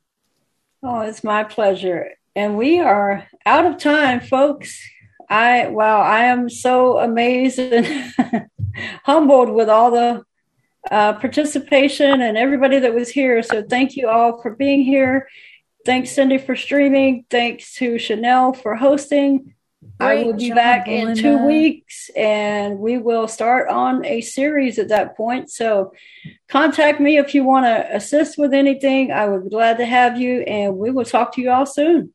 Oh, 0.83 1.01
it's 1.01 1.25
my 1.25 1.43
pleasure. 1.43 2.11
And 2.37 2.57
we 2.57 2.79
are 2.79 3.27
out 3.45 3.67
of 3.67 3.79
time, 3.79 4.21
folks. 4.21 4.89
I 5.29 5.69
wow, 5.69 6.01
I 6.01 6.25
am 6.25 6.49
so 6.49 6.99
amazed 6.99 7.59
and 7.59 8.13
humbled 9.05 9.51
with 9.51 9.69
all 9.69 9.91
the 9.91 10.25
uh, 10.91 11.15
participation 11.15 12.21
and 12.21 12.37
everybody 12.37 12.79
that 12.79 12.95
was 12.95 13.09
here. 13.09 13.43
So 13.43 13.63
thank 13.63 13.97
you 13.97 14.09
all 14.09 14.41
for 14.41 14.55
being 14.55 14.83
here. 14.83 15.29
Thanks, 15.85 16.11
Cindy, 16.11 16.39
for 16.39 16.57
streaming. 16.57 17.25
Thanks 17.31 17.75
to 17.77 17.99
Chanel 17.99 18.53
for 18.53 18.75
hosting. 18.75 19.55
I 20.01 20.25
will 20.25 20.35
be 20.35 20.49
job, 20.49 20.57
back 20.57 20.89
in 20.89 21.17
two 21.17 21.47
weeks 21.47 22.11
and 22.17 22.79
we 22.79 22.99
will 22.99 23.29
start 23.29 23.69
on 23.69 24.05
a 24.05 24.21
series 24.21 24.79
at 24.79 24.89
that 24.89 25.17
point. 25.17 25.51
So 25.51 25.93
contact 26.49 27.01
me 27.01 27.19
if 27.19 27.35
you 27.35 27.45
want 27.45 27.67
to 27.67 27.97
assist 27.97 28.37
with 28.37 28.53
anything. 28.53 29.13
I 29.13 29.27
would 29.29 29.45
be 29.45 29.51
glad 29.51 29.79
to 29.79 29.87
have 29.87 30.21
you 30.21 30.41
and 30.41 30.77
we 30.77 30.91
will 30.91 31.05
talk 31.05 31.35
to 31.35 31.41
you 31.41 31.51
all 31.51 31.67
soon. 31.67 32.13